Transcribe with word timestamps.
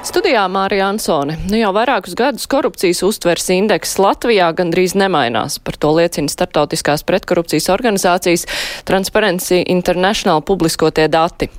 Studijā 0.00 0.46
Mārija 0.48 0.86
Ansone. 0.88 1.34
Nu 1.52 1.58
jau 1.58 1.74
vairākus 1.76 2.14
gadus 2.16 2.46
korupcijas 2.48 3.02
uztvers 3.04 3.50
indeks 3.52 3.98
Latvijā 4.00 4.46
gandrīz 4.56 4.94
nemainās. 4.96 5.58
Par 5.60 5.76
to 5.76 5.90
liecina 5.92 6.32
starptautiskās 6.32 7.04
pretkorupcijas 7.04 7.68
organizācijas 7.74 8.46
Transparency 8.88 9.58
International 9.68 10.40
publiskotie 10.40 11.04
dati. 11.12 11.50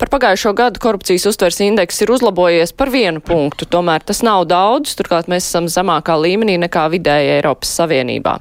Par 0.00 0.10
pagājušo 0.10 0.50
gadu 0.58 0.82
korupcijas 0.82 1.28
uztvers 1.30 1.60
indeks 1.62 2.02
ir 2.02 2.10
uzlabojies 2.16 2.74
par 2.74 2.90
vienu 2.90 3.22
punktu, 3.22 3.68
tomēr 3.70 4.02
tas 4.02 4.24
nav 4.26 4.42
daudz, 4.50 4.96
turklāt 4.98 5.30
mēs 5.30 5.46
esam 5.46 5.70
zemākā 5.70 6.18
līmenī 6.18 6.58
nekā 6.66 6.88
vidēji 6.96 7.36
Eiropas 7.36 7.76
Savienībā. 7.78 8.40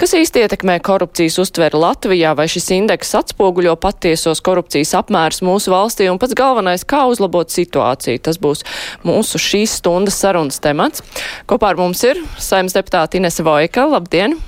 Kas 0.00 0.16
īsti 0.18 0.42
ietekmē 0.42 0.80
korupcijas 0.82 1.38
uztveri 1.38 1.78
Latvijā, 1.78 2.34
vai 2.34 2.48
šis 2.50 2.66
indeks 2.74 3.14
atspoguļo 3.14 3.76
patiesos 3.78 4.42
korupcijas 4.42 4.96
apmērus 4.98 5.44
mūsu 5.46 5.70
valstī 5.70 6.10
un 6.10 6.18
pats 6.18 6.34
galvenais, 6.34 6.82
kā 6.82 7.04
uzlabot 7.06 7.52
situāciju? 7.54 8.18
Tas 8.26 8.42
būs 8.42 8.66
mūsu 9.06 9.40
šīs 9.42 9.78
stundas 9.80 10.18
sarunas 10.22 10.60
temats. 10.62 11.04
Kopā 11.50 11.72
ar 11.72 11.80
mums 11.80 12.02
ir 12.06 12.20
saimnes 12.38 12.76
deputāta 12.76 13.20
Inese 13.20 13.44
Vojka. 13.46 13.86
Labdien! 13.90 14.38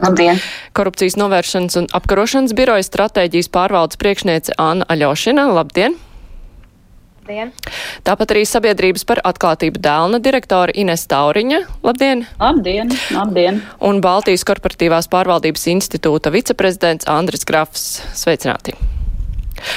Labdien! 0.00 0.40
Korupcijas 0.72 1.18
novēršanas 1.20 1.76
un 1.82 1.88
apkarošanas 1.92 2.54
biroja 2.56 2.86
stratēģijas 2.86 3.50
pārvaldes 3.52 4.00
priekšniece 4.00 4.56
Anna 4.60 4.88
Aļošina. 4.88 5.50
Labdien! 5.52 5.98
Labdien! 7.20 7.52
Tāpat 8.02 8.32
arī 8.34 8.46
sabiedrības 8.48 9.04
par 9.06 9.20
atklātību 9.28 9.78
dēlna 9.84 10.18
direktora 10.24 10.74
Ines 10.74 11.04
Tauriņa. 11.10 11.60
Labdien! 11.86 12.24
Labdien! 12.40 12.90
Labdien! 13.14 13.60
Un 13.86 14.00
Baltijas 14.02 14.46
korporatīvās 14.48 15.10
pārvaldības 15.12 15.68
institūta 15.76 16.32
viceprezidents 16.34 17.06
Andris 17.06 17.46
Grafs. 17.46 18.00
Sveicināti! 18.18 18.74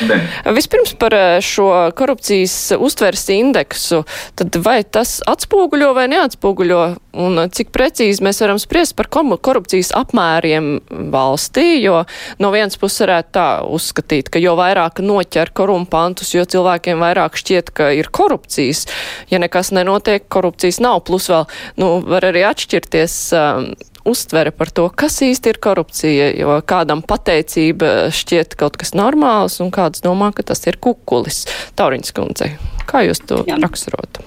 Ne. 0.07 0.19
Vispirms 0.55 0.93
par 0.99 1.13
eh, 1.13 1.41
šo 1.43 1.69
korupcijas 1.95 2.73
uztveres 2.79 3.25
indeksu. 3.33 4.03
Tad 4.39 4.55
vai 4.63 4.81
tas 4.83 5.19
atspoguļo 5.29 5.91
vai 5.97 6.07
neatspoguļo, 6.11 6.81
un 7.23 7.41
cik 7.53 7.71
precīzi 7.75 8.23
mēs 8.25 8.41
varam 8.43 8.59
spriest 8.61 8.95
par 8.97 9.09
korupcijas 9.11 9.93
apmēriem 9.97 10.69
valstī, 11.13 11.83
jo 11.83 12.03
no 12.41 12.51
vienas 12.53 12.79
puses 12.79 13.03
varētu 13.05 13.33
tā 13.37 13.47
uzskatīt, 13.67 14.31
ka 14.33 14.41
jo 14.41 14.55
vairāk 14.59 15.03
noķer 15.03 15.53
korumpantus, 15.55 16.33
jo 16.35 16.45
cilvēkiem 16.45 17.01
vairāk 17.03 17.37
šķiet, 17.39 17.73
ka 17.75 17.91
ir 17.95 18.11
korupcijas. 18.13 18.85
Ja 19.31 19.41
nekas 19.41 19.73
nenotiek, 19.75 20.27
korupcijas 20.31 20.81
nav, 20.83 21.03
plus 21.07 21.29
vēl, 21.31 21.47
nu, 21.81 21.95
var 22.07 22.29
arī 22.31 22.45
atšķirties. 22.49 23.17
Um, 23.37 23.73
uztvere 24.05 24.51
par 24.51 24.71
to, 24.75 24.87
kas 24.89 25.21
īsti 25.25 25.53
ir 25.53 25.59
korupcija, 25.63 26.29
jo 26.39 26.57
kādam 26.67 27.03
pateicība 27.05 28.11
šķiet 28.13 28.57
kaut 28.59 28.77
kas 28.81 28.93
normāls, 28.97 29.59
un 29.63 29.71
kāds 29.73 30.03
domā, 30.03 30.31
ka 30.35 30.45
tas 30.51 30.63
ir 30.67 30.79
kukulis. 30.83 31.43
Tauriņas 31.79 32.15
kundze, 32.15 32.51
kā 32.89 33.05
jūs 33.07 33.23
to 33.27 33.43
Jā. 33.47 33.59
raksturotu? 33.63 34.25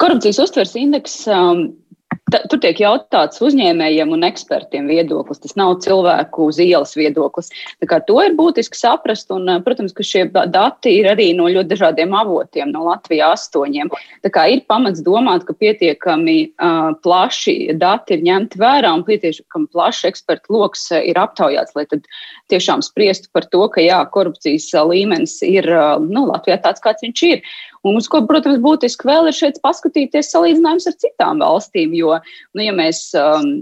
Korupcijas 0.00 0.38
uztveres 0.40 0.72
indeks 0.80 1.18
um, 1.28 1.66
Ta, 2.32 2.40
tur 2.48 2.60
tiek 2.62 2.78
jautāts 2.80 3.42
uzņēmējiem 3.44 4.12
un 4.14 4.24
ekspertiem 4.26 4.88
viedoklis. 4.90 5.42
Tas 5.42 5.56
nav 5.58 5.74
cilvēku 5.84 6.48
uz 6.48 6.60
ielas 6.62 6.94
viedoklis. 6.96 7.50
To 7.82 8.18
ir 8.24 8.36
būtiski 8.38 8.78
saprast. 8.78 9.30
Un, 9.34 9.50
protams, 9.66 9.94
ka 9.96 10.06
šie 10.06 10.24
dati 10.32 10.94
ir 10.98 11.10
arī 11.12 11.30
no 11.36 11.48
ļoti 11.52 11.74
dažādiem 11.74 12.14
avotiem, 12.16 12.72
no 12.72 12.86
Latvijas 12.88 13.42
astoņiem. 13.42 13.90
Ir 14.24 14.62
pamats 14.70 15.02
domāt, 15.04 15.44
ka 15.48 15.56
pietiekami 15.56 16.38
uh, 16.50 16.92
plaši 17.04 17.74
dati 17.78 18.16
ir 18.16 18.24
ņemti 18.26 18.60
vērā 18.60 18.92
un 18.96 19.04
pietiekami 19.06 19.68
plašs 19.72 20.06
ekspertu 20.10 20.56
lokus 20.56 20.88
ir 20.96 21.18
aptaujāts, 21.20 21.74
lai 21.76 21.86
tiešām 22.52 22.82
spriestu 22.84 23.30
par 23.32 23.46
to, 23.52 23.64
ka 23.72 23.84
jā, 23.84 24.00
korupcijas 24.14 24.70
līmenis 24.88 25.38
ir 25.46 25.68
uh, 25.70 25.98
nu, 26.02 26.26
Latvijā 26.30 26.60
tāds, 26.64 26.82
kāds 26.84 27.04
viņš 27.04 27.26
ir. 27.30 27.44
Un 27.82 27.96
mums, 27.96 28.08
ko, 28.10 28.20
protams, 28.28 28.60
būtiski 28.62 29.08
vēl 29.08 29.30
ir 29.30 29.34
šeit 29.36 29.56
paskatīties 29.64 30.30
salīdzinājums 30.30 30.86
ar 30.86 30.98
citām 31.02 31.40
valstīm, 31.42 31.96
jo, 31.98 32.14
nu, 32.54 32.62
ja 32.62 32.74
mēs 32.76 33.08
um, 33.18 33.56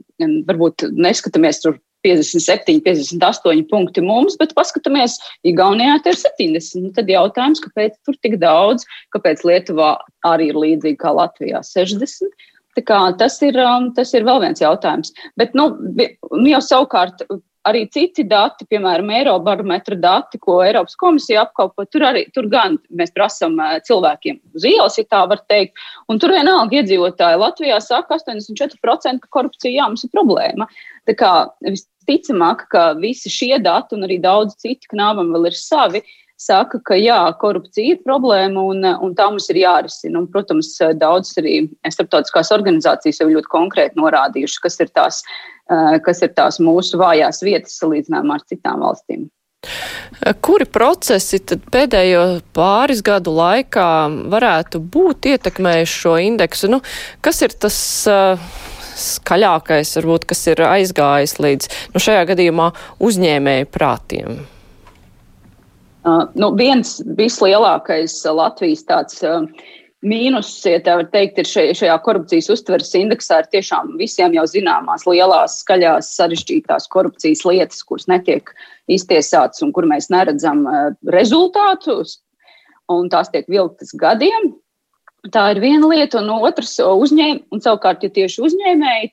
varbūt 0.49 0.91
neskatāmies 0.93 1.63
tur 1.65 1.79
57, 2.05 2.81
58 2.85 3.65
punkti 3.69 4.05
mums, 4.05 4.37
bet 4.41 4.55
paskatāmies, 4.57 5.19
Igaunijā 5.49 5.99
ir 6.01 6.17
70. 6.17 6.85
Nu, 6.85 6.93
tad 6.97 7.11
jautājums, 7.13 7.61
kāpēc 7.65 7.99
tur 8.09 8.17
tik 8.25 8.39
daudz, 8.41 8.87
kāpēc 9.17 9.45
Lietuvā 9.49 9.95
arī 10.29 10.51
ir 10.53 10.61
līdzīgi 10.61 11.01
kā 11.01 11.13
Latvijā 11.17 11.61
60. 11.67 12.49
Tā 12.79 12.85
kā, 12.87 13.01
tas, 13.21 13.37
ir, 13.43 13.57
um, 13.61 13.91
tas 13.97 14.13
ir 14.15 14.25
vēl 14.29 14.41
viens 14.45 14.63
jautājums. 14.63 15.13
Bet 15.41 15.57
nu, 15.59 15.73
jau 16.49 16.61
savukārt 16.65 17.25
arī 17.69 17.85
citi 17.93 18.25
dati, 18.29 18.65
piemēram, 18.71 19.11
Eirobarometra 19.15 19.97
dati, 20.01 20.39
ko 20.41 20.61
Eiropas 20.65 20.97
komisija 21.01 21.45
apkalpo, 21.45 21.85
tur 21.91 22.07
arī 22.09 22.25
tur 22.35 22.49
gan 22.53 22.79
mēs 22.97 23.13
prasām 23.17 23.59
cilvēkiem 23.87 24.41
uz 24.57 24.67
ielas, 24.69 24.99
ja 25.01 25.07
tā 25.11 25.23
var 25.31 25.43
teikt, 25.51 25.77
un 26.09 26.21
tur 26.23 26.33
vienalga 26.35 26.81
iedzīvotāji 26.81 27.41
Latvijā 27.43 27.81
saka 27.85 28.17
84%, 28.21 29.21
ka 29.25 29.33
korupcija 29.37 29.75
jā, 29.75 29.89
mums 29.91 30.07
ir 30.07 30.13
problēma. 30.15 30.69
Tā 31.09 31.17
kā 31.19 31.33
visticamāk, 31.65 32.67
ka 32.73 32.91
visi 33.01 33.33
šie 33.33 33.59
dati 33.63 33.97
un 33.97 34.09
arī 34.09 34.21
daudz 34.23 34.57
citi, 34.61 34.89
ka 34.89 34.99
nāvam 34.99 35.33
vēl 35.35 35.51
ir 35.51 35.59
savi, 35.59 36.05
saka, 36.41 36.81
ka 36.85 36.97
jā, 36.99 37.19
korupcija 37.41 37.95
ir 37.95 38.05
problēma 38.05 38.63
un, 38.73 38.85
un 39.05 39.17
tā 39.17 39.29
mums 39.31 39.49
ir 39.53 39.61
jārisina. 39.63 40.23
Un, 40.23 40.29
protams, 40.33 40.73
daudzas 41.01 41.41
arī 41.43 41.65
starptautiskās 41.85 42.53
organizācijas 42.57 43.21
jau 43.23 43.29
ļoti 43.31 43.53
konkrēti 43.53 44.01
norādījušas, 44.01 44.63
kas 44.65 44.81
ir 44.81 44.95
tās, 44.97 45.21
eh, 45.71 45.99
kas 46.05 46.25
ir 46.25 46.33
tās 46.37 46.61
mūsu 46.63 47.01
vājās 47.01 47.45
vietas 47.47 47.77
salīdzinājumā 47.83 48.41
ar 48.41 48.49
citām 48.49 48.87
valstīm. 48.87 49.29
Kuri 50.41 50.65
procesi 50.73 51.39
pēdējo 51.45 52.41
pāris 52.57 53.03
gadu 53.05 53.35
laikā 53.37 53.89
varētu 54.33 54.81
būt 54.81 55.29
ietekmējuši 55.35 55.99
šo 55.99 56.15
indeksu? 56.25 56.71
Nu, 56.73 56.81
kas 57.21 57.43
ir 57.45 57.53
tas 57.61 57.77
uh, 58.09 58.41
skaļākais, 59.01 59.93
varbūt, 60.01 60.25
kas 60.33 60.47
ir 60.53 60.65
aizgājis 60.65 61.37
līdz 61.45 61.69
nu, 61.93 62.01
šajā 62.01 62.25
gadījumā 62.33 62.71
uzņēmēju 63.05 63.69
prātiem? 63.77 64.41
Uh, 66.01 66.25
nu, 66.33 66.49
viens 66.57 66.95
vislielākais 67.19 68.15
uh, 68.25 68.33
Latvijas 68.33 68.87
tāds 68.89 69.19
uh, 69.21 69.43
mīnus, 70.01 70.49
ja 70.65 70.79
tā 70.81 70.95
var 70.97 71.11
teikt, 71.13 71.43
ir 71.43 71.49
šajā, 71.49 71.75
šajā 71.77 71.97
korupcijas 72.07 72.49
uztveres 72.55 72.95
indeksā 72.97 73.43
ir 73.43 73.51
tiešām 73.53 73.99
visiem 74.01 74.33
jau 74.33 74.47
zināmās 74.49 75.05
lielās, 75.05 75.59
skaļās, 75.61 76.09
sarežģītās 76.17 76.89
korupcijas 76.95 77.45
lietas, 77.45 77.83
kuras 77.85 78.09
netiek 78.09 78.49
iztiesātas 78.89 79.61
un 79.67 79.75
kur 79.77 79.85
mēs 79.91 80.09
neredzam 80.09 80.65
rezultātus, 81.13 82.17
un 82.89 83.13
tās 83.13 83.29
tiek 83.29 83.45
vilktas 83.53 83.93
gadiem. 84.01 84.55
Tā 85.37 85.51
ir 85.53 85.61
viena 85.61 85.85
lieta, 85.85 86.23
un 86.23 86.33
otrs 86.49 86.79
uzņēmējs, 86.81 87.45
un 87.53 87.61
savukārt, 87.61 88.09
ja 88.09 88.15
tieši 88.17 88.41
uzņēmēji 88.49 89.13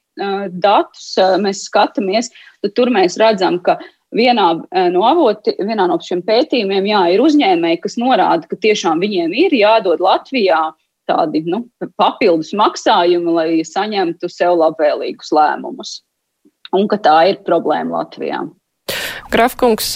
datus 0.63 1.09
mēs 1.43 1.65
skatāmies, 1.67 2.31
tad 2.63 2.77
tur 2.79 2.95
mēs 2.95 3.19
redzam, 3.19 3.59
ka 3.59 3.75
Vienā 4.15 4.47
eh, 4.71 4.87
no, 4.93 5.03
avoti, 5.03 5.53
vienā 5.59 5.87
no 5.89 5.97
šiem 5.99 6.21
pētījumiem 6.27 6.85
jā, 6.87 7.01
ir 7.11 7.23
uzņēmēji, 7.25 7.81
kas 7.83 7.97
norāda, 7.99 8.47
ka 8.47 8.59
tiešām 8.63 9.03
viņiem 9.03 9.33
ir 9.35 9.55
jādod 9.57 10.03
Latvijā 10.03 10.61
tādi 11.07 11.43
nu, 11.47 11.65
papildus 11.99 12.53
maksājumi, 12.55 13.33
lai 13.35 13.49
saņemtu 13.67 14.29
sev 14.31 14.57
labvēlīgus 14.61 15.31
lēmumus. 15.35 16.01
Un 16.75 16.87
ka 16.91 16.99
tā 16.99 17.17
ir 17.31 17.43
problēma 17.47 18.01
Latvijā. 18.01 18.41
Grafkungs, 19.31 19.89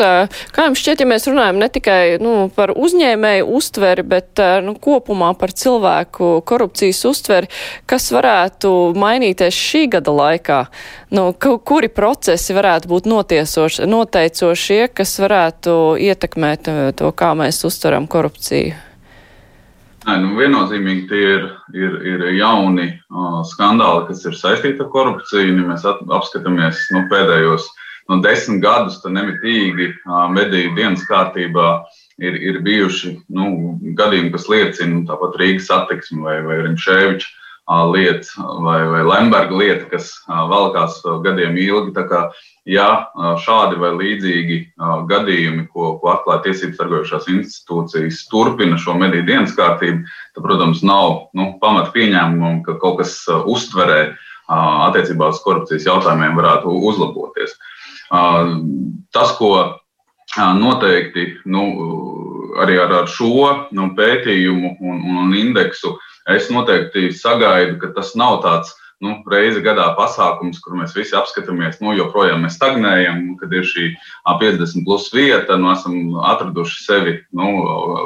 kā 0.51 0.65
jums 0.67 0.81
šķiet, 0.81 1.03
ja 1.03 1.07
mēs 1.07 1.27
runājam 1.29 1.59
ne 1.61 1.69
tikai 1.71 2.17
nu, 2.21 2.33
par 2.55 2.73
uzņēmēju 2.75 3.47
uztveri, 3.57 4.03
bet 4.03 4.41
nu, 4.65 4.75
kopumā 4.75 5.31
par 5.39 5.53
cilvēku 5.55 6.33
korupcijas 6.47 6.99
uztveri, 7.07 7.51
kas 7.87 8.09
varētu 8.11 8.73
mainīties 8.99 9.55
šī 9.55 9.85
gada 9.95 10.15
laikā? 10.15 10.61
Nu, 11.15 11.29
kuri 11.39 11.91
procesi 11.91 12.55
varētu 12.57 12.91
būt 12.91 13.07
noteicošie, 13.07 14.81
kas 14.95 15.17
varētu 15.23 15.77
ietekmēt 16.11 16.71
to, 16.99 17.11
kā 17.15 17.33
mēs 17.39 17.63
uztveram 17.67 18.09
korupciju? 18.11 18.75
Nē, 20.01 20.15
nu, 20.17 20.31
viennozīmīgi 20.33 21.03
tie 21.11 21.19
ir, 21.29 21.43
ir, 21.77 21.97
ir 22.09 22.23
jauni 22.33 22.87
uh, 22.89 23.43
skandāli, 23.45 24.07
kas 24.07 24.23
ir 24.25 24.33
saistīti 24.33 24.81
ar 24.81 24.89
korupciju. 24.89 25.51
Ja 25.53 25.67
mēs 25.67 25.85
apskatāmies 25.85 26.87
nu, 26.95 27.03
pēdējos 27.11 27.67
uh, 27.67 27.80
nu, 28.09 28.21
desmit 28.25 28.61
gadus 28.63 29.01
nemitīgi 29.05 29.91
mediju 30.33 30.73
dienas 30.77 31.03
kārtībā 31.09 31.67
ir, 32.21 32.39
ir 32.39 32.61
bijuši 32.65 33.17
nu, 33.29 33.75
gadījumi, 33.97 34.33
kas 34.33 34.49
liecina 34.51 35.05
tāpat 35.09 35.37
Rīgas 35.41 35.69
attieksmi 35.73 36.23
vai, 36.25 36.39
vai 36.45 36.63
Rimšēviča 36.65 37.37
lieta 37.71 38.27
vai, 38.59 38.85
vai 38.87 39.03
Lemberga 39.05 39.55
lieta, 39.55 39.85
kas 39.89 40.11
valkās 40.27 41.01
gadiem 41.23 41.55
ilgi. 41.57 41.93
Tā 41.95 42.03
kā, 42.09 42.21
ja 42.65 43.07
šādi 43.39 43.79
vai 43.79 43.93
līdzīgi 43.95 44.57
gadījumi, 45.07 45.67
ko, 45.71 45.95
ko 46.01 46.11
atklāja 46.15 46.43
tiesību 46.49 46.75
sargojušās 46.75 47.29
institūcijas, 47.31 48.25
turpina 48.31 48.79
šo 48.81 48.97
mediju 48.99 49.27
dienas 49.29 49.55
kārtību, 49.55 50.03
tad, 50.35 50.43
protams, 50.43 50.83
nav 50.83 51.29
nu, 51.37 51.53
pamata 51.61 51.93
pieņēmumam, 51.95 52.61
ka 52.65 52.77
kaut 52.81 52.99
kas 53.03 53.21
uztverē 53.29 54.15
attiecībā 54.51 55.31
uz 55.31 55.39
korupcijas 55.45 55.87
jautājumiem 55.87 56.35
varētu 56.35 56.73
uzlaboties. 56.91 57.55
Tas, 58.11 59.31
ko 59.37 59.51
noteikti 60.37 61.27
nu, 61.45 61.63
arī 62.59 62.77
ar, 62.83 62.91
ar 63.03 63.09
šo 63.11 63.69
nu, 63.71 63.91
pētījumu 63.95 64.75
un, 64.79 65.01
un 65.23 65.33
indeksu 65.35 65.95
es 66.29 66.49
noteikti 66.51 67.11
sagaidu, 67.15 67.79
ka 67.81 67.91
tas 67.95 68.13
nav 68.19 68.41
tāds 68.43 68.75
nu, 69.01 69.15
reizi 69.31 69.63
gadā 69.65 69.87
pasākums, 69.97 70.59
kur 70.61 70.75
mēs 70.77 70.93
visi 70.93 71.15
apskatāmies, 71.17 71.79
nu, 71.81 71.95
joprojām 71.97 72.45
mēs 72.45 72.59
stagnējam, 72.59 73.23
kad 73.39 73.53
ir 73.57 73.65
šī 73.65 73.87
50 74.29 74.85
plus 74.85 75.09
vieta, 75.13 75.57
nu, 75.57 75.71
esam 75.73 76.19
atraduši 76.31 76.83
sevi 76.85 77.15
nu, 77.37 77.49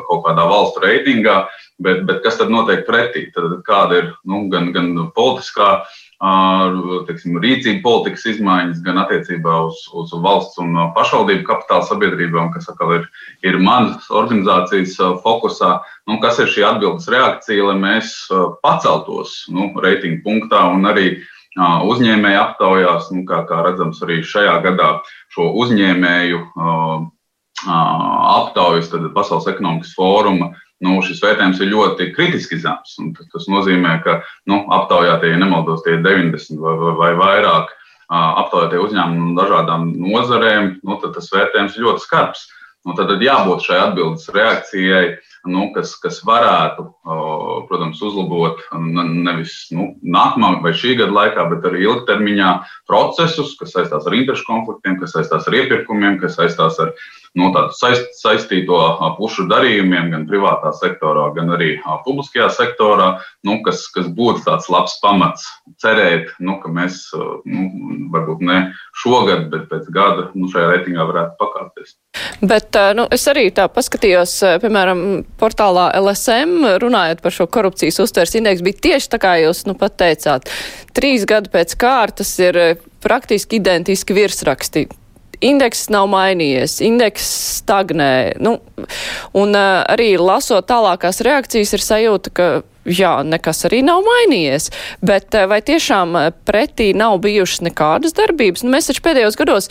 kaut 0.08 0.24
kādā 0.30 0.48
valstu 0.48 0.86
reitingā, 0.86 1.42
bet, 1.84 2.06
bet 2.08 2.24
kas 2.24 2.40
tad 2.40 2.54
notiek 2.54 2.86
pretī? 2.88 3.28
Tad, 3.36 3.60
kāda 3.68 4.00
ir 4.00 4.10
nu, 4.24 4.46
gan, 4.54 4.72
gan 4.76 4.94
politiskā 5.18 5.82
teiksim, 6.20 7.36
rīcību 7.44 7.82
politikas 7.84 8.26
izmaiņas 8.36 8.82
gan 8.86 9.02
attiecībā 9.04 9.56
uz, 9.68 9.82
uz 9.94 10.14
valsts 10.24 10.58
un 10.64 10.76
pašvaldību 10.96 11.44
kapitāla 11.48 11.84
sabiedrībām, 11.90 12.52
kas 12.54 12.70
atkal 12.72 12.94
ir, 13.00 13.08
ir 13.44 13.60
manas 13.60 14.08
organizācijas 14.10 14.96
fokusā. 15.24 15.80
Nu, 16.08 16.20
kas 16.24 16.40
ir 16.40 16.48
šī 16.48 16.64
atbildes 16.64 17.10
reakcija, 17.12 17.68
lai 17.68 17.78
mēs 17.82 18.16
paceltos 18.64 19.46
nu, 19.52 19.74
reitingu 19.84 20.24
punktā 20.24 20.64
un 20.72 20.88
arī 20.88 21.18
uzņēmēju 21.56 22.40
aptaujās, 22.40 23.12
nu, 23.16 23.26
kā, 23.28 23.44
kā 23.48 23.64
redzams, 23.68 24.02
arī 24.04 24.22
šajā 24.24 24.56
gadā 24.64 25.00
šo 25.36 25.52
uzņēmēju 25.64 26.42
aptaujas 27.66 28.92
Pasaules 29.16 29.48
ekonomikas 29.48 29.94
fóruma 29.96 30.52
nu, 30.84 30.98
šis 31.06 31.22
vērtējums 31.24 31.62
ir 31.64 31.72
ļoti 31.72 32.10
kritiski 32.16 32.60
zems. 32.60 32.98
Tas 33.32 33.48
nozīmē, 33.52 33.98
ka 34.04 34.20
nu, 34.50 34.64
aptaujātie, 34.76 35.32
ja 35.34 35.40
nemaldos, 35.42 35.86
tie 35.86 35.98
ir 35.98 36.04
90 36.06 36.60
vai, 36.60 36.76
vai, 36.82 36.94
vai 37.00 37.12
vairāk 37.22 37.72
aptaujātie 38.10 38.82
uzņēmumi 38.84 39.32
no 39.32 39.40
dažādām 39.40 39.88
nozarēm, 39.98 40.76
nu, 40.86 41.00
tad 41.02 41.16
tas 41.18 41.32
vērtējums 41.34 41.78
ir 41.78 41.88
ļoti 41.88 42.06
skarbs. 42.06 42.46
Nu, 42.86 42.94
tad, 42.94 43.10
tad 43.10 43.24
jābūt 43.26 43.64
šai 43.66 43.80
atbildes 43.82 44.28
reakcijai, 44.30 45.16
nu, 45.50 45.72
kas, 45.74 45.96
kas 46.02 46.20
varētu, 46.26 46.86
protams, 47.66 48.02
uzlabot 48.06 48.62
nevis 48.78 49.56
nu, 49.74 49.88
nākamā 50.06 50.60
vai 50.62 50.74
šī 50.78 50.94
gada 51.00 51.16
laikā, 51.16 51.48
bet 51.50 51.66
arī 51.66 51.82
ilgtermiņā 51.88 52.52
procesus, 52.90 53.56
kas 53.58 53.74
saistās 53.74 54.06
ar 54.06 54.18
interešu 54.18 54.46
konfliktiem, 54.46 55.00
kas 55.02 55.18
saistās 55.18 55.50
ar 55.50 55.58
iepirkumiem, 55.64 56.20
kas 56.22 56.38
saistās 56.38 56.78
ar 56.84 56.94
no 57.40 57.52
tādu 57.56 57.76
saist, 57.76 58.08
saistīto 58.20 58.80
pušu 59.20 59.46
darījumiem, 59.52 60.10
gan 60.14 60.26
privātā 60.30 60.72
sektorā, 60.76 61.28
gan 61.36 61.52
arī 61.56 61.76
publiskajā 62.06 62.48
sektorā, 62.56 63.10
nu, 63.48 63.60
kas, 63.66 63.86
kas 63.94 64.08
būtu 64.16 64.46
tāds 64.48 64.70
labs 64.72 64.98
pamats 65.04 65.48
cerēt, 65.84 66.32
nu, 66.40 66.58
ka 66.64 66.72
mēs 66.72 67.02
nu, 67.16 67.68
varbūt 68.14 68.44
ne 68.48 68.60
šogad, 69.04 69.48
bet 69.52 69.68
pēc 69.72 69.92
gada 69.94 70.30
nu, 70.34 70.50
šajā 70.52 70.72
reitingā 70.72 71.06
varētu 71.12 71.38
pakāpties. 71.42 71.96
Bet 72.46 72.78
nu, 72.98 73.08
es 73.14 73.28
arī 73.32 73.48
tā 73.56 73.68
paskatījos, 73.72 74.38
piemēram, 74.64 75.06
portālā 75.40 75.90
LSM, 76.00 76.66
runājot 76.84 77.24
par 77.24 77.36
šo 77.36 77.50
korupcijas 77.52 78.02
uztvers 78.04 78.36
indeksu, 78.40 78.66
bija 78.66 78.84
tieši 78.90 79.12
tā 79.16 79.22
kā 79.22 79.38
jūs 79.44 79.66
nu 79.70 79.76
pat 79.80 80.00
teicāt. 80.02 80.52
Trīs 80.96 81.28
gadu 81.28 81.52
pēc 81.54 81.76
kārtas 81.80 82.32
ir 82.44 82.62
praktiski 83.04 83.60
identiski 83.60 84.16
virsraksti 84.18 84.88
indeks 85.44 85.88
nav 85.94 86.08
mainījies, 86.12 86.80
indeks 86.86 87.28
stagnē. 87.60 88.36
Nu, 88.44 88.58
un 89.38 89.58
uh, 89.58 89.82
arī 89.92 90.16
lasot 90.22 90.68
tālākās 90.70 91.24
reakcijas, 91.26 91.76
ir 91.76 91.86
sajūta, 91.86 92.34
ka 92.36 92.50
jā, 92.86 93.14
nekas 93.26 93.66
arī 93.68 93.82
nav 93.86 94.04
mainījies. 94.06 94.70
Bet 95.06 95.36
vai 95.50 95.60
tiešām 95.66 96.16
pretī 96.48 96.92
nav 96.98 97.18
bijušas 97.24 97.64
nekādas 97.66 98.16
darbības? 98.18 98.64
Nu, 98.66 98.74
mēs 98.76 98.90
taču 98.90 99.04
pēdējos 99.06 99.38
gados 99.40 99.70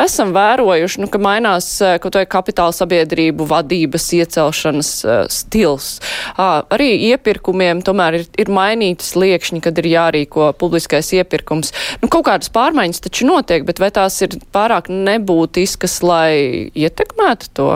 esam 0.00 0.34
vērojuši, 0.36 1.02
nu, 1.04 1.10
ka 1.12 1.20
mainās 1.22 1.68
kaut 2.02 2.18
vai 2.18 2.24
kapitāla 2.30 2.74
sabiedrību 2.74 3.46
vadības 3.50 4.08
iecelšanas 4.18 4.92
uh, 5.04 5.14
stils. 5.32 5.98
Uh, 6.34 6.62
arī 6.74 6.90
iepirkumiem 7.10 7.82
tomēr 7.84 8.20
ir, 8.20 8.26
ir 8.40 8.52
mainītas 8.54 9.14
liekšņi, 9.18 9.62
kad 9.64 9.78
ir 9.82 9.90
jārīko 9.94 10.52
publiskais 10.60 11.12
iepirkums. 11.18 11.74
Nu, 12.02 12.10
kaut 12.12 12.26
kādas 12.30 12.52
pārmaiņas 12.54 13.04
taču 13.06 13.28
notiek, 13.28 13.66
bet 13.68 13.82
vai 13.82 13.92
tās 13.94 14.20
ir 14.24 14.38
pārāk 14.54 14.90
nebūtiskas, 14.92 16.00
lai 16.06 16.34
ietekmētu 16.74 17.54
to? 17.56 17.70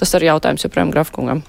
Tas 0.00 0.16
ir 0.18 0.32
jautājums 0.32 0.64
joprojām 0.66 0.90
Grafkungam. 0.94 1.44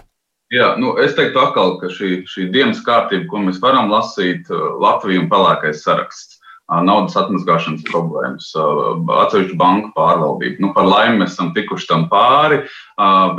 Jā, 0.53 0.75
nu, 0.77 0.91
es 1.01 1.15
teiktu, 1.17 1.39
atkal, 1.41 1.79
ka 1.81 1.89
šī, 1.89 2.27
šī 2.29 2.43
dienas 2.53 2.83
kārtība, 2.85 3.25
ko 3.31 3.39
mēs 3.41 3.57
varam 3.63 3.89
lasīt, 3.89 4.45
uh, 4.53 4.75
Latvijas 4.83 5.23
un 5.23 5.29
pelēkais 5.31 5.79
saraksts, 5.81 6.35
uh, 6.37 6.77
naudas 6.85 7.15
atmazgāšanas 7.17 7.87
problēmas, 7.87 8.51
uh, 8.61 8.99
atsevišķu 9.23 9.57
banku 9.57 9.89
pārvaldība. 9.97 10.61
Nu, 10.61 10.69
par 10.75 10.85
laimi 10.85 11.23
mēs 11.23 11.33
esam 11.33 11.49
tikuši 11.55 11.89
tam 11.89 12.05
pāri, 12.11 12.61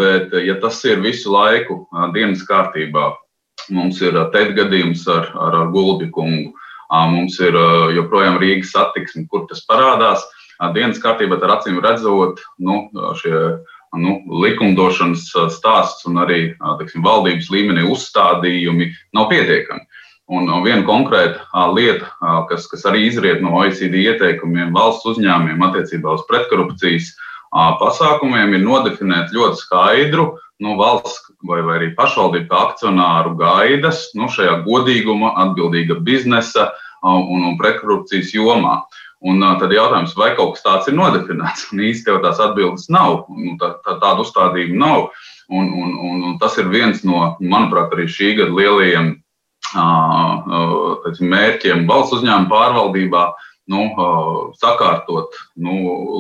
bet 0.00 0.34
ja 0.42 0.56
tas 0.58 0.80
ir 0.88 1.04
visu 1.04 1.30
laiku 1.30 1.84
dienas 2.16 2.42
kārtībā, 2.48 3.12
mums 3.70 4.00
ir 4.02 4.18
teikt 4.34 4.56
gadījums 4.58 5.06
ar, 5.06 5.30
ar, 5.38 5.58
ar 5.60 5.70
Gulbi 5.70 6.10
kungu, 6.10 6.50
mums 7.14 7.38
ir 7.38 7.54
joprojām 7.94 8.40
Rīgas 8.42 8.74
satiksme, 8.74 9.28
kur 9.30 9.46
tas 9.46 9.62
parādās. 9.70 10.26
Dienas 10.74 10.98
kārtībā 11.02 11.38
ar 11.38 11.60
acīm 11.60 11.78
redzot, 11.82 12.42
nu, 12.58 12.88
šie 13.22 13.38
nu, 14.00 14.20
likumdošanas 14.44 15.26
stāsts 15.54 16.06
un 16.08 16.22
arī 16.22 16.40
teksim, 16.80 17.04
valdības 17.04 17.50
līmenī 17.52 17.84
uzstādījumi 17.90 18.90
nav 19.16 19.28
pietiekami. 19.32 19.84
Un 20.34 20.48
viena 20.64 20.80
konkrēta 20.86 21.66
lieta, 21.76 22.08
kas, 22.48 22.64
kas 22.70 22.86
arī 22.88 23.04
izriet 23.10 23.42
no 23.44 23.58
OECD 23.60 23.98
ieteikumiem 24.06 24.72
valsts 24.72 25.04
uzņēmumiem 25.12 25.60
attiecībā 25.66 26.14
uz 26.16 26.24
pretkorupcijas 26.30 27.10
pasākumiem, 27.52 28.56
ir 28.56 28.64
nodefinēt 28.64 29.34
ļoti 29.36 29.60
skaidru 29.60 30.30
nu, 30.64 30.78
valsts 30.78 31.28
vai, 31.44 31.60
vai 31.66 31.76
arī 31.78 31.90
pašvaldību 31.98 32.56
akcionāru 32.56 33.34
gaidas 33.38 34.08
nu, 34.16 34.30
šajā 34.32 34.62
godīguma, 34.64 35.34
atbildīga 35.44 36.00
biznesa 36.06 36.70
un, 37.04 37.44
un 37.50 37.58
pretkorupcijas 37.60 38.32
jomā. 38.34 38.80
Un 39.24 39.40
tad 39.40 39.72
jautājums, 39.72 40.12
vai 40.20 40.34
kaut 40.36 40.54
kas 40.54 40.64
tāds 40.64 40.88
ir 40.90 40.98
nodefinēts, 40.98 41.70
un 41.72 41.80
jau 42.12 42.18
tās 42.20 42.40
atbildes 42.44 42.90
nav, 42.92 43.24
nu, 43.32 43.54
tā, 43.60 43.70
tā, 43.84 43.96
tāda 44.02 44.20
uzstādījuma 44.20 44.80
nav. 44.82 45.06
Un, 45.48 45.68
un, 45.72 45.94
un, 46.00 46.20
un 46.28 46.36
tas 46.40 46.56
ir 46.60 46.68
viens 46.72 47.02
no, 47.04 47.34
manuprāt, 47.40 47.92
arī 47.92 48.06
šī 48.08 48.30
gada 48.38 48.52
lielajiem 48.56 49.10
uh, 49.76 51.08
mērķiem 51.20 51.84
valsts 51.88 52.18
uzņēmuma 52.18 52.52
pārvaldībā, 52.52 53.24
nu, 53.72 53.84
sakārtot 54.60 55.36
nu, 55.56 55.74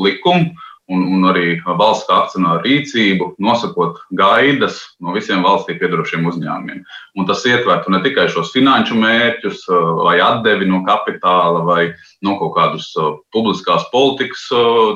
likumu 0.04 0.52
un, 0.92 1.04
un 1.16 1.24
arī 1.30 1.56
valsts 1.64 2.08
kā 2.08 2.18
akcionāra 2.24 2.62
rīcību, 2.64 3.30
nosakot 3.42 4.00
gaidas 4.18 4.80
no 5.00 5.14
visiem 5.16 5.44
valstī 5.44 5.78
piedarošiem 5.80 6.26
uzņēmumiem. 6.28 6.82
Un 7.16 7.28
tas 7.28 7.44
ietvertu 7.48 7.92
ne 7.94 8.02
tikai 8.04 8.26
šos 8.32 8.52
finanšu 8.54 8.98
mērķus, 9.00 9.64
vai 10.04 10.18
atdevi 10.24 10.68
no 10.68 10.82
kapitāla, 10.86 11.64
vai 11.64 11.82
no 12.24 12.36
kaut 12.40 12.54
kādus 12.58 12.90
publiskās 13.34 13.88
politikas 13.94 14.44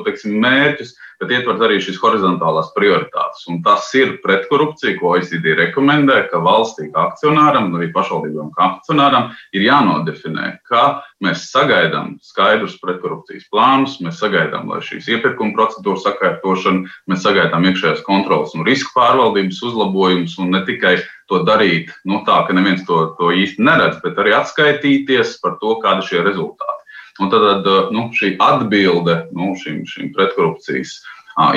teiksim, 0.05 0.37
mērķus, 0.43 0.93
bet 1.19 1.33
ietvert 1.35 1.61
arī 1.65 1.79
šīs 1.83 1.99
horizontālās 2.01 2.71
prioritātes. 2.75 3.43
Un 3.51 3.59
tas 3.65 3.87
ir 3.97 4.17
pretkorupcija, 4.23 4.95
ko 4.99 5.13
OECD 5.15 5.53
rekomendē, 5.59 6.21
ka 6.31 6.41
valstī 6.43 6.87
kā 6.93 7.09
akcionāram, 7.09 7.69
un 7.69 7.79
arī 7.79 7.91
pašvaldībām 7.95 8.53
kā 8.55 8.69
akcionāram 8.69 9.29
ir 9.55 9.67
jānodefinē, 9.67 10.51
ka 10.69 11.03
mēs 11.23 11.49
sagaidām 11.51 12.15
skaidrus 12.23 12.79
pretkorupcijas 12.81 13.47
plānus, 13.51 13.99
mēs 14.03 14.21
sagaidām, 14.23 14.71
lai 14.71 14.81
šīs 14.85 15.11
iepirkuma 15.15 15.55
procedūras 15.57 16.07
sakārtošana, 16.07 16.87
mēs 17.11 17.23
sagaidām 17.27 17.67
iekšējās 17.69 18.03
kontrolas 18.07 18.55
un 18.55 18.67
risku 18.67 18.95
pārvaldības 18.95 19.63
uzlabojumus, 19.69 20.39
un 20.39 20.55
ne 20.55 20.63
tikai 20.67 20.97
to 21.29 21.43
darīt 21.45 21.91
nu, 22.09 22.23
tā, 22.25 22.41
ka 22.47 22.55
neviens 22.57 22.85
to, 22.87 23.03
to 23.19 23.31
īsti 23.35 23.63
neredz, 23.65 23.99
bet 24.03 24.17
arī 24.21 24.33
atskaitīties 24.39 25.37
par 25.43 25.59
to, 25.61 25.77
kādi 25.83 26.05
ir 26.05 26.09
šie 26.13 26.23
rezultāti. 26.25 26.78
Un 27.19 27.31
tad 27.31 27.67
nu, 27.91 28.09
šī 28.15 28.35
atbilde 28.39 29.25
nu, 29.35 29.53
šim, 29.59 29.83
šim 29.87 30.13
pretkorupcijas 30.15 30.99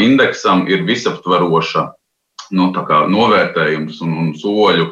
indeksam 0.03 0.67
ir 0.71 0.85
visaptveroša 0.87 1.89
nu, 2.57 2.69
novērtējums 3.15 4.01
un, 4.05 4.15
un 4.19 4.33
soļu 4.39 4.91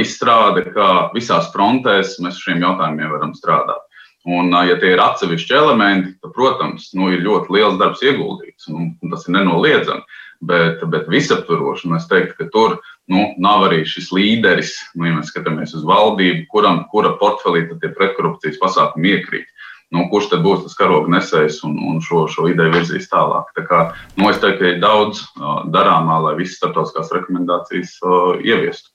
izstrāde, 0.00 0.66
kā 0.74 1.10
visās 1.14 1.50
frontēs 1.54 2.18
mēs 2.24 2.40
šiem 2.42 2.62
jautājumiem 2.64 3.14
varam 3.16 3.34
strādāt. 3.36 3.86
Un, 4.28 4.52
ja 4.52 4.76
tie 4.76 4.92
ir 4.94 5.00
atsevišķi 5.00 5.54
elementi, 5.56 6.10
tad, 6.20 6.34
protams, 6.36 6.90
nu, 6.92 7.08
ir 7.14 7.22
ļoti 7.24 7.54
liels 7.56 7.78
darbs 7.80 8.02
ieguldīts, 8.04 8.68
un, 8.68 8.90
un 9.00 9.12
tas 9.12 9.24
ir 9.26 9.38
nenoliedzami. 9.38 10.04
Bet, 10.44 10.80
bet 10.92 11.08
visaptvaroši, 11.12 11.88
es 11.96 12.06
teiktu, 12.08 12.36
ka 12.38 12.46
tur 12.52 12.76
nu, 13.12 13.26
nav 13.40 13.66
arī 13.66 13.82
šis 13.88 14.08
līderis, 14.16 14.72
nu, 14.94 15.08
ja 15.08 15.16
mēs 15.16 15.32
skatāmies 15.32 15.74
uz 15.76 15.84
valdību, 15.88 16.46
kuram, 16.52 16.84
kura 16.92 17.14
portfelī 17.20 17.66
tie 17.72 17.90
pretkorupcijas 17.96 18.60
pasākumi 18.60 19.16
iekrīt. 19.16 19.48
Nu, 19.90 20.04
kurš 20.10 20.28
tad 20.30 20.44
būs 20.44 20.62
tas 20.62 20.76
karoga 20.78 21.10
nesējs 21.10 21.64
un, 21.66 21.74
un 21.90 21.98
šo, 22.04 22.28
šo 22.30 22.46
ideju 22.52 22.76
virzīs 22.76 23.10
tālāk? 23.10 23.50
Tā 23.56 23.64
kā, 23.66 23.80
nu, 24.14 24.28
es 24.30 24.38
teiktu, 24.38 24.62
ka 24.62 24.70
ir 24.70 24.80
daudz 24.82 25.24
uh, 25.24 25.64
darāmā, 25.66 26.20
lai 26.28 26.36
visas 26.38 26.60
starptautiskās 26.60 27.10
rekomendācijas 27.16 27.96
uh, 28.04 28.38
ieviestu. 28.38 28.92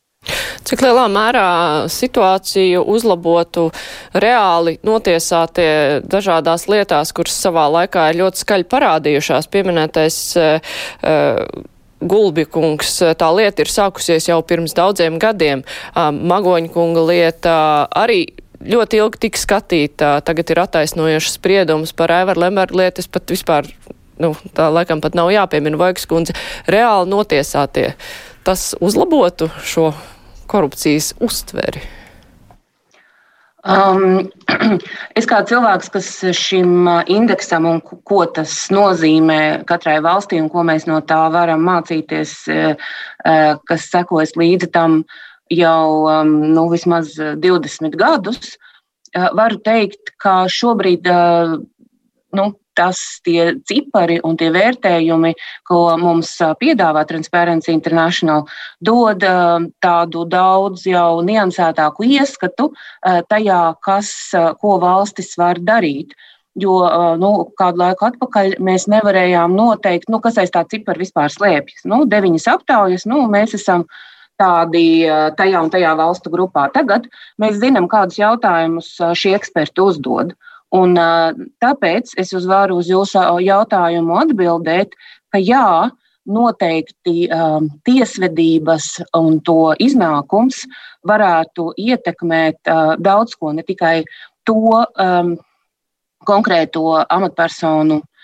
Cik 0.65 0.81
lielā 0.81 1.03
mērā 1.11 1.49
situāciju 1.91 2.81
uzlabotu 2.89 3.67
reāli 4.17 4.79
notiesātie 4.87 6.01
dažādās 6.07 6.65
lietās, 6.71 7.11
kuras 7.13 7.35
savā 7.43 7.67
laikā 7.75 8.07
ir 8.09 8.23
ļoti 8.23 8.41
skaļi 8.41 8.67
parādījušās, 8.71 9.51
pieminētais 9.53 10.19
uh, 10.39 11.45
Gulbikungs, 12.05 12.97
tā 13.17 13.29
lieta 13.35 13.63
ir 13.63 13.71
sākusies 13.71 14.27
jau 14.29 14.39
pirms 14.45 14.75
daudziem 14.77 15.19
gadiem. 15.21 15.63
Magoņkunga 15.95 17.05
lieta 17.07 17.55
arī 17.95 18.25
ļoti 18.65 19.01
ilgi 19.01 19.21
tika 19.25 19.41
skatīta. 19.41 20.11
Tagad 20.25 20.51
ir 20.53 20.61
attaisnojušas 20.65 21.37
spriedumus 21.39 21.93
par 21.97 22.13
Aivaru 22.13 22.45
Lembergu 22.45 22.81
lietu. 22.81 23.03
Es 23.03 23.11
pat 23.11 23.29
vispār, 23.31 23.69
nu, 24.21 24.33
tā 24.57 24.69
laikam 24.73 25.03
pat 25.03 25.17
nav 25.17 25.31
jāpiemina 25.33 25.79
Vaigas 25.79 26.07
kundze, 26.09 26.35
reāli 26.71 27.11
notiesātie. 27.11 27.91
Tas 28.45 28.73
uzlabotu 28.83 29.49
šo 29.65 29.91
korupcijas 30.51 31.13
uztveri. 31.23 31.83
Um, 33.65 34.27
es 35.19 35.25
kā 35.25 35.39
cilvēks, 35.49 35.89
kas 35.89 36.09
šim 36.37 36.85
indeksam 37.09 37.65
un 37.65 37.79
ko 37.81 38.21
tas 38.29 38.53
nozīmē 38.73 39.65
katrai 39.65 39.97
valstī 40.05 40.37
un 40.41 40.51
ko 40.53 40.61
mēs 40.67 40.85
no 40.85 40.99
tā 41.01 41.23
varam 41.33 41.65
mācīties, 41.65 42.35
kas 43.25 43.87
sekojas 43.89 44.35
līdzi 44.37 44.69
tam 44.75 45.01
jau 45.53 46.05
um, 46.09 46.35
nu, 46.53 46.67
vismaz 46.71 47.15
20 47.19 47.97
gadus, 47.99 48.55
varu 49.15 49.59
teikt, 49.63 50.15
ka 50.19 50.43
šobrīd 50.51 51.07
nu, 52.35 52.45
tas 52.75 52.99
tie 53.23 53.55
cipari 53.63 54.19
un 54.27 54.35
tie 54.35 54.51
vērtējumi, 54.51 55.33
ko 55.67 55.79
mums 56.01 56.33
piedāvā 56.59 57.05
Transparency 57.07 57.71
International, 57.71 58.45
dod 58.83 59.23
tādu 59.83 60.25
daudz 60.27 60.85
jau 60.89 61.23
niansētāku 61.25 62.07
ieskatu 62.17 62.73
tajā, 63.31 63.61
kas, 63.85 64.11
ko 64.61 64.77
valstis 64.83 65.37
var 65.39 65.61
darīt. 65.63 66.11
Jo 66.55 66.75
nu, 67.19 67.29
kādu 67.59 67.81
laiku 67.81 68.05
atpakaļ 68.07 68.53
mēs 68.63 68.85
nevarējām 68.87 69.55
noteikt, 69.57 70.07
nu, 70.07 70.21
kas 70.23 70.37
aiz 70.39 70.53
tā 70.53 70.61
cipara 70.71 71.01
vispār 71.01 71.31
slēpjas. 71.31 71.83
Nu, 71.91 72.05
deviņas 72.07 72.47
aptaujas, 72.53 73.03
nu, 73.11 73.25
mēs 73.31 73.57
esam 73.57 73.83
tādi 74.39 75.05
tajā 75.37 75.61
un 75.63 75.71
tajā 75.73 75.93
valstu 75.97 76.31
grupā. 76.33 76.67
Tagad 76.73 77.07
mēs 77.41 77.59
zinām, 77.61 77.89
kādus 77.91 78.19
jautājumus 78.19 78.89
šie 79.15 79.35
eksperti 79.37 79.83
uzdod. 79.83 80.33
Un, 80.75 80.97
tāpēc 81.63 82.15
es 82.19 82.33
varu 82.49 82.81
uz 82.81 82.89
jūsu 82.91 83.21
jautājumu 83.45 84.17
atbildēt, 84.19 84.97
ka 85.31 85.39
jā, 85.39 85.91
noteikti 86.25 87.27
um, 87.29 87.69
tiesvedības 87.85 88.87
un 89.17 89.39
to 89.45 89.75
iznākums 89.77 90.63
varētu 91.05 91.67
ietekmēt 91.77 92.71
uh, 92.71 92.95
daudz 92.97 93.37
ko, 93.37 93.53
ne 93.53 93.61
tikai 93.61 93.99
to 94.47 94.57
um, 94.73 95.35
konkrēto 96.25 96.95
amatpersonu 97.05 97.99
uh, 98.01 98.14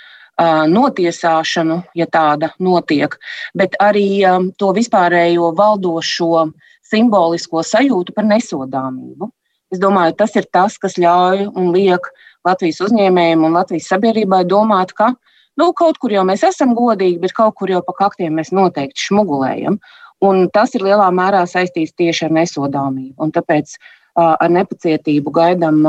notiesāšanu, 0.71 1.81
ja 1.95 2.07
tāda 2.07 2.51
notiek, 2.59 3.17
bet 3.57 3.75
arī 3.81 4.23
to 4.57 4.71
vispārējo 4.75 5.51
valdošo 5.57 6.49
simbolisko 6.91 7.63
sajūtu 7.63 8.15
par 8.15 8.27
nesodāmību. 8.29 9.29
Es 9.71 9.79
domāju, 9.79 10.17
tas 10.19 10.35
ir 10.35 10.47
tas, 10.51 10.77
kas 10.77 10.97
ļauj 10.99 11.47
un 11.55 11.71
liek 11.71 12.09
Latvijas 12.45 12.81
uzņēmējiem 12.87 13.45
un 13.47 13.55
Latvijas 13.55 13.87
sabiedrībai 13.93 14.43
domāt, 14.49 14.91
ka 14.97 15.13
nu, 15.57 15.71
kaut 15.77 16.01
kur 16.01 16.11
jau 16.11 16.25
mēs 16.27 16.43
esam 16.43 16.75
godīgi, 16.75 17.21
bet 17.21 17.35
kaut 17.37 17.55
kur 17.55 17.71
jau 17.71 17.81
pa 17.85 17.95
kaktiem 18.03 18.35
mēs 18.35 18.51
noteikti 18.51 19.07
šmugulējam. 19.07 19.79
Un 20.21 20.49
tas 20.53 20.75
ir 20.77 20.83
lielā 20.85 21.07
mērā 21.15 21.45
saistīts 21.49 21.95
tieši 21.97 22.27
ar 22.27 22.35
nesodāmību. 22.35 23.15
Un 23.23 23.31
tāpēc 23.33 23.71
uh, 23.73 24.00
ar 24.15 24.51
nepacietību 24.51 25.31
gaidām 25.35 25.81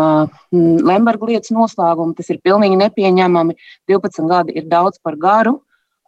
Lemberga 0.52 1.28
lietas 1.30 1.52
noslēgumu. 1.54 2.14
Tas 2.18 2.30
ir 2.30 2.40
pilnīgi 2.44 2.78
nepieņemami. 2.80 3.56
12 3.90 4.28
gadi 4.30 4.56
ir 4.58 4.68
daudz 4.70 5.00
par 5.02 5.18
garu. 5.20 5.58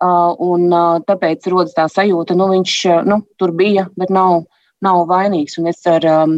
Un, 0.04 0.68
tāpēc 1.08 1.46
rodas 1.48 1.74
tā 1.76 1.86
sajūta, 1.88 2.34
ka 2.34 2.38
nu, 2.38 2.50
viņš 2.50 2.74
nu, 3.08 3.20
tur 3.40 3.54
bija, 3.56 3.86
bet 3.96 4.10
nav, 4.12 4.44
nav 4.84 5.04
vainīgs. 5.08 5.56
Un 5.60 5.70
es 5.70 5.80
ar 5.88 6.04
um, 6.10 6.36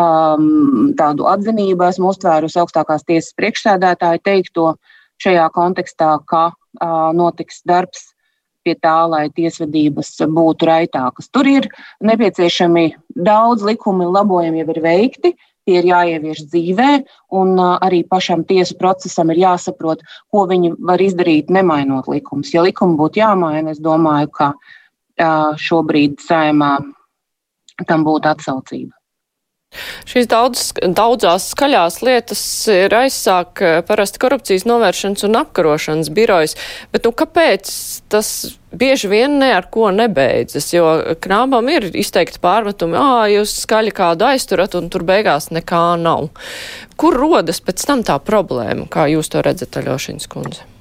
um, 0.00 0.92
tādu 0.98 1.28
atzinību 1.30 1.86
esmu 1.86 2.10
uztvērusi 2.14 2.60
augstākās 2.62 3.06
tiesas 3.06 3.36
priekšsēdētāju 3.38 4.24
teikto 4.26 4.66
šajā 5.22 5.46
kontekstā, 5.54 6.16
ka 6.28 6.48
uh, 6.50 7.12
notiks 7.16 7.62
darbs 7.68 8.10
pie 8.66 8.74
tā, 8.82 8.98
lai 9.06 9.28
tiesvedības 9.30 10.16
būtu 10.26 10.66
raitākas. 10.66 11.30
Tur 11.30 11.46
ir 11.46 11.70
nepieciešami 12.02 12.88
daudz 13.14 13.62
likumi, 13.66 14.08
labojumi 14.10 14.64
jau 14.64 14.72
ir 14.74 14.80
veikti, 14.82 15.32
tie 15.66 15.78
ir 15.80 15.86
jāievieš 15.88 16.44
dzīvē, 16.50 16.90
un 17.38 17.54
arī 17.58 18.02
pašam 18.06 18.44
tiesu 18.46 18.76
procesam 18.78 19.30
ir 19.34 19.40
jāsaprot, 19.44 20.02
ko 20.30 20.44
viņi 20.50 20.74
var 20.90 21.02
izdarīt, 21.02 21.50
nemainot 21.50 22.10
likumus. 22.10 22.52
Ja 22.54 22.66
likumi 22.66 22.98
būtu 22.98 23.22
jāmaina, 23.22 23.74
es 23.74 23.82
domāju, 23.82 24.30
ka 24.34 24.52
šobrīd 25.62 26.20
saimā 26.22 26.76
tam 27.86 28.06
būtu 28.06 28.30
atsaucība. 28.34 28.95
Šīs 30.06 30.28
daudz, 30.30 30.68
daudzās 30.96 31.50
skaļās 31.52 31.98
lietas 32.06 32.42
ir 32.72 32.94
aizsāk 32.94 33.62
eh, 33.64 33.78
parasti 33.86 34.20
korupcijas 34.22 34.64
novēršanas 34.68 35.26
un 35.26 35.40
apkarošanas 35.42 36.12
birojas, 36.14 36.54
bet 36.94 37.08
nu 37.08 37.12
kāpēc 37.16 37.72
tas 38.12 38.30
bieži 38.76 39.10
vien 39.10 39.38
ne 39.40 39.50
ar 39.56 39.68
ko 39.72 39.90
nebeidzas, 39.94 40.70
jo 40.74 41.16
knābam 41.26 41.68
ir 41.72 41.88
izteikti 41.92 42.40
pārmetumi, 42.42 42.98
ā, 43.00 43.26
jūs 43.34 43.56
skaļi 43.64 43.94
kādu 43.96 44.28
aizturat 44.30 44.78
un 44.78 44.88
tur 44.92 45.04
beigās 45.08 45.50
nekā 45.54 45.82
nav. 46.00 46.30
Kur 47.00 47.18
rodas 47.18 47.60
pēc 47.64 47.84
tam 47.88 48.06
tā 48.06 48.20
problēma, 48.22 48.88
kā 48.92 49.08
jūs 49.12 49.32
to 49.32 49.44
redzat, 49.44 49.82
Aļošins 49.82 50.30
kundze? 50.32 50.75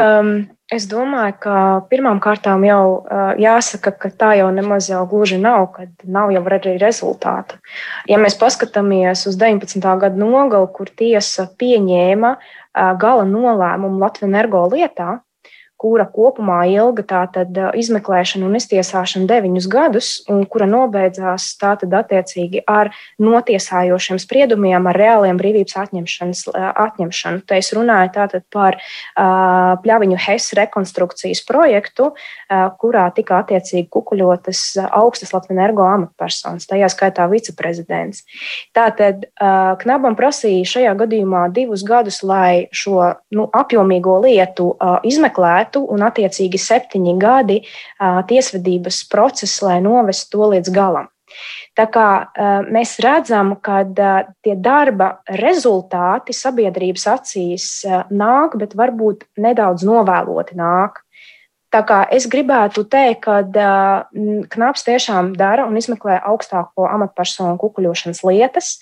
Um, 0.00 0.34
Es 0.70 0.84
domāju, 0.86 1.34
ka 1.42 1.52
pirmām 1.90 2.20
kārtām 2.22 2.62
jau 2.62 2.82
uh, 3.02 3.32
jāsaka, 3.42 3.90
ka 3.90 4.10
tā 4.14 4.28
jau 4.38 4.46
nemaz 4.54 4.86
jau 4.86 5.00
gluži 5.10 5.40
nav, 5.42 5.64
kad 5.74 5.90
nav 6.06 6.30
jau 6.30 6.44
arī 6.46 6.76
rezultātu. 6.78 7.58
Ja 8.06 8.20
mēs 8.22 8.38
paskatāmies 8.38 9.24
uz 9.26 9.38
19. 9.40 9.82
gada 9.82 10.14
nogalu, 10.14 10.68
kur 10.70 10.86
tiesa 10.86 11.48
pieņēma 11.58 12.30
uh, 12.36 12.92
gala 13.02 13.26
nolēmumu 13.26 13.98
Latvijas 13.98 14.30
energo 14.30 14.62
lietā, 14.70 15.18
kura 15.80 16.04
kopumā 16.04 16.60
ilga 16.68 17.04
tātad 17.08 17.56
izmeklēšana 17.80 18.44
un 18.44 18.58
iztiesāšana 18.58 19.28
deviņus 19.30 19.68
gadus, 19.70 20.10
un 20.28 20.44
kura 20.50 20.68
nobeidzās 20.68 21.54
tātad 21.60 21.94
attiecīgi 21.96 22.64
ar 22.68 22.92
notiesājošiem 23.22 24.20
spriedumiem, 24.20 24.88
ar 24.90 24.98
reāliem 25.00 25.40
brīvības 25.40 25.78
atņemšanu. 25.80 27.44
Te 27.48 27.60
es 27.60 27.72
runāju 27.76 28.12
tātad 28.18 28.44
par 28.52 28.76
uh, 28.76 29.80
pļaviņu 29.80 30.20
HES 30.26 30.50
rekonstrukcijas 30.60 31.40
projektu, 31.48 32.10
uh, 32.12 32.66
kurā 32.80 33.06
tika 33.16 33.40
attiecīgi 33.40 33.88
kukuļotas 33.88 34.64
augstas 34.90 35.32
Latvijas 35.32 35.56
energo 35.56 35.86
amatpersonas, 35.88 36.68
tajā 36.68 36.90
skaitā 36.92 37.24
viceprezidents. 37.32 38.26
Tātad 38.76 39.24
uh, 39.24 39.72
Knabam 39.80 40.16
prasīja 40.18 40.68
šajā 40.76 40.94
gadījumā 41.00 41.46
divus 41.56 41.82
gadus, 41.88 42.20
lai 42.26 42.68
šo 42.76 43.14
nu, 43.34 43.48
apjomīgo 43.56 44.20
lietu 44.26 44.70
uh, 44.74 44.98
izmeklētu 45.06 45.69
varētu, 45.70 45.86
un 45.92 46.02
attiecīgi 46.02 46.58
septiņi 46.58 47.18
gadi 47.18 47.62
tiesvedības 48.28 49.08
process, 49.10 49.62
lai 49.62 49.80
novestu 49.80 50.38
to 50.38 50.50
līdz 50.54 50.70
galam. 50.72 51.08
Tā 51.76 51.86
kā 51.86 52.26
mēs 52.70 52.98
redzam, 52.98 53.56
ka 53.62 53.84
tie 54.42 54.56
darba 54.56 55.22
rezultāti 55.28 56.32
sabiedrības 56.32 57.06
acīs 57.06 57.84
nāk, 58.10 58.58
bet 58.58 58.74
varbūt 58.74 59.24
nedaudz 59.38 59.84
novēloti 59.84 60.56
nāk. 60.56 61.04
Tā 61.70 61.84
kā 61.86 62.00
es 62.10 62.26
gribētu 62.26 62.82
teikt, 62.90 63.20
ka 63.22 63.46
uh, 63.46 64.42
Knaps 64.50 64.82
tiešām 64.82 65.36
dara 65.38 65.68
un 65.68 65.76
izmeklē 65.78 66.16
augstāko 66.18 66.88
amatpersonu 66.90 67.54
kukuļošanas 67.62 68.24
lietas, 68.26 68.80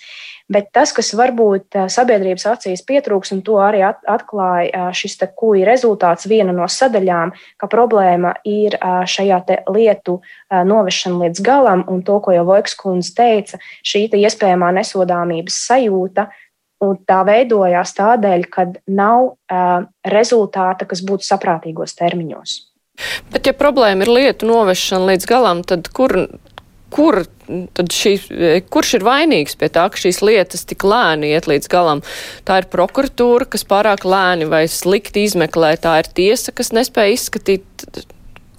bet 0.52 0.70
tas, 0.72 0.92
kas 0.96 1.12
varbūt 1.16 1.76
sabiedrības 1.92 2.46
acīs 2.52 2.82
pietrūks, 2.88 3.32
un 3.36 3.42
to 3.46 3.58
arī 3.62 3.84
atklāja 3.86 4.88
šis 4.96 5.18
kuģa 5.36 5.66
rezultāts, 5.68 6.28
viena 6.30 6.54
no 6.56 6.66
sadaļām, 6.68 7.34
ka 7.60 7.70
problēma 7.70 8.34
ir 8.48 8.78
šajā 8.80 9.42
lietu 9.68 10.18
novešana 10.50 11.26
līdz 11.26 11.44
galam, 11.44 11.84
un 11.88 12.02
to, 12.02 12.18
ko 12.24 12.34
jau 12.34 12.46
Vojks 12.48 12.76
kundze 12.78 13.14
teica, 13.16 13.60
šī 13.84 14.08
iespējamā 14.18 14.72
nesodāmības 14.80 15.64
sajūta. 15.68 16.28
Un 16.78 16.94
tā 17.02 17.24
veidojās 17.26 17.90
tādēļ, 17.96 18.44
ka 18.54 18.68
nav 18.94 19.24
uh, 19.32 19.80
rezultāta, 20.06 20.86
kas 20.86 21.02
būtu 21.02 21.26
saprātīgos 21.26 21.96
termiņos. 21.98 22.52
Bet, 23.32 23.48
ja 23.50 23.54
problēma 23.54 24.06
ir 24.06 24.12
lietu 24.12 24.46
novešana 24.46 25.12
līdz 25.12 25.26
galam, 25.26 25.64
tad 25.66 25.90
kur, 25.94 26.14
kur 26.94 27.22
tad 27.76 27.92
šī, 27.92 28.12
kurš 28.72 28.94
ir 28.98 29.06
vainīgs 29.06 29.56
pie 29.60 29.70
tā, 29.72 29.86
ka 29.92 30.00
šīs 30.00 30.20
lietas 30.24 30.66
tik 30.68 30.84
lēni 30.88 31.32
iet 31.32 31.48
līdz 31.50 31.70
galam? 31.72 32.02
Tā 32.48 32.60
ir 32.62 32.68
prokuratūra, 32.72 33.48
kas 33.52 33.66
pārāk 33.68 34.06
lēni 34.08 34.48
vai 34.50 34.64
slikti 34.72 35.24
izmeklē, 35.28 35.74
tā 35.80 35.98
ir 36.02 36.12
tiesa, 36.16 36.54
kas 36.56 36.72
nespēja 36.76 37.16
izskatīt, 37.16 37.88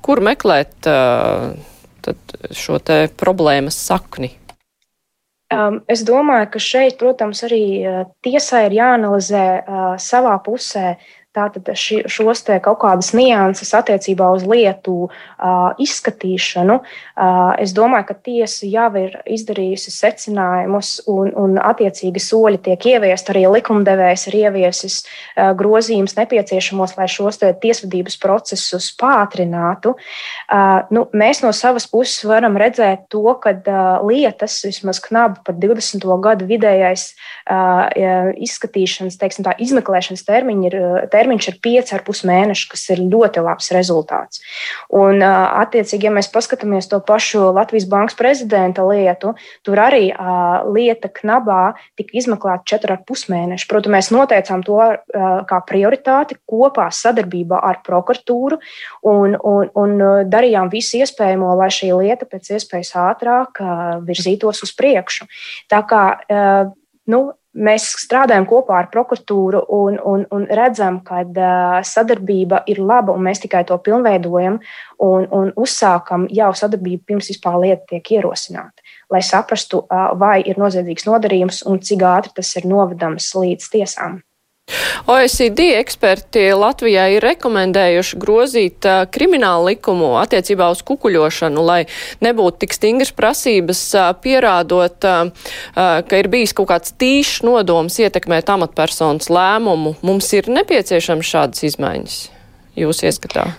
kur 0.06 0.22
meklēt 0.26 0.90
uh, 0.90 1.54
šo 2.56 2.82
te 2.82 3.08
problēmas 3.20 3.78
sakni. 3.90 4.34
Um, 5.50 5.80
es 5.90 6.04
domāju, 6.06 6.46
ka 6.54 6.60
šeit, 6.62 7.00
protams, 7.02 7.40
arī 7.48 7.64
uh, 7.82 8.04
tiesai 8.22 8.68
ir 8.68 8.76
jāanalizē 8.78 9.46
uh, 9.58 9.88
savā 9.98 10.36
pusē 10.46 10.92
Tātad 11.30 11.68
ši, 11.78 12.00
šos 12.10 12.40
te 12.42 12.56
kaut 12.66 12.80
kādas 12.82 13.12
nianses 13.14 13.70
attiecībā 13.78 14.32
uz 14.34 14.42
lietu 14.50 14.96
uh, 15.06 15.76
izskatīšanu, 15.78 16.80
uh, 16.82 17.52
es 17.62 17.70
domāju, 17.78 18.08
ka 18.08 18.16
tiesa 18.26 18.66
jau 18.66 18.88
ir 18.98 19.14
izdarījusi 19.30 19.94
secinājumus 19.94 20.96
un, 21.06 21.30
un 21.38 21.60
attiecīgi 21.62 22.24
soļi 22.26 22.62
tiek 22.66 22.88
ieviest. 22.96 23.30
Arī 23.30 23.44
likumdevējs 23.46 24.24
ir 24.32 24.38
ieviesis 24.40 24.96
uh, 25.04 25.52
grozījumus 25.60 26.18
nepieciešamos, 26.18 26.96
lai 26.98 27.06
šos 27.14 27.38
tiesvedības 27.46 28.18
procesus 28.18 28.90
pātrinātu. 28.98 29.94
Uh, 30.50 30.90
nu, 30.90 31.06
mēs 31.14 31.44
no 31.46 31.54
savas 31.54 31.86
puses 31.94 32.26
varam 32.26 32.58
redzēt 32.58 33.06
to, 33.14 33.22
ka 33.46 33.54
uh, 33.54 34.02
lietas, 34.10 34.58
vismaz 34.66 34.98
knabi 35.06 35.46
par 35.46 35.62
20. 35.62 36.10
gadu 36.26 36.50
vidējais 36.50 37.12
uh, 37.46 38.34
izskatīšanas, 38.50 39.22
teiksim 39.22 39.46
tā, 39.46 39.54
izmeklēšanas 39.62 40.26
termiņi 40.26 40.74
ir 40.74 40.82
termiņš 41.30 41.48
ir 41.52 41.58
5,5 41.62 42.26
mēneši, 42.26 42.68
kas 42.72 42.86
ir 42.94 43.02
ļoti 43.06 43.44
labs 43.44 43.70
rezultāts. 43.76 44.42
Un, 44.90 45.22
attiecīgi, 45.22 46.08
ja 46.08 46.14
mēs 46.14 46.30
paskatāmies 46.34 46.90
to 46.90 47.00
pašu 47.00 47.52
Latvijas 47.54 47.88
Bankas 47.90 48.18
prezidenta 48.18 48.84
lietu, 48.88 49.36
tur 49.64 49.80
arī 49.80 50.10
lieta 50.74 51.10
knabā 51.10 51.76
tika 51.98 52.18
izmeklēta 52.18 52.78
4,5 52.80 53.30
mēneši. 53.30 53.68
Protams, 53.70 53.94
mēs 53.94 54.12
noteicām 54.14 54.64
to 54.66 54.80
kā 55.50 55.62
prioritāti 55.70 56.40
kopā 56.50 56.90
sadarbībā 56.90 57.62
ar 57.62 57.82
prokuratūru 57.86 58.60
un, 59.10 59.38
un, 59.38 59.70
un 59.76 59.98
darījām 60.30 60.72
visu 60.74 61.04
iespējamo, 61.04 61.54
lai 61.60 61.70
šī 61.74 61.94
lieta 61.94 62.26
pēc 62.30 62.56
iespējas 62.58 62.96
ātrāk 62.98 63.62
virzītos 64.06 64.64
uz 64.66 64.74
priekšu. 64.78 65.30
Tā 65.70 65.84
kā 65.90 66.04
nu, 67.10 67.22
mēs 67.54 67.88
strādājam 68.04 68.46
kopā 68.50 68.78
ar 68.78 68.90
prokuratūru 68.94 69.64
un, 69.74 69.98
un, 70.06 70.26
un 70.36 70.46
redzam, 70.60 71.00
ka 71.06 71.24
sadarbība 71.86 72.64
ir 72.70 72.82
laba, 72.84 73.16
un 73.16 73.26
mēs 73.26 73.42
tikai 73.44 73.64
to 73.68 73.78
pilnveidojam 73.84 74.60
un, 75.06 75.28
un 75.34 75.52
uzsākam 75.58 76.28
jau 76.34 76.52
sadarbību 76.54 77.04
pirms 77.10 77.32
vispār 77.34 77.60
lieta 77.64 77.96
tiek 77.96 78.14
ierosināta, 78.20 78.86
lai 79.10 79.24
saprastu, 79.26 79.84
vai 80.22 80.40
ir 80.46 80.62
noziedzīgs 80.62 81.10
nodarījums 81.10 81.64
un 81.66 81.82
cik 81.82 82.06
ātri 82.06 82.36
tas 82.42 82.56
ir 82.60 82.70
novedams 82.70 83.34
līdz 83.36 83.72
tiesām. 83.74 84.22
OECD 85.10 85.72
eksperti 85.80 86.50
Latvijā 86.58 87.08
ir 87.16 87.26
rekomendējuši 87.26 88.20
grozīt 88.22 88.88
kriminālu 89.14 89.72
likumu 89.72 90.12
attiecībā 90.22 90.70
uz 90.74 90.84
kukuļošanu, 90.88 91.64
lai 91.66 91.80
nebūtu 92.26 92.66
tik 92.66 92.76
stingras 92.78 93.14
prasības 93.16 93.84
pierādot, 94.24 95.00
ka 95.00 96.22
ir 96.22 96.32
bijis 96.32 96.54
kaut 96.58 96.72
kāds 96.74 96.94
tīšs 97.00 97.42
nodoms 97.48 98.00
ietekmēt 98.02 98.52
amatpersonas 98.54 99.32
lēmumu. 99.34 99.96
Mums 100.06 100.30
ir 100.38 100.52
nepieciešams 100.52 101.34
šādas 101.34 101.66
izmaiņas 101.72 102.22
jūsu 102.80 103.10
ieskatā? 103.10 103.50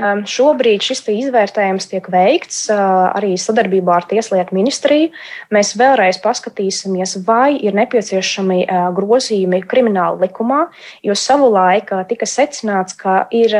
Šobrīd 0.00 0.80
šis 0.80 1.02
izvērtējums 1.12 1.86
tiek 1.90 2.06
veikts 2.10 2.64
arī 2.72 3.34
sadarbībā 3.36 3.98
ar 4.00 4.06
Tieslietu 4.08 4.56
ministriju. 4.56 5.10
Mēs 5.52 5.74
vēlreiz 5.76 6.16
paskatīsimies, 6.24 7.18
vai 7.26 7.58
ir 7.60 7.76
nepieciešami 7.76 8.64
grozījumi 8.96 9.60
krimināla 9.68 10.16
likumā, 10.24 10.64
jo 11.04 11.12
savulaik 11.12 11.92
tika 12.08 12.24
secināts, 12.24 12.96
ka 12.96 13.26
ir 13.36 13.52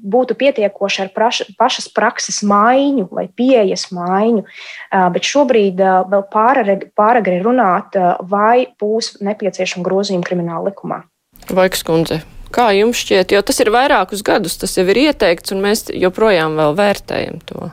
būtu 0.00 0.32
pietiekoši 0.40 1.04
ar 1.04 1.12
praš, 1.12 1.42
pašas 1.60 1.90
prakses 1.92 2.40
maiņu 2.40 3.10
vai 3.12 3.28
pieejas 3.28 3.90
maiņu, 3.92 4.46
bet 5.12 5.28
šobrīd 5.28 5.76
vēl 5.76 6.24
pāragri 6.32 7.36
runāt, 7.44 8.00
vai 8.32 8.64
būs 8.80 9.18
nepieciešama 9.20 9.84
grozījuma 9.84 10.24
krimināla 10.24 10.72
likumā. 10.72 11.02
Vaiks 11.52 11.84
kundze. 11.84 12.22
Kā 12.50 12.70
jums 12.74 12.98
šķiet, 12.98 13.34
jo 13.34 13.42
tas 13.46 13.60
ir 13.62 13.70
vairākus 13.70 14.24
gadus, 14.26 14.56
tas 14.58 14.74
jau 14.74 14.86
ir 14.90 14.98
ieteikts, 15.06 15.54
un 15.54 15.62
mēs 15.62 15.86
joprojām 15.94 16.56
vēl 16.58 16.74
vērtējam 16.78 17.38
to? 17.46 17.70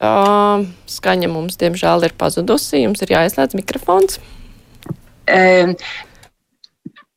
Uh, 0.00 0.64
skaņa 0.88 1.28
mums, 1.28 1.58
diemžēl, 1.60 2.06
ir 2.08 2.14
pazudusi. 2.20 2.84
Jums 2.86 3.02
ir 3.04 3.16
jāizslēdz 3.16 3.58
mikrofons. 3.60 4.20
Um. 5.28 5.76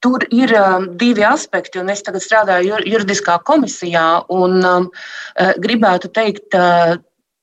Tur 0.04 0.20
ir 0.36 0.52
um, 0.60 0.90
divi 1.00 1.24
aspekti, 1.24 1.80
un 1.80 1.88
es 1.88 2.02
tagad 2.04 2.20
strādāju 2.26 2.82
juridiskā 2.84 3.38
komisijā. 3.48 4.26
Un, 4.36 4.58
um, 4.68 4.90
gribētu 5.64 6.10
teikt, 6.12 6.58
uh, 6.60 6.98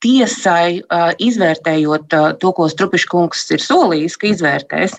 tiesai, 0.05 0.81
izvērtējot 1.21 2.15
to, 2.41 2.53
ko 2.57 2.69
Strupiškungs 2.73 3.47
ir 3.57 3.65
solījis, 3.65 4.17
ka 4.21 4.31
izvērtēs, 4.31 4.97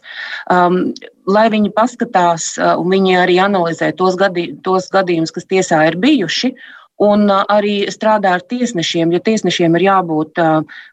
um, 0.54 0.91
lai 1.27 1.47
viņi 1.53 1.71
paskatās 1.75 2.55
un 2.60 2.91
viņi 2.91 3.17
arī 3.21 3.39
analizē 3.43 3.91
tos, 3.97 4.17
gadī, 4.19 4.51
tos 4.63 4.89
gadījumus, 4.93 5.34
kas 5.36 5.47
tiesā 5.49 5.86
ir 5.89 5.99
bijuši. 6.01 6.53
Un 7.01 7.31
arī 7.34 7.88
strādā 7.89 8.36
ar 8.38 8.43
tiesnešiem, 8.45 9.13
jo 9.13 9.21
tiesnešiem 9.25 9.73
ir 9.79 9.88
jābūt 9.88 10.38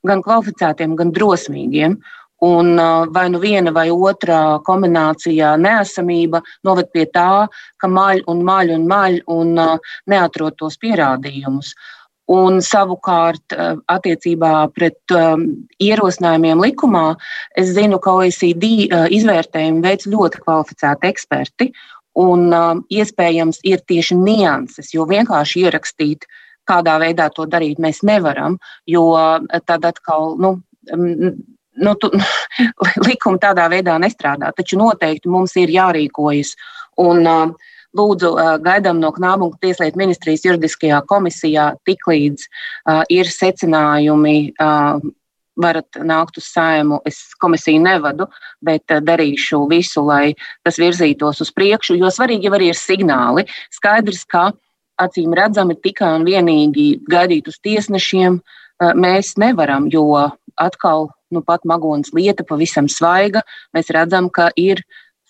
gan 0.09 0.23
kvalificētiem, 0.25 0.95
gan 0.97 1.13
drosmīgiem. 1.13 1.99
Un 2.49 2.79
vai 3.13 3.27
nu 3.35 3.41
viena 3.43 3.73
vai 3.75 3.89
otra 3.91 4.61
kombinācijā 4.65 5.57
neesamība 5.59 6.41
noved 6.65 6.89
pie 6.95 7.05
tā, 7.13 7.49
ka 7.77 7.91
maļ 7.91 8.23
un 8.31 8.45
maļ 8.47 8.75
un 8.77 8.87
maļ 8.89 9.21
un 9.35 9.55
neatrod 10.07 10.57
tos 10.57 10.79
pierādījumus. 10.81 11.75
Uh, 11.75 11.98
Un 12.29 12.59
savukārt, 12.61 13.55
eh, 13.57 13.77
attiecībā 13.89 14.53
pret 14.77 15.15
um, 15.17 15.47
ierosinājumiem 15.81 16.61
likumā, 16.61 17.15
es 17.57 17.71
zinu, 17.73 17.97
ka 18.05 18.19
OECD 18.21 18.65
eh, 18.85 19.07
izvērtējumu 19.17 19.81
veids 19.87 20.09
ļoti 20.13 20.43
kvalificēti 20.45 21.09
eksperti. 21.09 21.71
Un 22.21 22.51
um, 22.53 22.83
iespējams 22.93 23.63
ir 23.65 23.81
tieši 23.89 24.19
nianses, 24.19 24.93
jo 24.93 25.07
vienkārši 25.09 25.65
ierakstīt, 25.65 26.27
kādā 26.69 26.99
veidā 27.01 27.31
to 27.33 27.47
darīt, 27.49 27.81
mēs 27.81 28.03
nevaram. 28.05 28.59
Jo 28.85 29.07
tad 29.65 29.87
atkal, 29.89 30.35
nu, 30.37 30.59
nu, 30.93 31.95
tu, 32.03 32.11
likumi 33.09 33.41
tādā 33.41 33.71
veidā 33.73 33.97
nestrādā. 34.03 34.53
Taču 34.53 34.77
noteikti 34.83 35.33
mums 35.33 35.57
ir 35.57 35.73
jārīkojas. 35.73 36.53
Un, 37.01 37.25
uh, 37.25 37.73
Lūdzu, 37.97 38.35
gaidām 38.61 38.99
no 39.01 39.09
Knābu 39.17 39.49
un 39.49 39.59
Tieslietu 39.63 39.97
ministrijas 39.97 40.45
juridiskajā 40.45 41.01
komisijā 41.09 41.71
tiklīdz 41.89 42.45
ir 43.15 43.31
secinājumi. 43.33 44.37
Varat 45.59 45.97
nākt 46.07 46.37
uz 46.39 46.47
saimu. 46.53 47.01
Es 47.09 47.33
komisiju 47.43 47.81
nevadu, 47.83 48.29
bet 48.63 48.85
darīšu 48.87 49.65
visu, 49.67 50.05
lai 50.07 50.37
tas 50.63 50.77
virzītos 50.79 51.43
uz 51.43 51.51
priekšu. 51.51 51.97
Jo 51.99 52.13
svarīgi 52.15 52.53
arī 52.53 52.69
ir 52.71 52.79
signāli. 52.79 53.43
Skaidrs, 53.75 54.23
ka 54.31 54.53
acīm 55.03 55.35
redzami 55.35 55.75
tikai 55.83 56.13
un 56.21 56.29
vienīgi 56.29 57.01
gaidīt 57.11 57.51
uz 57.51 57.59
tiesnešiem 57.67 58.39
mēs 59.03 59.35
nevaram, 59.43 59.89
jo 59.91 60.07
atkal 60.55 61.09
nu, 61.35 61.43
pat 61.43 61.67
Magonas 61.67 62.15
lieta 62.15 62.47
pavisam 62.47 62.87
svaiga. 62.87 63.43
Mēs 63.75 63.91
redzam, 63.91 64.31
ka 64.31 64.53
ir 64.55 64.85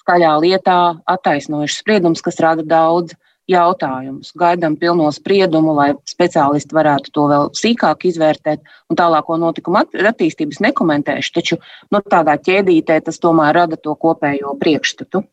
skaļā 0.08 0.34
lietā 0.40 0.80
attaisnojuši 1.04 1.82
spriedums, 1.82 2.24
kas 2.24 2.40
rada 2.40 2.64
daudz 2.64 3.12
jautājumus. 3.48 4.32
Gaidām 4.36 4.76
pilno 4.80 5.08
spriedumu, 5.12 5.74
lai 5.76 5.92
speciālisti 6.08 6.76
varētu 6.76 7.12
to 7.12 7.26
vēl 7.28 7.48
sīkāk 7.56 8.08
izvērtēt, 8.08 8.64
un 8.88 8.96
tālāko 8.96 9.36
notikumu 9.40 9.84
attīstības 9.84 10.60
nekomentēšu. 10.64 11.32
Taču 11.36 11.60
nu, 11.92 12.00
tādā 12.00 12.36
ķēdītē 12.40 13.00
tas 13.04 13.20
tomēr 13.20 13.54
rada 13.56 13.76
to 13.76 13.96
kopējo 13.96 14.56
priekšstatu. 14.60 15.24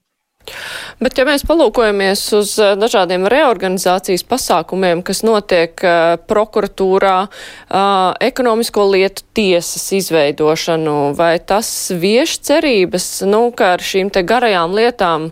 Bet, 1.01 1.17
ja 1.17 1.25
mēs 1.27 1.45
palūkojamies 1.47 2.23
uz 2.37 2.55
eh, 2.61 2.73
dažādiem 2.79 3.27
reorganizācijas 3.31 4.25
pasākumiem, 4.29 5.03
kas 5.05 5.23
notiek 5.25 5.73
uh, 5.83 6.15
prokuratūrā, 6.29 7.15
uh, 7.25 8.15
ekonomisko 8.23 8.85
lietu 8.93 9.25
tiesas 9.37 9.87
izveidošanu, 9.97 11.15
vai 11.17 11.35
tas 11.39 11.69
vieš 11.91 12.39
cerības, 12.45 13.07
nu, 13.29 13.47
ka 13.55 13.75
ar 13.75 13.83
šīm 13.83 14.11
te 14.13 14.23
garajām 14.27 14.75
lietām 14.77 15.31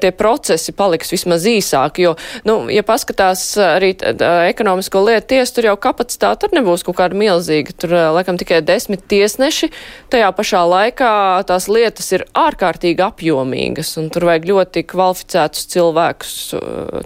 tie 0.00 0.12
procesi 0.16 0.74
paliks 0.76 1.12
vismaz 1.12 1.46
īsāki, 1.48 2.06
jo, 2.06 2.14
nu, 2.48 2.58
ja 2.72 2.84
paskatās 2.86 3.42
arī 3.60 3.92
ekonomisko 3.96 5.02
lietu 5.06 5.34
tiesu, 5.34 5.58
tur 5.58 5.70
jau 5.70 5.76
kapacitāte 5.88 6.46
tur 6.46 6.56
nebūs 6.56 6.84
kaut 6.86 6.98
kāda 7.00 7.18
milzīga, 7.18 7.74
tur 7.76 7.94
laikam 8.16 8.38
tikai 8.40 8.62
desmit 8.66 9.04
tiesneši, 9.10 9.70
tajā 10.12 10.30
pašā 10.36 10.62
laikā 10.70 11.12
tās 11.48 11.68
lietas 11.72 12.10
ir 12.16 12.26
ārkārtīgi 12.36 13.04
apjomīgas, 13.06 13.96
un 14.00 14.10
tur 14.14 14.28
vajag 14.30 14.48
ļoti 14.52 14.86
kvalificētus 14.92 15.68
cilvēkus. 15.74 16.34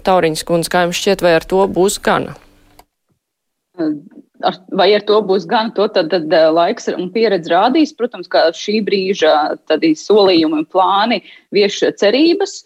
Tauriņas 0.05 0.47
kundze, 0.47 0.71
kā 0.71 0.85
jums 0.85 1.01
šķiet, 1.01 1.25
vai 1.25 1.35
ar 1.39 1.47
to 1.47 1.63
būs 1.71 1.99
gana? 2.03 2.35
Ar, 4.47 4.57
vai 4.77 4.87
ar 4.95 5.03
to 5.07 5.19
būs 5.25 5.45
gan, 5.49 5.71
to 5.77 5.87
tad, 5.93 6.09
tad 6.13 6.31
eh, 6.33 6.47
laiks 6.53 6.89
un 6.91 7.09
pieredze 7.13 7.51
rādīs. 7.51 7.93
Protams, 7.97 8.29
ka 8.31 8.49
šī 8.55 8.79
brīža 8.87 9.33
solījumi 9.69 10.61
un 10.61 10.67
plāni 10.69 11.21
vieš 11.55 11.81
cerības, 11.99 12.61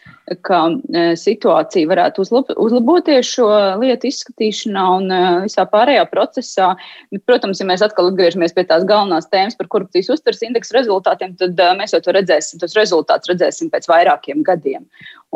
ka 0.45 0.59
e, 0.69 1.03
situācija 1.17 1.89
varētu 1.89 2.23
uzlab, 2.23 2.51
uzlaboties 2.61 3.29
šo 3.35 3.47
lietu 3.81 4.09
izskatīšanā 4.09 4.85
un 4.97 5.15
visā 5.45 5.65
pārējā 5.69 6.05
procesā. 6.11 6.71
Protams, 7.25 7.61
ja 7.61 7.67
mēs 7.69 7.83
atkal 7.85 8.11
atgriežamies 8.11 8.53
pie 8.55 8.65
tās 8.69 8.85
galvenās 8.89 9.29
tēmas 9.31 9.57
par 9.57 9.69
korupcijas 9.73 10.11
uztveres 10.17 10.43
indeksu 10.45 10.77
rezultātiem, 10.77 11.33
tad 11.41 11.61
mēs 11.79 11.95
jau 11.95 12.01
to 12.05 12.13
redzēsim, 12.17 12.61
tos 12.61 12.77
rezultātus 12.77 13.33
redzēsim 13.33 13.71
pēc 13.73 13.89
vairākiem 13.91 14.45
gadiem. 14.45 14.85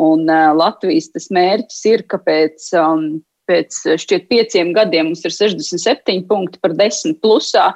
Un 0.00 0.26
Latvijas 0.30 1.10
tas 1.14 1.28
mērķis 1.34 1.82
ir, 1.90 2.06
ka 2.10 2.22
pēc 2.22 2.70
um, 2.78 3.10
pēc 3.50 3.84
eh, 3.86 4.00
šķiet 4.00 4.28
pieciem 4.30 4.74
gadiem 4.76 5.10
mums 5.10 5.24
ir 5.26 5.34
67 5.34 6.26
punkti 6.30 6.60
par 6.62 6.76
10 6.78 7.18
plusā, 7.24 7.70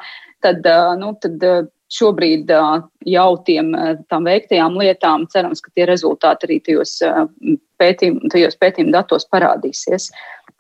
tad, 0.45 0.65
eh, 0.67 0.93
nu, 1.01 1.15
tad 1.23 1.43
eh, 1.43 1.65
šobrīd 1.95 2.49
jau 3.07 3.27
tiem 3.47 3.69
tām 4.11 4.25
veiktajām 4.27 4.79
lietām 4.81 5.29
cerams, 5.31 5.61
ka 5.63 5.71
tie 5.77 5.85
rezultāti 5.87 6.49
arī 6.49 6.57
tajos 6.65 6.95
pētījumu, 7.79 8.33
tajos 8.33 8.57
pētījumu 8.59 8.91
datos 8.97 9.29
parādīsies. 9.31 10.09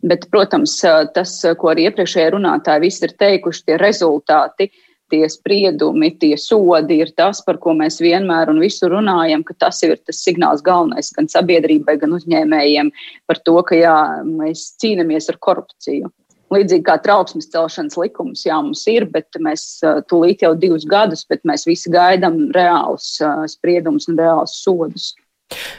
Bet, 0.04 0.28
protams, 0.30 0.76
tas, 1.16 1.32
ko 1.58 1.72
arī 1.72 1.88
iepriekšējie 1.88 2.28
runātāji 2.36 2.84
visi 2.84 3.02
ir 3.08 3.16
teikuši, 3.18 3.64
tie 3.66 3.80
rezultāti 3.80 4.68
tie 5.14 5.28
spriedumi, 5.30 6.10
tie 6.18 6.34
sodi 6.40 6.98
ir 7.04 7.12
tas, 7.18 7.40
par 7.46 7.60
ko 7.62 7.74
mēs 7.78 8.00
vienmēr 8.02 8.50
un 8.50 8.60
visur 8.62 8.92
runājam, 8.96 9.44
ka 9.46 9.56
tas 9.66 9.80
ir 9.86 9.96
tas 10.02 10.20
signāls 10.26 10.64
galvenais 10.66 11.12
gan 11.14 11.30
sabiedrībai, 11.30 11.96
gan 12.02 12.16
uzņēmējiem 12.18 12.90
par 13.30 13.40
to, 13.46 13.56
ka 13.68 13.78
jā, 13.78 13.96
mēs 14.26 14.72
cīnāmies 14.82 15.30
ar 15.32 15.40
korupciju. 15.46 16.10
Līdzīgi 16.54 16.84
kā 16.86 16.98
trauksmes 17.02 17.48
celšanas 17.50 17.96
likums, 17.98 18.44
jā, 18.46 18.58
mums 18.62 18.84
ir, 18.90 19.06
bet 19.10 19.38
mēs 19.42 19.80
tūlīt 20.10 20.44
jau 20.44 20.52
divus 20.58 20.84
gadus, 20.86 21.24
bet 21.30 21.42
mēs 21.48 21.64
visi 21.66 21.90
gaidām 21.90 22.50
reālus 22.54 23.16
spriedumus 23.54 24.10
un 24.10 24.20
reālus 24.20 24.58
sodus. 24.60 25.12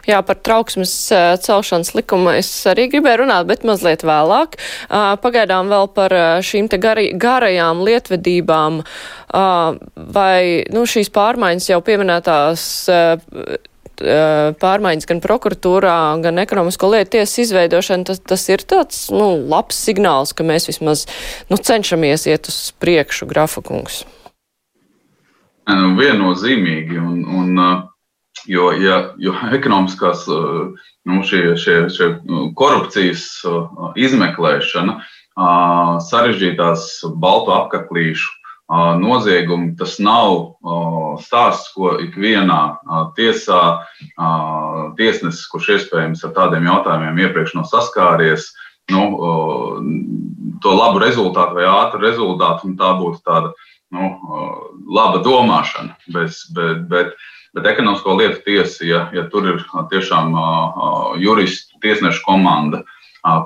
Jā, 0.05 0.19
par 0.21 0.37
trauksmes 0.45 0.93
celšanas 1.41 1.95
likumu 1.97 2.35
es 2.37 2.49
arī 2.69 2.85
gribēju 2.91 3.23
runāt, 3.23 3.47
bet 3.49 3.65
mazliet 3.67 4.05
vēlāk. 4.05 4.59
Pagaidām 5.23 5.71
vēl 5.73 5.89
par 5.95 6.13
šīm 6.45 6.69
te 6.69 6.79
gari, 6.81 7.09
garajām 7.17 7.81
lietvedībām. 7.85 8.83
Vai 10.17 10.39
nu, 10.71 10.85
šīs 10.89 11.09
pārmaiņas 11.15 11.71
jau 11.73 11.79
pieminētās 11.85 12.67
pārmaiņas 14.61 15.07
gan 15.07 15.21
prokuratūrā, 15.23 15.97
gan 16.23 16.41
ekonomisko 16.43 16.89
lietu 16.91 17.15
tiesas 17.15 17.37
izveidošana, 17.45 18.03
tas, 18.09 18.19
tas 18.19 18.43
ir 18.51 18.63
tāds 18.67 19.05
nu, 19.13 19.29
labs 19.49 19.79
signāls, 19.87 20.35
ka 20.35 20.43
mēs 20.43 20.67
vismaz 20.67 21.05
nu, 21.49 21.57
cenšamies 21.57 22.27
iet 22.27 22.51
uz 22.51 22.59
priekšu, 22.83 23.27
grafakungs. 23.31 24.03
Viennozīmīgi. 25.65 26.99
Un, 27.01 27.23
un, 27.25 27.61
Jo, 28.47 28.69
ja, 28.77 28.97
jo 29.17 29.33
ekonomiskās 29.53 30.25
eh, 30.29 30.87
nu, 31.09 31.21
šie, 31.25 31.55
šie, 31.57 31.77
šie 31.93 32.09
korupcijas 32.57 33.27
eh, 33.45 33.85
izmeklēšana, 34.07 34.99
sarežģītās 35.35 36.85
baltu 37.19 37.51
apaklīšu 37.51 38.29
noziegumi, 39.01 39.73
tas 39.75 39.97
nav 39.99 40.55
stāsts, 41.19 41.73
ko 41.75 41.97
ikvienā 41.99 42.61
tiesā 43.17 43.59
tiesnesis, 44.95 45.43
kurš 45.51 45.67
iespējams 45.75 46.23
ar 46.23 46.31
tādiem 46.39 46.69
jautājumiem 46.71 47.19
iepriekš 47.27 47.57
nav 47.59 47.67
saskāries, 47.67 48.47
nu, 48.95 49.03
to 50.63 50.73
labu 50.73 51.03
rezultātu 51.03 51.59
vai 51.59 51.67
ātru 51.67 51.99
rezultātu, 52.07 52.71
un 52.71 52.79
tā 52.79 52.95
būtu 52.97 53.21
tāda 53.27 53.51
nu, 53.91 54.09
laba 54.87 55.21
domāšana. 55.25 55.97
Bez, 56.15 56.45
bet, 56.55 56.87
bet, 56.89 57.13
Bet 57.55 57.69
ekonomisko 57.71 58.17
lietu 58.19 58.41
tiesa, 58.43 58.83
ja, 58.83 59.01
ja 59.15 59.23
tur 59.31 59.47
ir 59.47 59.61
tiešām 59.91 60.33
juristu 61.23 61.79
tiesnešu 61.83 62.25
komanda, 62.25 62.83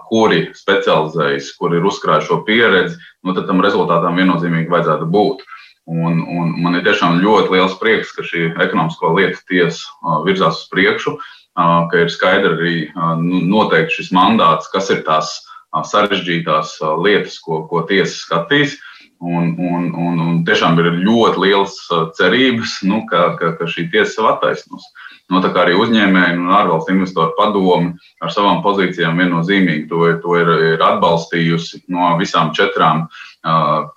kuri 0.10 0.48
specializējas, 0.58 1.54
kuri 1.60 1.78
ir 1.80 1.86
uzkrājuši 1.88 2.28
šo 2.28 2.40
pieredzi, 2.48 2.98
nu, 3.24 3.36
tad 3.38 3.46
tam 3.48 3.62
rezultātam 3.64 4.18
viennozīmīgi 4.20 4.72
vajadzētu 4.72 5.08
būt. 5.14 5.46
Un, 5.90 6.20
un 6.22 6.52
man 6.62 6.78
ir 6.78 6.84
tiešām 6.86 7.22
ļoti 7.22 7.54
liels 7.56 7.78
prieks, 7.82 8.12
ka 8.14 8.26
šī 8.26 8.52
ekonomisko 8.62 9.14
lietu 9.16 9.40
tiesa 9.50 10.20
virzās 10.26 10.64
uz 10.64 10.68
priekšu, 10.74 11.16
ka 11.56 12.02
ir 12.04 12.12
skaidri 12.14 12.52
arī 12.56 12.76
nu, 13.22 13.42
noteikti 13.54 14.02
šis 14.02 14.12
mandāts, 14.16 14.70
kas 14.74 14.92
ir 14.94 15.02
tās 15.08 15.32
sarežģītās 15.74 16.78
lietas, 17.06 17.40
ko, 17.46 17.64
ko 17.70 17.86
tiesa 17.90 18.16
skatīs. 18.18 18.78
Un, 19.20 19.52
un, 19.60 19.90
un, 20.00 20.20
un 20.24 20.36
tiešām 20.48 20.78
ir 20.80 20.94
ļoti 21.04 21.42
liels 21.44 21.76
uh, 21.92 22.08
cerības, 22.16 22.78
nu, 22.88 23.02
ka, 23.10 23.34
ka, 23.40 23.52
ka 23.60 23.68
šī 23.68 23.90
tiesa 23.92 24.14
sev 24.14 24.30
attaisnos. 24.30 24.86
No, 25.30 25.42
tā 25.44 25.52
kā 25.54 25.66
arī 25.66 25.76
uzņēmēji 25.78 26.40
un 26.40 26.54
ārvalstu 26.56 26.96
investoru 26.96 27.36
padomi 27.38 27.92
ar 28.24 28.32
savām 28.34 28.64
pozīcijām 28.64 29.20
viennozīmīgi 29.20 29.90
to, 29.92 30.06
to 30.24 30.40
ir, 30.40 30.54
ir 30.72 30.86
atbalstījusi 30.88 31.84
no 31.94 32.16
visām 32.22 32.54
četrām, 32.56 33.06
uh, 33.44 33.92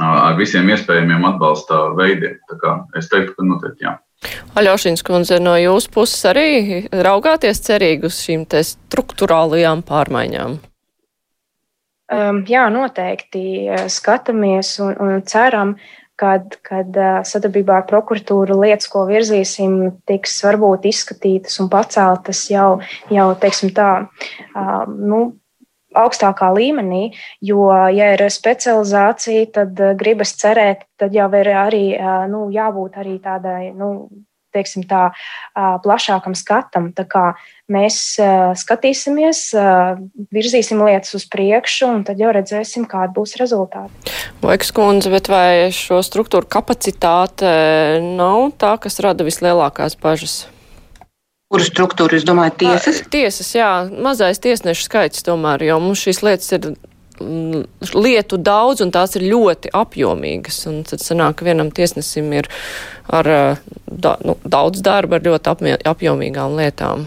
ar 0.00 0.40
visiem 0.40 0.72
iespējamiem 0.72 1.28
atbalsta 1.28 1.84
veidiem. 1.98 2.40
Es 2.96 3.12
teiktu, 3.12 3.36
ka 3.36 3.46
noteikti 3.46 3.86
jā. 3.86 3.98
Aļošins 4.56 5.04
kundze, 5.04 5.38
no 5.42 5.58
jūsu 5.60 5.90
puses 5.92 6.24
arī 6.30 6.84
raugāties 6.88 7.60
cerīgi 7.66 8.08
uz 8.08 8.20
šīm 8.24 8.46
struktūrālajām 8.48 9.84
pārmaiņām? 9.86 10.56
Um, 12.12 12.42
jā, 12.44 12.66
noteikti 12.68 13.44
skatāmies 13.88 14.74
un, 14.84 14.92
un 15.00 15.22
ceram, 15.24 15.76
kad, 16.20 16.58
kad 16.62 16.98
sadarbībā 17.26 17.78
ar 17.80 17.86
prokuratūru 17.88 18.58
lietas, 18.60 18.90
ko 18.92 19.06
virzīsim, 19.08 19.78
tiks 20.06 20.36
varbūt 20.44 20.84
izskatītas 20.90 21.56
un 21.64 21.70
paceltas 21.72 22.44
jau, 22.52 22.76
jau 23.10 23.30
teiksim 23.40 23.72
tā, 23.74 23.88
um, 24.52 25.00
nu, 25.14 25.22
augstākā 25.94 26.50
līmenī, 26.54 27.14
jo, 27.44 27.68
ja 27.94 28.12
ir 28.14 28.26
specializācija, 28.30 29.46
tad 29.54 29.82
gribas 29.98 30.34
cerēt, 30.40 30.84
tad 30.98 31.14
jau 31.14 31.28
ir 31.38 31.50
arī 31.54 31.84
nu, 32.30 32.48
jābūt 32.54 32.98
arī 33.00 33.18
tādai 33.22 33.70
nu, 33.76 33.90
teiksim, 34.54 34.84
tā, 34.90 35.08
plašākam 35.54 36.36
skatam. 36.38 36.92
Tā 36.94 37.06
kā 37.10 37.24
mēs 37.72 37.98
skatīsimies, 38.60 39.42
virzīsim 40.34 40.82
lietas 40.84 41.14
uz 41.16 41.26
priekšu, 41.32 41.88
un 41.88 42.02
tad 42.08 42.20
jau 42.20 42.32
redzēsim, 42.34 42.86
kāda 42.90 43.14
būs 43.16 43.36
rezultāti. 43.40 44.12
Laiks 44.44 44.72
kundze, 44.76 45.12
bet 45.12 45.30
vai 45.32 45.70
šo 45.72 46.02
struktūru 46.04 46.48
kapacitāte 46.50 47.48
nav 48.04 48.50
tā, 48.60 48.74
kas 48.82 49.00
rada 49.04 49.26
vislielākās 49.26 49.96
bažas? 50.00 50.44
Kuru 51.52 51.64
struktūru 51.64 52.18
jūs 52.18 52.26
domājat? 52.26 52.58
Tiesas? 52.60 53.04
Tiesas, 53.12 53.52
jā, 53.54 53.70
mazais 53.92 54.40
tiesnešu 54.42 54.88
skaits 54.88 55.24
tomēr, 55.24 55.62
jo 55.68 55.78
mums 55.80 56.02
šīs 56.04 56.24
lietas 56.24 56.56
ir 56.56 56.74
lietu 57.94 58.38
daudz, 58.42 58.82
un 58.82 58.90
tās 58.90 59.14
ir 59.14 59.26
ļoti 59.30 59.70
apjomīgas. 59.76 60.64
Un 60.70 60.82
tad 60.88 61.02
sanāk, 61.04 61.38
ka 61.38 61.46
vienam 61.46 61.70
tiesnesim 61.74 62.32
ir 62.34 62.48
ar 63.06 63.28
da, 63.86 64.16
nu, 64.24 64.36
daudz 64.42 64.82
darba 64.82 65.20
ar 65.20 65.28
ļoti 65.28 65.84
apjomīgām 65.86 66.58
lietām. 66.58 67.06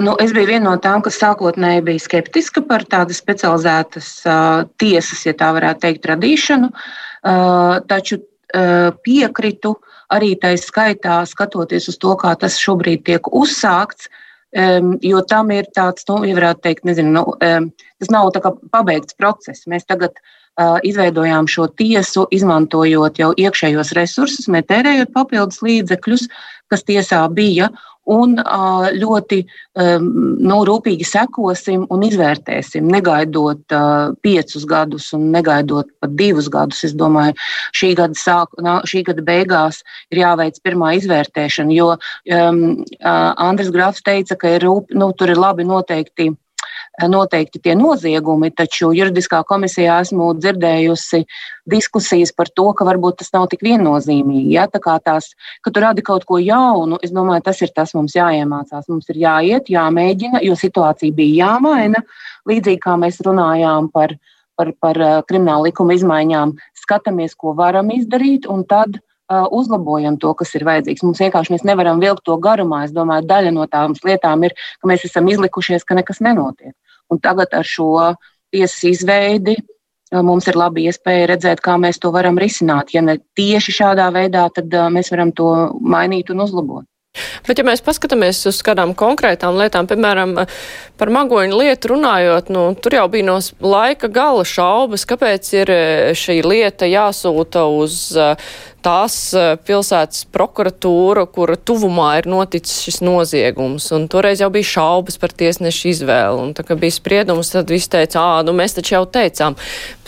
Nu, 0.00 0.14
es 0.22 0.32
biju 0.34 0.48
viena 0.48 0.70
no 0.70 0.74
tām, 0.82 1.02
kas 1.04 1.18
sākotnēji 1.20 1.84
bija 1.86 2.02
skeptiska 2.02 2.62
par 2.68 2.84
tādas 2.90 3.20
specializētas 3.22 4.10
uh, 4.26 4.66
tiesas, 4.80 5.24
ja 5.26 5.34
tā 5.38 5.50
varētu 5.56 5.84
teikt, 5.86 6.08
radīšanu. 6.10 6.70
Uh, 6.70 7.80
taču 7.90 8.20
uh, 8.20 8.90
piekritu 9.06 9.74
arī 10.14 10.34
tai 10.40 10.54
skaitā, 10.60 11.22
skatoties 11.26 11.88
uz 11.90 11.98
to, 11.98 12.14
kā 12.20 12.34
tas 12.38 12.60
šobrīd 12.60 13.06
tiek 13.08 13.32
uzsākts, 13.32 14.10
Um, 14.54 14.92
jo 15.02 15.18
tam 15.26 15.48
ir 15.50 15.66
tāds, 15.74 16.04
nu, 16.06 16.20
ja 16.22 16.34
varētu 16.36 16.60
teikt, 16.62 16.84
nezinu, 16.86 17.10
nu, 17.10 17.22
um, 17.42 17.64
tas 17.98 18.10
nav 18.14 18.28
pabeigts 18.70 19.16
process. 19.18 19.64
Mēs 19.66 19.82
tagad 19.88 20.14
uh, 20.14 20.78
izveidojām 20.86 21.48
šo 21.50 21.66
tiesu, 21.74 22.28
izmantojot 22.30 23.18
jau 23.18 23.32
iekšējos 23.34 23.90
resursus, 23.98 24.46
netērējot 24.46 25.10
papildus 25.16 25.58
līdzekļus, 25.66 26.28
kas 26.70 26.86
tiesā 26.86 27.24
bija, 27.34 27.72
un 28.10 28.36
ļoti 28.94 29.40
nu, 29.80 30.58
rūpīgi 30.68 31.06
sekosim 31.08 31.86
un 31.92 32.04
izvērtēsim, 32.06 32.86
negaidot 32.90 33.76
piecus 34.24 34.66
gadus 34.68 35.10
un 35.16 35.30
negaidot 35.34 35.88
pat 36.00 36.14
divus 36.18 36.50
gadus. 36.52 36.84
Es 36.84 36.94
domāju, 36.96 37.36
šī 37.76 37.94
gada, 37.98 38.18
sāk, 38.18 38.54
šī 38.90 39.04
gada 39.08 39.24
beigās 39.24 39.82
ir 40.12 40.22
jāveic 40.24 40.60
pirmā 40.64 40.94
izvērtēšana, 41.00 41.74
jo 41.74 41.94
um, 41.96 42.62
Andris 43.00 43.72
Grafs 43.74 44.04
teica, 44.04 44.36
ka 44.36 44.56
ir, 44.56 44.64
rūp, 44.68 44.92
nu, 44.94 45.12
tur 45.16 45.32
ir 45.32 45.40
labi 45.40 45.66
noteikti 45.68 46.32
noteikti 47.02 47.58
tie 47.58 47.74
noziegumi, 47.74 48.50
taču 48.54 48.92
juridiskā 48.94 49.42
komisijā 49.46 49.98
esmu 50.04 50.30
dzirdējusi 50.38 51.24
diskusijas 51.70 52.30
par 52.36 52.50
to, 52.54 52.68
ka 52.76 52.86
varbūt 52.86 53.18
tas 53.22 53.32
nav 53.34 53.48
tik 53.50 53.64
viennozīmīgi. 53.66 54.54
Ja? 54.54 54.66
Tā 54.70 54.80
kā 54.82 54.96
tās, 55.02 55.32
ka 55.64 55.72
tu 55.74 55.82
radi 55.82 56.04
kaut 56.06 56.26
ko 56.28 56.38
jaunu, 56.38 57.00
es 57.02 57.10
domāju, 57.14 57.42
tas 57.48 57.62
ir 57.66 57.72
tas 57.74 57.94
mums 57.98 58.14
jāiemācās. 58.14 58.86
Mums 58.88 59.10
ir 59.10 59.18
jāiet, 59.24 59.72
jāmēģina, 59.72 60.44
jo 60.46 60.54
situācija 60.58 61.16
bija 61.16 61.48
jāmaina. 61.48 62.04
Līdzīgi 62.48 62.82
kā 62.84 62.94
mēs 63.00 63.18
runājām 63.24 63.90
par, 63.94 64.14
par, 64.54 64.70
par 64.78 65.00
kriminālu 65.26 65.70
likuma 65.70 65.96
izmaiņām, 65.98 66.54
skatāmies, 66.78 67.34
ko 67.34 67.56
varam 67.58 67.90
izdarīt, 67.94 68.46
un 68.46 68.62
tad 68.68 69.00
uzlabojam 69.50 70.18
to, 70.20 70.34
kas 70.36 70.54
ir 70.54 70.66
vajadzīgs. 70.68 71.02
Mums 71.02 71.20
vienkārši 71.22 71.54
mēs 71.54 71.64
nevaram 71.64 72.00
vilkt 72.00 72.24
to 72.28 72.36
garumā. 72.36 72.84
Es 72.84 72.92
domāju, 72.92 73.26
daļa 73.26 73.52
no 73.56 73.66
tām 73.66 73.96
lietām 74.04 74.44
ir, 74.44 74.54
ka 74.80 74.88
mēs 74.88 75.06
esam 75.08 75.28
izlikušies, 75.32 75.84
ka 75.84 75.96
nekas 75.96 76.20
nenotiek. 76.20 76.74
Un 77.12 77.20
tagad 77.22 77.52
ar 77.52 77.66
šo 77.68 78.14
tiesas 78.54 78.82
izveidi 78.88 79.56
mums 80.14 80.46
ir 80.46 80.58
laba 80.58 80.78
iespēja 80.78 81.28
redzēt, 81.32 81.62
kā 81.64 81.74
mēs 81.80 81.98
to 82.02 82.12
varam 82.14 82.38
risināt. 82.38 82.92
Ja 82.94 83.02
ne 83.02 83.18
tieši 83.38 83.74
šādā 83.80 84.10
veidā, 84.14 84.46
tad 84.54 84.74
mēs 84.94 85.10
varam 85.10 85.32
to 85.34 85.50
mainīt 85.80 86.30
un 86.30 86.44
uzlabot. 86.44 86.86
Bet, 87.46 87.60
ja 87.60 87.64
mēs 87.66 87.82
paskatāmies 87.84 88.40
uz 88.50 88.58
kādām 88.66 88.90
konkrētām 88.98 89.54
lietām, 89.60 89.86
piemēram, 89.86 90.32
par 90.98 91.12
magoņu 91.14 91.60
lietu 91.60 91.92
runājot, 91.92 92.50
nu, 92.54 92.64
tur 92.74 92.96
jau 92.98 93.04
bija 93.12 93.28
no 93.28 93.36
laika 93.62 94.10
gala 94.10 94.42
šaubas, 94.42 95.06
kāpēc 95.06 95.50
ir 95.60 95.72
šī 96.18 96.40
lieta 96.42 96.90
jāsūta 96.90 97.68
uz 97.70 98.00
tās 98.84 99.16
eh, 99.36 99.54
pilsētas 99.64 100.26
prokuratūra, 100.34 101.24
kura 101.32 101.56
tuvumā 101.56 102.10
ir 102.20 102.28
noticis 102.30 102.82
šis 102.84 103.00
noziegums. 103.04 103.86
Un 103.96 104.06
toreiz 104.12 104.42
jau 104.44 104.50
bija 104.54 104.68
šaubas 104.74 105.18
par 105.20 105.34
tiesnešu 105.34 105.90
izvēli. 105.92 106.42
Un 106.44 106.54
tā 106.56 106.66
kā 106.66 106.76
bija 106.78 106.96
spriedums, 106.96 107.52
tad 107.54 107.72
viss 107.72 107.90
teica, 107.92 108.20
ā, 108.20 108.42
nu 108.46 108.54
mēs 108.56 108.76
taču 108.76 108.96
jau 108.96 109.04
teicām. 109.16 109.56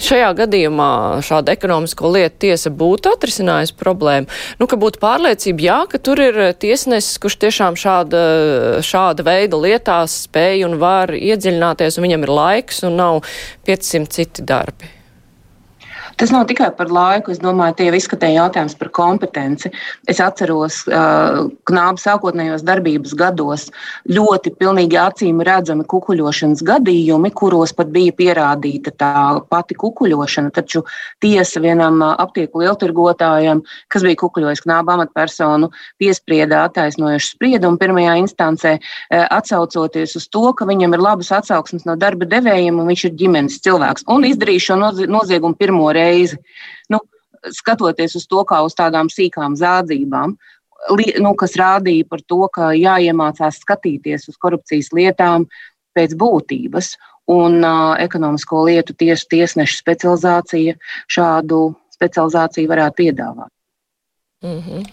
Šajā 0.03 0.33
gadījumā 0.43 0.91
šāda 1.27 1.55
ekonomisko 1.57 2.13
lietu 2.17 2.47
tiesa 2.47 2.73
būtu 2.73 3.15
atrisinājusi 3.17 3.77
problēmu. 3.81 4.31
Nu, 4.61 4.69
ka 4.71 4.79
būtu 4.81 5.01
pārliecība, 5.03 5.67
jā, 5.69 5.79
ka 5.91 6.01
tur 6.03 6.21
ir 6.23 6.41
tiesnesis, 6.61 7.21
kurš 7.23 7.39
tiešām 7.47 7.79
šāda, 7.81 8.25
šāda 8.87 9.27
veida 9.27 9.61
lietās 9.61 10.23
spēj 10.27 10.67
un 10.69 10.77
var 10.83 11.15
iedziļināties, 11.17 11.97
un 11.97 12.09
viņam 12.09 12.29
ir 12.29 12.37
laiks 12.41 12.85
un 12.87 13.01
nav 13.01 13.23
500 13.69 14.13
citi 14.17 14.47
darbi. 14.47 14.96
Tas 16.17 16.31
nav 16.33 16.47
tikai 16.49 16.71
par 16.73 16.89
laiku. 16.89 17.29
Es 17.35 17.41
domāju, 17.43 17.75
tie 17.77 17.91
izskatīja 17.93 18.47
jautājums 18.47 18.75
par 18.81 18.89
kompetenci. 18.97 19.69
Es 20.09 20.17
atceros, 20.25 20.79
ka 20.89 21.45
knāba 21.69 22.01
sākotnējos 22.01 22.65
darbības 22.65 23.13
gados 23.19 23.67
ļoti 24.09 24.55
pilnīgi 24.57 24.97
acīm 24.97 25.43
redzami 25.45 25.85
kukuļošanas 25.85 26.63
gadījumi, 26.65 27.31
kuros 27.37 27.75
pat 27.77 27.91
bija 27.93 28.15
pierādīta 28.17 28.95
tā 28.97 29.11
pati 29.53 29.77
kukuļošana. 29.77 30.55
Taču 30.57 30.87
tiesa 31.21 31.61
vienam 31.61 32.01
aptieku 32.07 32.65
lieltirgotājam, 32.65 33.61
kas 33.93 34.09
bija 34.09 34.21
kukuļojis 34.25 34.65
knāba 34.65 34.97
amatpersonu, 34.97 35.69
piesprieda 36.01 36.63
attaisnojušu 36.71 37.35
spriedumu 37.35 37.77
pirmajā 37.83 38.17
instancē, 38.23 38.79
atsaucoties 39.13 40.17
uz 40.17 40.29
to, 40.33 40.47
ka 40.57 40.65
viņam 40.65 40.97
ir 40.97 41.05
labas 41.11 41.35
atsauksmes 41.43 41.85
no 41.85 42.01
darba 42.01 42.25
devējiem 42.33 42.81
un 42.81 42.89
viņš 42.89 43.07
ir 43.11 43.17
ģimenes 43.21 43.61
cilvēks 43.69 44.09
un 44.17 44.25
izdarīja 44.33 44.69
šo 44.71 44.81
noziegumu 44.81 45.61
pirmo 45.61 45.93
reizi 45.93 46.06
reizi. 46.07 46.39
Nu, 46.93 47.03
skatoties 47.53 48.17
uz 48.19 48.27
to 48.31 48.45
kā 48.49 48.63
uz 48.67 48.77
tādām 48.79 49.11
sīkām 49.13 49.57
zādzībām, 49.59 50.37
nu, 51.23 51.35
kas 51.39 51.57
rādīja 51.59 52.07
par 52.09 52.23
to, 52.23 52.47
ka 52.53 52.71
jāiemācās 52.77 53.61
skatīties 53.65 54.29
uz 54.31 54.39
korupcijas 54.41 54.93
lietām 54.97 55.49
pēc 55.97 56.17
būtības. 56.19 56.95
Un 57.27 57.59
uh, 57.67 57.97
ekonomisko 57.99 58.61
lietu 58.69 58.95
tiesu 58.95 59.27
tiesnešu 59.33 59.81
specializācija 59.81 60.77
šādu 61.11 61.75
specializāciju 61.97 62.71
varētu 62.71 63.03
piedāvāt. 63.03 63.51
Mm 64.45 64.61
-hmm. 64.63 64.85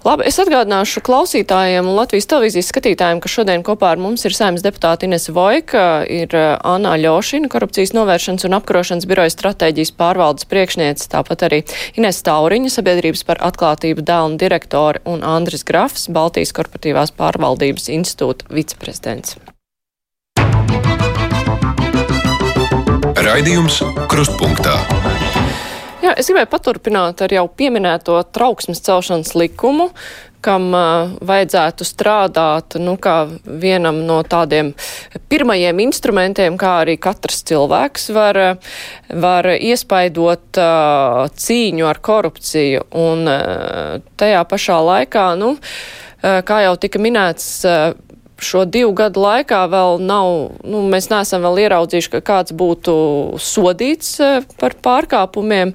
Labi, 0.00 0.24
es 0.30 0.38
atgādināšu 0.40 1.02
klausītājiem 1.04 1.84
un 1.84 1.98
Latvijas 1.98 2.24
televīzijas 2.30 2.70
skatītājiem, 2.72 3.18
ka 3.20 3.28
šodien 3.28 3.60
kopā 3.60 3.90
ar 3.92 3.98
mums 4.00 4.24
ir 4.24 4.32
saimnes 4.32 4.64
deputāta 4.64 5.04
Ines 5.04 5.28
Vojka, 5.28 6.06
ir 6.08 6.32
uh, 6.32 6.54
Anā 6.64 6.94
Ļošina, 7.02 7.50
korupcijas 7.52 7.92
novēršanas 7.92 8.48
un 8.48 8.56
apkarošanas 8.56 9.04
biroja 9.10 9.34
stratēģijas 9.34 9.92
pārvaldes 10.00 10.48
priekšniece, 10.48 11.04
tāpat 11.12 11.44
arī 11.50 11.60
Ines 12.00 12.22
Tauriņa, 12.24 12.72
sabiedrības 12.72 13.26
par 13.28 13.42
atklātību 13.50 14.00
dēlna 14.08 14.40
direktori 14.40 15.04
un 15.04 15.20
Andris 15.20 15.68
Grafs, 15.68 16.08
Baltijas 16.08 16.56
korporatīvās 16.56 17.12
pārvaldības 17.20 17.92
institūta 17.92 18.48
viceprezidents. 18.48 19.36
Raidījums 23.20 23.82
Krustpunktā. 24.08 24.80
Jā, 26.10 26.16
es 26.18 26.26
gribēju 26.26 26.48
paturpināt 26.50 27.20
ar 27.22 27.30
jau 27.30 27.44
pieminēto 27.54 28.16
trauksmes 28.34 28.80
celšanas 28.82 29.36
likumu, 29.38 29.84
kam 30.42 30.64
uh, 30.74 31.12
vajadzētu 31.22 31.86
strādāt 31.86 32.74
nu, 32.82 32.96
kā 32.98 33.28
vienam 33.46 34.00
no 34.08 34.16
tādiem 34.26 34.72
pirmajiem 35.30 35.84
instrumentiem, 35.84 36.56
kā 36.58 36.72
arī 36.80 36.96
katrs 36.98 37.44
cilvēks 37.46 38.10
var, 38.16 38.40
var 39.22 39.50
iespaidot 39.54 40.58
uh, 40.58 41.30
cīņu 41.30 41.86
ar 41.86 42.02
korupciju. 42.02 42.88
Un 43.06 43.30
uh, 43.30 44.02
tajā 44.18 44.42
pašā 44.50 44.82
laikā, 44.90 45.28
nu, 45.38 45.54
kā 46.20 46.62
jau 46.66 46.74
tika 46.82 46.98
minēts, 46.98 47.52
šo 48.40 48.64
divu 48.68 48.92
gadu 48.96 49.22
laikā 49.22 49.60
vēl 49.70 50.00
nav, 50.02 50.30
nu, 50.66 50.82
mēs 50.90 51.10
neesam 51.12 51.44
vēl 51.44 51.64
ieraudzījuši, 51.66 52.12
ka 52.16 52.22
kāds 52.32 52.54
būtu 52.56 52.94
sodīts 53.40 54.16
e, 54.22 54.30
par 54.60 54.76
pārkāpumiem. 54.82 55.74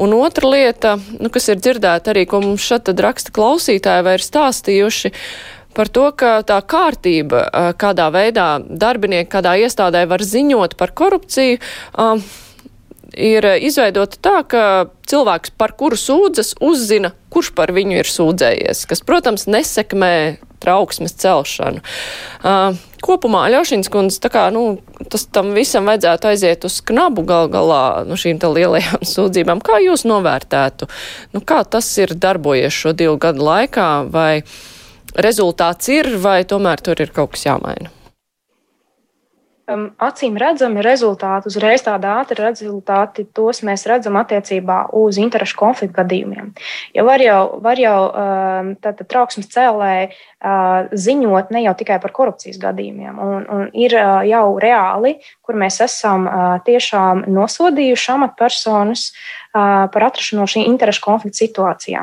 Un 0.00 0.14
otra 0.18 0.52
lieta, 0.54 0.94
nu, 1.18 1.30
kas 1.34 1.50
ir 1.50 1.60
dzirdēta 1.62 2.14
arī, 2.14 2.24
ko 2.30 2.42
mums 2.44 2.64
šeit 2.64 2.88
raksta 2.94 3.34
klausītāji 3.34 4.06
vai 4.06 4.16
ir 4.18 4.24
stāstījuši, 4.24 5.12
par 5.74 5.90
to, 5.90 6.06
ka 6.14 6.38
tā 6.46 6.60
kārtība, 6.62 7.44
e, 7.48 7.74
kādā 7.80 8.08
veidā 8.14 8.48
darbinieki 8.62 9.32
kādā 9.34 9.58
iestādē 9.66 10.06
var 10.10 10.22
ziņot 10.22 10.78
par 10.80 10.94
korupciju, 10.94 11.60
um, 11.98 12.22
ir 13.16 13.46
izveidota 13.62 14.18
tā, 14.22 14.38
ka 14.46 14.64
cilvēks, 15.10 15.54
par 15.58 15.74
kuru 15.78 15.98
sūdzas, 15.98 16.54
uzzina, 16.62 17.12
kurš 17.34 17.52
par 17.56 17.74
viņu 17.74 18.00
ir 18.02 18.10
sūdzējies, 18.10 18.84
kas, 18.90 19.02
protams, 19.06 19.46
nesekmē 19.50 20.14
trauksmes 20.64 21.14
celšanu. 21.20 21.84
Uh, 22.40 22.80
kopumā 23.04 23.44
Ļaušins 23.52 23.90
kundze, 23.92 24.20
tā 24.24 24.32
kā, 24.32 24.44
nu, 24.54 24.78
tas 25.12 25.26
tam 25.28 25.52
visam 25.56 25.88
vajadzētu 25.90 26.30
aiziet 26.30 26.68
uz 26.68 26.80
knabu 26.88 27.26
gal 27.28 27.50
galā, 27.52 27.84
nu, 28.08 28.18
šīm 28.20 28.40
te 28.42 28.50
lielajām 28.50 29.04
sūdzībām. 29.14 29.62
Kā 29.64 29.80
jūs 29.84 30.06
novērtētu, 30.08 30.88
nu, 31.36 31.44
kā 31.44 31.62
tas 31.68 31.90
ir 32.00 32.16
darbojies 32.16 32.74
šo 32.84 32.94
divu 32.96 33.18
gadu 33.20 33.44
laikā, 33.46 33.90
vai 34.14 34.32
rezultāts 35.14 35.92
ir, 35.92 36.16
vai 36.22 36.40
tomēr 36.48 36.82
tur 36.84 37.04
ir 37.04 37.14
kaut 37.14 37.36
kas 37.36 37.46
jāmaina? 37.50 37.92
um, 39.70 39.84
acīm 40.02 40.36
redzami 40.40 40.82
rezultāti, 40.84 41.50
uzreiz 41.52 41.84
tādi 41.84 42.08
ātri 42.10 42.38
rezultāti, 42.40 43.26
tos 43.36 43.62
mēs 43.66 43.86
redzam 43.90 44.18
attiecībā 44.20 44.80
uz 44.96 45.18
interešu 45.20 45.58
konfliktu 45.60 45.96
gadījumiem. 46.00 46.52
Ja 46.96 47.06
var 47.06 47.22
jau, 47.24 47.40
var 47.64 47.80
jau 47.80 47.98
um, 48.08 48.72
tātad 48.84 49.08
trauksmes 49.10 49.50
cēlēji 49.54 50.10
ziņot 50.44 51.52
ne 51.54 51.62
jau 51.64 51.74
tikai 51.78 51.96
par 52.02 52.12
korupcijas 52.12 52.58
gadījumiem, 52.60 53.16
un, 53.20 53.46
un 53.48 53.70
ir 53.72 53.94
uh, 53.96 54.20
jau 54.28 54.58
reāli, 54.60 55.16
kur 55.44 55.56
mēs 55.60 55.80
esam 55.84 56.28
uh, 56.28 56.42
tiešām 56.66 57.24
nosodījuši 57.32 58.12
amatpersonas 58.18 59.08
par 59.54 60.02
atrašanos 60.08 60.50
šī 60.50 60.64
interešu 60.66 60.98
konflikta 61.04 61.38
situācijā. 61.38 62.00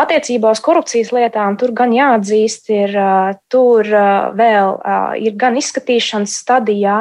Attiecībā 0.00 0.50
uz 0.50 0.58
korupcijas 0.64 1.12
lietām 1.14 1.54
tur 1.60 1.70
gan 1.70 1.92
jāatzīst, 1.94 2.72
ir 2.74 2.96
tur 3.46 3.86
vēl 4.40 4.72
ir 5.22 5.36
gan 5.38 5.54
izskatīšanas 5.60 6.34
stadijā, 6.42 6.96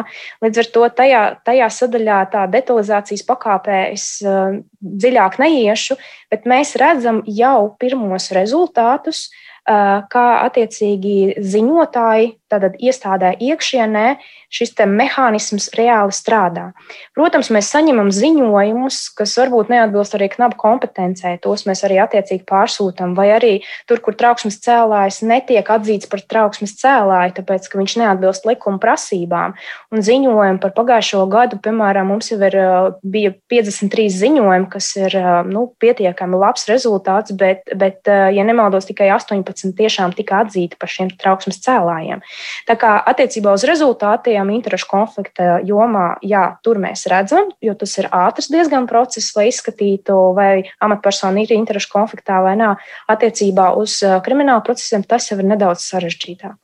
līdz 0.45 0.61
ar 0.61 0.69
to 0.75 0.85
tajā, 1.01 1.23
tajā 1.49 1.71
sadaļā 1.79 2.19
tā 2.35 2.45
detalizācijas 2.53 3.25
pakāpē 3.25 3.79
es 3.95 4.05
dziļāk 4.21 5.41
neiešu, 5.41 5.97
bet 6.29 6.45
mēs 6.45 6.75
redzam 6.77 7.23
jau 7.25 7.73
pirmos 7.81 8.29
rezultātus 8.37 9.31
kā 9.67 10.25
attiecīgi 10.45 11.37
ziņotāji, 11.43 12.35
tātad 12.47 12.77
iestādē 12.79 13.33
iekšienē, 13.43 14.05
šis 14.47 14.71
mehānisms 14.87 15.67
reāli 15.75 16.15
strādā. 16.15 16.69
Protams, 17.17 17.49
mēs 17.51 17.67
saņemam 17.73 18.07
ziņojumus, 18.15 18.99
kas 19.17 19.35
varbūt 19.35 19.71
neatbilst 19.73 20.15
arī 20.15 20.29
knapu 20.31 20.55
kompetencē. 20.61 21.35
Tos 21.43 21.65
mēs 21.67 21.83
arī 21.83 21.99
attiecīgi 21.99 22.45
pārsūtām, 22.47 23.17
vai 23.17 23.27
arī 23.35 23.51
tur, 23.89 23.99
kur 24.03 24.15
trauksmes 24.15 24.61
cēlājs 24.63 25.19
netiek 25.27 25.67
atzīts 25.67 26.07
par 26.07 26.23
trauksmes 26.23 26.77
cēlāju, 26.79 27.35
tāpēc 27.41 27.67
ka 27.67 27.81
viņš 27.81 27.97
neatbilst 27.99 28.47
likuma 28.47 28.79
prasībām. 28.79 29.57
Un 29.91 30.05
ziņojumi 30.07 30.63
par 30.63 30.71
pagājušo 30.77 31.25
gadu, 31.31 31.59
piemēram, 31.59 32.07
mums 32.13 32.31
jau 32.31 32.39
ir, 32.47 32.55
bija 33.03 33.33
53 33.51 34.07
ziņojumi, 34.15 34.71
kas 34.71 34.93
ir 35.01 35.19
nu, 35.51 35.67
pietiekami 35.83 36.39
labs 36.39 36.69
rezultāts, 36.71 37.35
bet, 37.35 37.67
bet 37.75 38.07
ja 38.07 38.47
nemaldos, 38.47 38.87
tikai 38.87 39.11
18 39.11 39.56
tiešām 39.77 40.13
tika 40.17 40.43
atzīti 40.43 40.77
par 40.79 40.91
šiem 40.91 41.09
trauksmes 41.17 41.59
cēlājiem. 41.65 42.21
Tā 42.67 42.75
kā 42.79 42.93
attiecībā 43.11 43.53
uz 43.57 43.65
rezultātiem 43.67 44.51
interešu 44.57 44.89
konflikta 44.91 45.57
jomā, 45.67 46.17
jā, 46.21 46.45
tur 46.63 46.81
mēs 46.83 47.07
redzam, 47.11 47.51
jo 47.63 47.73
tas 47.77 47.97
ir 47.97 48.09
ātrs 48.11 48.51
diezgan 48.53 48.87
process, 48.89 49.33
lai 49.37 49.49
izskatītu, 49.51 50.19
vai 50.37 50.67
amatpersona 50.83 51.43
ir 51.43 51.55
interešu 51.57 51.91
konfliktā 51.93 52.43
vai 52.45 52.57
nē. 52.59 52.75
Attiecībā 53.11 53.71
uz 53.79 53.99
kriminālu 54.25 54.65
procesiem 54.67 55.05
tas 55.07 55.31
jau 55.31 55.39
ir 55.41 55.51
nedaudz 55.55 55.85
sarežģītāk. 55.87 56.57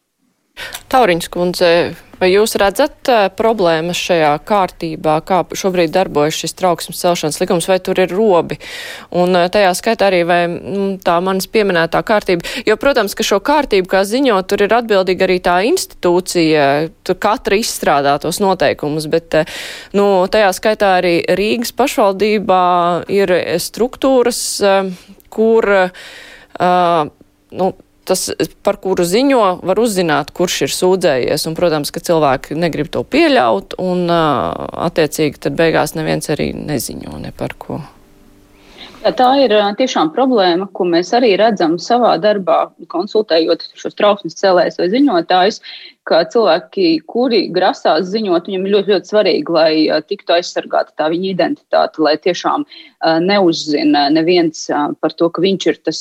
Tauriņš 0.93 1.27
kundze, 1.33 1.67
vai 2.19 2.27
jūs 2.29 2.51
redzat 2.61 3.09
uh, 3.09 3.23
problēmas 3.33 3.97
šajā 3.97 4.29
kārtībā, 4.45 5.15
kā 5.25 5.39
šobrīd 5.57 5.89
darbojas 5.95 6.37
šis 6.37 6.53
trauksmes 6.59 6.99
celšanas 7.01 7.39
likums, 7.41 7.65
vai 7.71 7.79
tur 7.81 7.97
ir 8.03 8.11
robi? 8.13 8.59
Un 9.17 9.33
uh, 9.33 9.47
tajā 9.49 9.71
skaitā 9.79 10.11
arī, 10.11 10.19
vai 10.29 10.43
mm, 10.45 10.99
tā 11.01 11.15
manis 11.25 11.49
pieminētā 11.49 12.03
kārtība, 12.05 12.45
jo, 12.69 12.77
protams, 12.77 13.15
ka 13.17 13.25
šo 13.25 13.39
kārtību, 13.41 13.89
kā 13.89 14.03
ziņo, 14.05 14.37
tur 14.45 14.61
ir 14.67 14.75
atbildīga 14.77 15.25
arī 15.25 15.39
tā 15.41 15.55
institūcija, 15.71 16.67
tur 17.01 17.17
katra 17.25 17.57
izstrādā 17.57 18.13
tos 18.21 18.37
noteikumus, 18.43 19.07
bet, 19.09 19.39
uh, 19.39 19.63
nu, 19.97 20.05
tajā 20.29 20.51
skaitā 20.53 20.91
arī 20.99 21.15
Rīgas 21.39 21.73
pašvaldībā 21.73 22.67
ir 23.09 23.33
struktūras, 23.65 24.43
kur, 25.33 25.69
nu, 26.61 27.73
tas, 28.07 28.27
par 28.65 28.77
kuru 28.83 29.05
ziņo, 29.07 29.41
var 29.65 29.81
uzzināt, 29.81 30.33
kurš 30.35 30.61
ir 30.67 30.75
sūdzējies. 30.75 31.47
Un, 31.49 31.57
protams, 31.57 31.93
ka 31.93 32.03
cilvēki 32.03 32.57
negrib 32.59 32.91
to 32.93 33.03
pieļaut, 33.07 33.77
un 33.81 34.05
attiecīgi 34.11 35.45
tad 35.47 35.59
beigās 35.59 35.95
neviens 35.97 36.31
arī 36.33 36.51
neziņo 36.57 37.19
ne 37.23 37.33
par 37.35 37.57
ko. 37.59 37.81
Tā 39.03 39.29
ir 39.43 39.51
tiešām 39.75 40.13
problēma, 40.15 40.69
ko 40.71 40.85
mēs 40.87 41.09
arī 41.17 41.33
redzam 41.35 41.73
savā 41.81 42.13
darbā, 42.23 42.69
konsultējot 42.87 43.65
šos 43.75 43.97
trauksmes 43.99 44.37
cēlējus 44.39 44.77
vai 44.79 44.85
ziņotājus, 44.93 45.57
ka 46.07 46.21
cilvēki, 46.31 47.01
kuri 47.11 47.41
grasās 47.51 48.07
ziņot, 48.13 48.47
viņiem 48.47 48.63
ir 48.63 48.73
ļoti, 48.77 48.93
ļoti 48.93 49.11
svarīgi, 49.11 49.55
lai 49.57 49.99
tiktu 50.07 50.37
aizsargāta 50.37 50.95
tā 50.95 51.09
viņa 51.11 51.27
identitāte, 51.33 51.99
lai 51.99 52.13
tiešām 52.23 52.63
neuzzina 53.27 54.05
neviens 54.15 54.69
par 55.03 55.17
to, 55.19 55.27
ka 55.27 55.43
viņš 55.43 55.67
ir 55.73 55.81
tas 55.83 55.99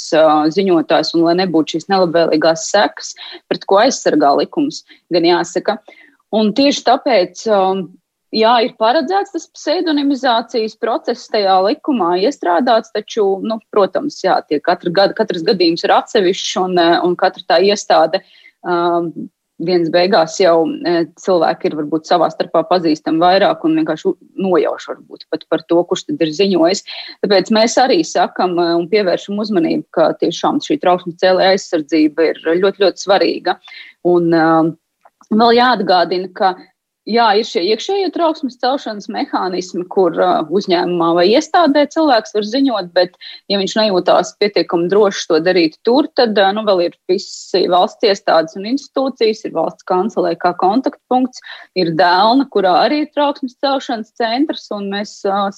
ziņotājs 0.54 1.10
un 1.16 1.26
lai 1.26 1.34
nebūtu 1.42 1.74
šīs 1.74 1.90
nelabvēlīgās 1.90 2.68
sekas, 2.70 3.16
pret 3.50 3.66
ko 3.66 3.82
aizsargā 3.82 4.30
likums, 4.44 4.84
gan 5.10 5.26
jāsaka. 5.26 5.80
Un 6.38 6.54
tieši 6.54 6.86
tāpēc 6.86 7.48
jā, 8.34 8.52
ir 8.66 8.72
paredzēts 8.80 9.34
tas 9.34 9.46
pseidonimizācijas 9.56 10.78
process 10.80 11.28
tajā 11.32 11.58
likumā 11.68 12.14
iestrādāts, 12.24 12.92
taču, 12.94 13.26
nu, 13.44 13.60
protams, 13.74 14.18
jā, 14.24 14.38
tie 14.48 14.60
katra 14.64 14.92
gada, 14.94 15.16
katrs 15.18 15.44
gadījums 15.46 15.84
ir 15.86 15.94
atsevišķs 15.98 16.56
un, 16.64 16.80
un 16.80 17.16
katra 17.20 17.46
tā 17.54 17.62
iestāde. 17.68 18.24
Um, 18.62 19.12
Dienas 19.62 19.92
beigās 19.94 20.38
jau 20.40 20.64
cilvēki 21.22 21.68
ir 21.68 21.76
varbūt 21.78 22.08
savā 22.08 22.26
starpā 22.32 22.64
pazīstami 22.66 23.20
vairāk 23.22 23.62
un 23.68 23.76
vienkārši 23.78 24.10
nojauši 24.42 24.88
varbūt 24.90 25.26
pat 25.30 25.44
par 25.52 25.62
to, 25.70 25.78
kurš 25.86 26.06
tad 26.08 26.24
ir 26.24 26.32
ziņojis. 26.34 26.82
Tāpēc 27.22 27.52
mēs 27.54 27.76
arī 27.78 28.00
sakam 28.08 28.56
un 28.58 28.88
pievēršam 28.90 29.38
uzmanību, 29.44 29.84
ka 29.94 30.08
tiešām 30.18 30.58
šī 30.64 30.80
trauksmes 30.82 31.20
cēlē 31.22 31.52
aizsardzība 31.52 32.32
ir 32.32 32.42
ļoti, 32.48 32.82
ļoti 32.82 33.04
svarīga. 33.04 33.54
Un 34.08 34.32
uh, 34.34 34.72
vēl 35.30 35.56
jāatgādina, 35.60 36.32
ka 36.34 36.54
Jā, 37.10 37.24
ir 37.34 37.42
šie 37.42 37.64
iekšējie 37.66 38.12
trauksmes 38.14 38.60
celšanas 38.62 39.08
mehānismi, 39.10 39.82
kur 39.90 40.14
uh, 40.14 40.44
uzņēmumā 40.54 41.08
vai 41.16 41.24
iestādē 41.32 41.82
cilvēks 41.90 42.36
var 42.36 42.46
ziņot, 42.46 42.92
bet, 42.94 43.16
ja 43.50 43.58
viņš 43.58 43.74
nejūtās 43.80 44.30
pietiekami 44.38 44.86
droši 44.92 45.24
to 45.32 45.40
darīt 45.42 45.74
tur, 45.82 46.06
tad 46.14 46.38
uh, 46.38 46.52
nu, 46.54 46.62
vēl 46.68 46.84
ir 46.84 46.94
visi 47.10 47.64
valsts 47.72 48.06
iestādes 48.06 48.54
un 48.54 48.70
institūcijas, 48.70 49.42
ir 49.48 49.56
valsts 49.56 49.88
kancelē 49.90 50.36
kā 50.38 50.54
kontaktpunkts, 50.62 51.42
ir 51.74 51.90
dēlna, 51.98 52.46
kurā 52.54 52.76
arī 52.84 53.02
ir 53.02 53.10
trauksmes 53.18 53.58
celšanas 53.58 54.14
centrs, 54.22 54.70
un 54.70 54.86
mēs 54.94 55.18
uh, 55.26 55.50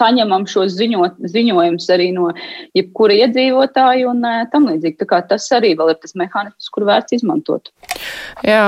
saņemam 0.00 0.48
šos 0.50 0.74
ziņot, 0.78 1.20
ziņojumus 1.30 1.88
arī 1.94 2.10
no 2.16 2.30
jebkura 2.76 3.20
iedzīvotāja 3.26 4.10
un 4.10 4.26
tam 4.52 4.68
līdzīgi. 4.70 5.08
Tas 5.30 5.48
arī 5.56 5.74
vēl 5.78 5.94
ir 5.94 6.00
tas 6.02 6.16
mehānisms, 6.18 6.72
kur 6.72 6.88
vērts 6.88 7.20
izmantot. 7.20 7.70
Jā, 8.46 8.64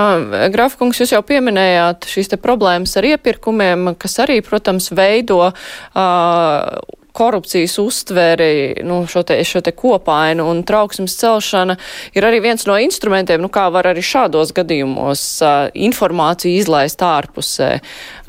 Grafkungs, 0.53 1.01
jūs 1.01 1.14
jau 1.14 1.23
pieminējāt 1.27 2.09
šīs 2.11 2.35
problēmas 2.42 2.97
ar 3.01 3.09
iepirkumiem, 3.14 3.95
kas 4.01 4.18
arī, 4.25 4.40
protams, 4.45 4.90
veido 4.97 5.40
uh, 5.49 6.81
korupcijas 7.12 7.79
uztveri, 7.79 8.83
nu, 8.85 9.03
šo 9.07 9.23
te, 9.23 9.37
šo 9.45 9.61
te 9.61 9.75
kopainu 9.77 10.47
un 10.51 10.62
trauksmes 10.66 11.16
celšana 11.21 11.77
ir 12.16 12.27
arī 12.27 12.40
viens 12.45 12.64
no 12.68 12.79
instrumentiem, 12.81 13.42
nu, 13.42 13.51
kā 13.53 13.68
var 13.73 13.90
arī 13.92 14.05
šādos 14.05 14.55
gadījumos 14.57 15.25
uh, 15.45 15.68
informāciju 15.75 16.62
izlaist 16.62 17.05
ārpusē. 17.05 17.73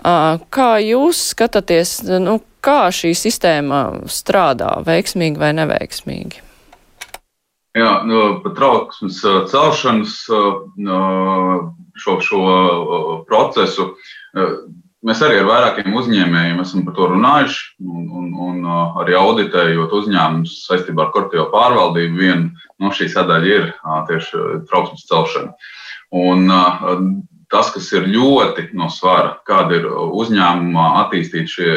Uh, 0.04 0.42
kā 0.54 0.76
jūs 0.84 1.30
skatāties, 1.32 2.02
nu, 2.20 2.42
kā 2.64 2.88
šī 2.94 3.14
sistēma 3.18 3.84
strādā, 4.12 4.76
veiksmīgi 4.88 5.42
vai 5.42 5.52
neveiksmīgi? 5.58 6.42
Jā, 7.74 8.04
nu, 8.06 8.38
trauksmes 8.54 9.18
celšanas 9.50 10.20
šo, 12.04 12.16
šo 12.22 12.42
procesu 13.26 13.88
mēs 15.04 15.24
arī 15.26 15.40
ar 15.42 15.50
vairākiem 15.50 15.96
uzņēmējiem 16.00 16.62
esam 16.64 16.86
par 16.86 16.96
to 16.98 17.10
runājuši, 17.12 17.64
un, 17.82 18.06
un, 18.20 18.30
un 18.48 18.70
arī 19.02 19.18
auditējot 19.20 19.96
uzņēmumus 20.00 20.60
saistībā 20.68 21.08
ar 21.08 21.12
korporatīvo 21.16 21.50
pārvaldību, 21.54 22.22
viena 22.22 22.70
no 22.80 22.94
šī 22.96 23.10
sadaļa 23.12 23.52
ir 23.58 23.68
tieši 24.10 24.44
trauksmes 24.70 25.08
celšana. 25.10 25.56
Un 26.14 26.46
tas, 27.54 27.70
kas 27.74 27.92
ir 27.94 28.10
ļoti 28.10 28.72
no 28.78 28.90
svara, 28.90 29.38
kāda 29.48 29.78
ir 29.78 29.88
uzņēmumā 29.94 30.88
attīstīta 31.04 31.54
šī 31.54 31.70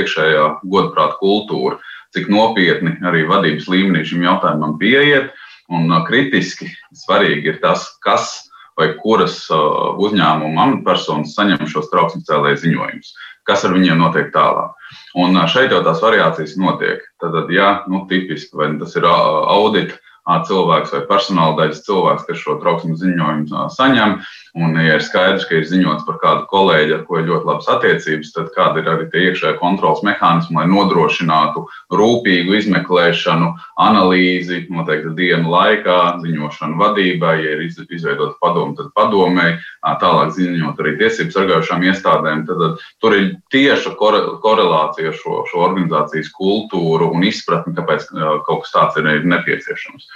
iekšējā 0.00 0.46
godprāta 0.64 1.18
kultūra, 1.20 1.78
cik 2.16 2.30
nopietni 2.32 2.96
arī 3.04 3.26
vadības 3.28 3.68
līmenī 3.68 4.06
šim 4.08 4.24
jautājumam 4.24 4.78
pieiet. 4.80 5.34
Un 5.68 5.92
kritiski 6.06 6.70
svarīgi 6.96 7.52
ir 7.52 7.58
tas, 7.60 7.84
kas 8.00 8.48
vai 8.78 8.94
kuras 9.02 9.42
uzņēmuma 9.50 10.64
amatpersonas 10.64 11.34
saņem 11.36 11.66
šos 11.68 11.90
trauksmes 11.92 12.24
cēlēju 12.28 12.62
ziņojumus, 12.62 13.10
kas 13.48 13.66
ar 13.66 13.74
viņiem 13.76 14.00
notiek 14.00 14.30
tālāk. 14.32 14.72
Un 15.18 15.36
šeit 15.50 15.74
jau 15.74 15.82
tās 15.84 16.00
variācijas 16.04 16.56
notiek. 16.60 17.02
Tad, 17.20 17.36
ja 17.52 17.82
nu, 17.90 18.06
tipiski, 18.08 18.56
vai 18.56 18.70
tas 18.80 18.96
ir 18.96 19.04
audita 19.08 19.98
cilvēks 20.28 20.92
vai 20.92 21.02
personāla 21.08 21.56
daļas 21.56 21.84
cilvēks, 21.86 22.26
kas 22.28 22.40
šo 22.42 22.58
trauksmes 22.62 23.00
ziņojumu 23.00 23.68
saņem. 23.72 24.18
Un, 24.56 24.76
ja 24.80 24.96
ir 24.96 25.04
skaidrs, 25.04 25.44
ka 25.48 25.58
ir 25.58 25.66
ziņots 25.68 26.06
par 26.06 26.16
kādu 26.22 26.46
kolēģi, 26.48 26.94
ar 26.96 27.02
ko 27.08 27.18
ir 27.20 27.26
ļoti 27.28 27.48
labas 27.50 27.68
attiecības, 27.68 28.30
tad 28.32 28.48
kāda 28.54 28.80
ir 28.80 28.88
arī 28.88 29.08
tie 29.12 29.24
iekšējā 29.28 29.58
kontrols 29.60 30.00
mehānismi, 30.06 30.56
lai 30.56 30.64
nodrošinātu 30.70 31.66
rūpīgu 31.92 32.56
izmeklēšanu, 32.56 33.50
analīzi 33.84 34.62
noteikti 34.72 35.12
dienu 35.18 35.52
laikā, 35.52 35.98
ziņošanu 36.22 36.80
vadībai, 36.80 37.34
ja 37.44 37.56
ir 37.58 37.66
izveidota 37.68 38.38
padoma, 38.40 38.76
tad 38.78 38.88
padomēji, 38.96 39.58
tālāk 40.00 40.32
ziņot 40.38 40.80
arī 40.80 40.96
tiesību 41.02 41.36
sargājušām 41.36 41.84
iestādēm. 41.90 42.46
Tad, 42.48 42.64
tad 42.64 42.88
tur 43.04 43.18
ir 43.18 43.28
tieša 43.52 43.94
korelācija 43.98 45.12
ar 45.12 45.20
šo, 45.20 45.42
šo 45.50 45.62
organizācijas 45.68 46.32
kultūru 46.36 47.12
un 47.12 47.28
izpratni, 47.28 47.76
kāpēc 47.76 48.08
kaut 48.48 48.64
kas 48.64 48.74
tāds 48.74 48.98
ir 49.02 49.28
nepieciešams. 49.28 50.08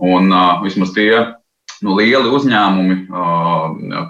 Un 0.00 0.30
uh, 0.32 0.62
vismaz 0.64 0.94
tie 0.96 1.12
nu, 1.86 1.96
lieli 1.98 2.30
uzņēmumi, 2.36 2.98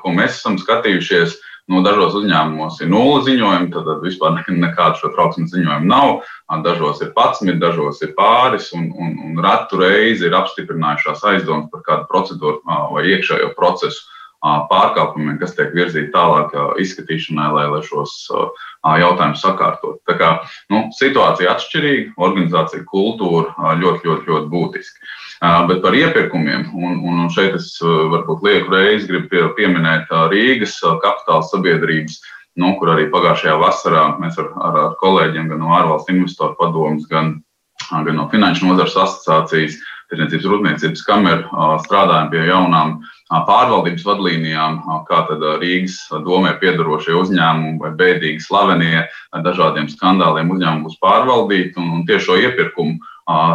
ko 0.03 0.13
mēs 0.17 0.41
esam 0.41 0.59
skatījušies, 0.61 1.37
nu, 1.71 1.83
dažos 1.87 2.17
uzņēmumos 2.19 2.81
ir 2.83 2.91
nulle 2.91 3.23
ziņojumi, 3.29 3.71
tad 3.75 3.91
vispār 4.03 4.41
nekādu 4.49 5.01
šo 5.01 5.13
trauksmes 5.15 5.53
ziņojumu 5.55 5.91
nav. 5.91 6.23
Dažos 6.65 7.03
ir 7.05 7.13
11, 7.15 7.61
dažos 7.63 8.01
ir 8.03 8.15
pāris, 8.17 8.73
un, 8.75 8.89
un, 8.91 9.13
un 9.27 9.43
ratu 9.45 9.79
reizi 9.79 10.27
ir 10.27 10.35
apstiprinājušās 10.39 11.23
aizdomas 11.33 11.71
par 11.71 11.85
kādu 11.87 12.09
procedūru 12.11 12.63
vai 12.67 13.07
iekšējo 13.15 13.53
procesu 13.59 14.09
pārkāpumiem, 14.41 15.37
kas 15.41 15.53
tiek 15.57 15.75
virzīti 15.77 16.13
tālāk 16.15 16.55
izskatīšanai, 16.81 17.49
lai, 17.53 17.67
lai 17.75 17.81
šos 17.85 18.15
jautājumus 18.81 19.43
sakārtot. 19.45 20.01
Tā 20.09 20.17
kā 20.17 20.31
nu, 20.73 20.87
situācija 20.97 21.53
atšķirīga, 21.53 22.15
organizācija 22.17 22.87
kultūra 22.89 23.75
ļoti, 23.81 24.09
ļoti, 24.09 24.31
ļoti 24.31 24.51
būtiski. 24.55 25.11
Bet 25.41 25.83
par 25.85 25.97
iepirkumiem, 25.97 26.67
un, 26.77 26.99
un 27.05 27.29
šeit 27.33 27.57
es 27.57 27.75
varbūt 27.81 28.45
lieku 28.45 28.75
reizi 28.75 29.09
gribu 29.09 29.53
pieminēt 29.57 30.13
Rīgas 30.33 30.79
kapitāla 31.05 31.45
sabiedrības, 31.49 32.19
nu, 32.61 32.75
kur 32.81 32.93
arī 32.95 33.07
pagājušajā 33.13 33.61
vasarā 33.61 34.03
mēs 34.21 34.41
ar, 34.41 34.51
ar, 34.57 34.83
ar 34.87 34.99
kolēģiem 35.01 35.53
gan 35.53 35.63
no 35.63 35.73
ārvalstu 35.77 36.17
investoru 36.17 36.57
padomus, 36.59 37.07
gan, 37.13 37.39
gan 37.91 38.17
no 38.17 38.29
Finanšu 38.33 38.69
nozares 38.69 38.97
asociācijas, 38.97 39.81
Tirniecības 40.11 40.47
rūpniecības 40.51 41.05
kameru 41.07 41.67
strādājam 41.85 42.33
pie 42.33 42.41
jaunām 42.49 42.97
pārvaldības 43.31 44.05
vadlīnijām, 44.07 44.81
kā 45.07 45.23
Rīgas 45.61 45.97
domē 46.27 46.57
piedarošie 46.59 47.15
uzņēmumi 47.15 47.79
vai 47.79 47.91
bēdīgi 47.95 48.43
slavenie 48.43 49.07
ar 49.07 49.45
dažādiem 49.47 49.89
skandāliem 49.89 50.51
uzņēmumi 50.51 50.87
būs 50.89 50.99
pārvaldīti 51.03 51.79
un, 51.79 51.91
un 51.99 52.07
tieši 52.09 52.27
šo 52.27 52.39
iepirkumu 52.43 52.99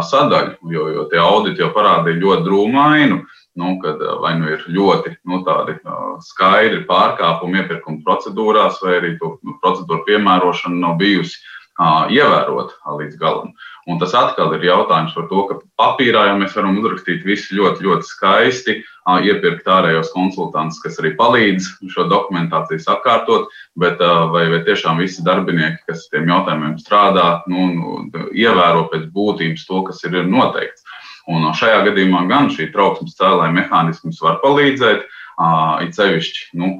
sadaļu, 0.08 0.56
jo, 0.72 0.86
jo 0.94 1.08
tie 1.10 1.20
auditi 1.20 1.60
jau 1.60 1.68
parādīja 1.74 2.22
ļoti 2.22 2.46
drūmainu, 2.46 3.18
nu, 3.60 3.74
kad 3.82 4.00
vai 4.22 4.32
nu 4.40 4.48
ir 4.52 4.64
ļoti 4.68 5.16
nu, 5.28 5.42
skaidri 6.24 6.84
pārkāpumi 6.88 7.60
iepirkuma 7.60 8.00
procedūrās, 8.06 8.80
vai 8.84 8.96
arī 9.00 9.12
to 9.20 9.36
procedūru 9.60 10.06
piemērošana 10.08 10.80
nav 10.80 10.96
bijusi 11.00 11.36
ievērota 11.78 12.96
līdz 12.96 13.16
galam. 13.20 13.52
Un 13.86 14.00
tas 14.00 14.14
atkal 14.16 14.54
ir 14.56 14.64
jautājums 14.66 15.14
par 15.14 15.26
to, 15.30 15.42
ka 15.48 15.58
papīrā 15.78 16.24
jau 16.30 16.36
mēs 16.40 16.56
varam 16.56 16.78
uzrakstīt 16.80 17.26
visu 17.26 17.58
ļoti, 17.58 17.84
ļoti 17.86 18.08
skaisti, 18.08 18.76
iepirkt 19.22 19.68
ārējos 19.70 20.10
konsultantus, 20.14 20.80
kas 20.82 20.98
arī 21.02 21.12
palīdz 21.18 21.68
šo 21.92 22.08
dokumentāciju 22.10 22.82
sakārtot, 22.82 23.52
bet 23.78 24.00
vai, 24.00 24.46
vai 24.50 24.62
tiešām 24.66 24.98
visi 25.02 25.22
darbinieki, 25.26 25.84
kas 25.90 26.08
tiem 26.10 26.32
jautājumiem 26.32 26.78
strādā, 26.82 27.28
nu, 27.50 27.68
nu, 27.76 28.00
ievēro 28.32 28.88
pēc 28.90 29.06
būtības 29.14 29.68
to, 29.68 29.84
kas 29.86 30.02
ir 30.08 30.18
noteikts. 30.26 30.82
Un 31.30 31.46
šajā 31.58 31.84
gadījumā 31.88 32.24
gan 32.30 32.50
šī 32.54 32.70
trauksmes 32.74 33.16
cēlāja 33.18 33.54
mehānisms 33.54 34.20
var 34.22 34.40
palīdzēt, 34.42 35.06
it 35.84 35.96
sevišķi 35.98 36.56
nu, 36.58 36.74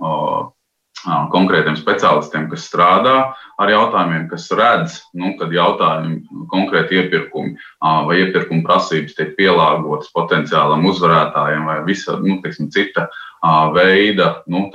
konkrētiem 1.05 1.77
speciālistiem, 1.79 2.49
kas 2.51 2.67
strādā 2.67 3.17
ar 3.61 3.71
jautājumiem, 3.71 4.27
kas 4.31 4.49
redz, 4.57 4.97
nu, 5.15 5.35
kad 5.39 5.53
jautājumi, 5.55 6.23
konkrēti 6.51 6.99
iepirkumi 7.01 7.55
vai 7.81 8.19
iepirkuma 8.25 8.65
prasības 8.67 9.15
tiek 9.19 9.37
pielāgotas 9.39 10.11
potenciālam 10.17 10.87
uzvarētājiem 10.91 11.69
vai 11.69 11.79
visa 11.87 12.19
nu, 12.23 12.41
teiksim, 12.43 12.71
cita 12.75 13.07
veida 13.77 14.43
nu, 14.51 14.67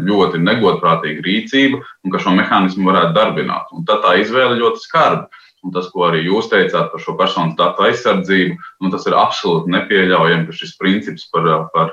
ļoti 0.00 0.40
negodprātīga 0.40 1.26
rīcība, 1.26 1.82
un 2.04 2.14
ka 2.14 2.22
šo 2.22 2.34
mehānismu 2.38 2.88
varētu 2.88 3.16
darbināt. 3.18 3.68
Un 3.76 3.84
tad 3.88 4.04
tā 4.06 4.16
izvēle 4.22 4.58
ļoti 4.60 4.86
skarba. 4.86 5.28
Un 5.60 5.74
tas, 5.74 5.90
ko 5.92 6.06
arī 6.06 6.22
jūs 6.24 6.46
teicāt 6.48 6.88
par 6.88 7.02
šo 7.04 7.18
personas 7.18 7.52
datu 7.58 7.84
aizsardzību, 7.84 8.54
nu, 8.80 8.90
tas 8.94 9.04
ir 9.04 9.16
absolūti 9.20 9.68
nepieļaujami, 9.74 10.46
ka 10.48 10.56
šis 10.56 10.72
princips 10.80 11.26
par, 11.34 11.50
par 11.74 11.92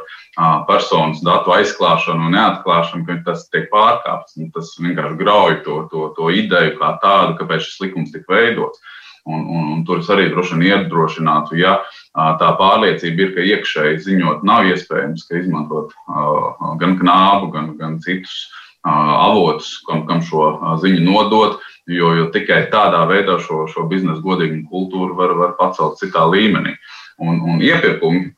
personas 0.68 1.24
datu 1.26 1.54
aizklāšanu 1.56 2.28
un 2.28 2.36
neatklāšanu, 2.36 3.06
ka 3.08 3.18
tas 3.26 3.48
tiek 3.50 3.68
pārkāpts. 3.72 4.38
Nu, 4.38 4.52
tas 4.54 4.76
vienkārši 4.80 5.18
grauj 5.18 5.62
to, 5.66 5.80
to, 5.92 6.12
to 6.18 6.30
ideju 6.30 6.78
kā 6.78 6.94
tādu, 7.02 7.38
kāpēc 7.40 7.66
šis 7.66 7.82
likums 7.88 8.14
tika 8.14 8.36
veidots. 8.36 8.84
Un, 9.28 9.42
un, 9.44 9.64
un 9.74 9.80
tur 9.84 10.00
es 10.00 10.08
arī 10.14 10.30
droši 10.32 10.56
vien 10.56 10.86
iedrošinātu, 10.86 11.58
ja 11.60 11.82
tā 12.16 12.54
pārliecība 12.60 13.26
ir, 13.26 13.34
ka 13.36 13.44
iekšēji 13.44 14.04
ziņot 14.06 14.46
nav 14.48 14.70
iespējams, 14.70 15.26
ka 15.28 15.42
izmantot 15.42 15.92
gan 16.80 16.96
knābu, 17.02 17.50
gan, 17.52 17.74
gan 17.82 17.98
citus 18.06 18.46
avotus, 18.88 19.74
kam, 19.90 20.06
kam 20.08 20.22
šo 20.24 20.78
ziņu 20.80 21.04
nodot 21.04 21.60
jo, 21.88 22.12
jo 22.20 22.30
tikai 22.32 22.68
tādā 22.72 23.04
veidā 23.10 23.38
šo, 23.44 23.66
šo 23.72 23.88
biznesa 23.92 24.24
godīgumu 24.24 24.68
kultūru 24.72 25.18
var, 25.18 25.34
var 25.40 25.56
pacelt 25.60 26.00
citā 26.02 26.24
līmenī. 26.30 26.76
Un, 27.18 27.40
un 27.42 27.62
iepirkumi, 27.66 28.36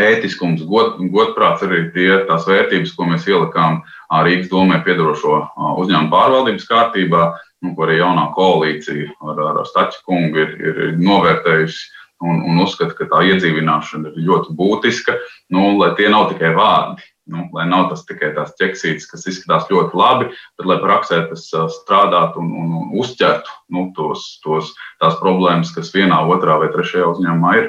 ētiskums, 0.00 0.64
god, 0.68 1.00
godprāts 1.12 1.64
arī 1.66 1.86
tie 1.94 2.10
tās 2.28 2.46
vērtības, 2.48 2.94
ko 2.96 3.08
mēs 3.10 3.26
ielikām 3.28 3.82
Rīgas 4.24 4.50
domē 4.52 4.82
piedarošo 4.86 5.38
uzņēmumu 5.82 6.12
pārvaldības 6.12 6.68
kārtībā, 6.68 7.24
nu, 7.62 7.74
ko 7.76 7.86
arī 7.86 8.00
jaunā 8.00 8.28
koalīcija 8.36 9.12
ar, 9.32 9.42
ar 9.52 9.64
Staču 9.68 10.02
kungu 10.08 10.44
ir, 10.44 10.54
ir 10.60 10.84
novērtējusi. 11.00 11.90
Un, 12.22 12.36
un 12.46 12.60
uzskata, 12.62 12.94
ka 12.94 13.08
tā 13.10 13.24
iedzīvināšana 13.32 14.12
ir 14.12 14.26
ļoti 14.28 14.52
būtiska, 14.54 15.16
nu, 15.50 15.72
lai 15.80 15.88
tie 15.98 16.06
nav 16.06 16.28
tikai 16.30 16.52
vārdi. 16.54 17.02
Nu, 17.32 17.48
lai 17.54 17.64
nav 17.66 17.88
tas 17.90 18.04
tikai 18.06 18.32
tās 18.34 18.54
ķeksītes, 18.58 19.08
kas 19.10 19.26
izskatās 19.30 19.68
ļoti 19.70 19.98
labi, 19.98 20.28
bet 20.58 20.68
lai 20.70 20.78
praksē 20.82 21.20
tas 21.30 21.48
strādātu 21.74 22.38
un, 22.42 22.52
un, 22.58 22.72
un 22.78 22.94
uzķertu 23.02 23.50
nu, 23.74 23.88
tos, 23.96 24.24
tos, 24.42 24.70
tās 25.02 25.18
problēmas, 25.18 25.70
kas 25.74 25.90
vienā, 25.94 26.18
otrā 26.30 26.60
vai 26.62 26.70
trešajā 26.74 27.10
uzņēmumā 27.10 27.54
ir. 27.58 27.68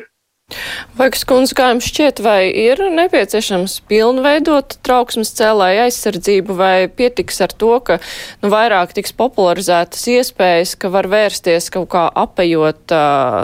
Vaigas 0.94 1.24
kundze, 1.26 1.56
kā 1.58 1.72
jums 1.72 1.88
šķiet, 1.90 2.20
vai 2.22 2.52
ir 2.54 2.78
nepieciešams 2.94 3.80
pilnveidot 3.90 4.76
trauksmes 4.86 5.32
cēlāju 5.34 5.88
aizsardzību, 5.88 6.58
vai 6.60 6.86
pietiks 6.86 7.42
ar 7.42 7.56
to, 7.58 7.72
ka 7.88 7.98
nu, 8.44 8.52
vairāk 8.54 8.94
tiks 8.94 9.16
popularizētas 9.18 10.06
iespējas, 10.14 10.76
ka 10.78 10.92
var 10.94 11.10
vērsties 11.10 11.72
kaut 11.74 11.90
kā 11.96 12.06
apējot 12.26 12.94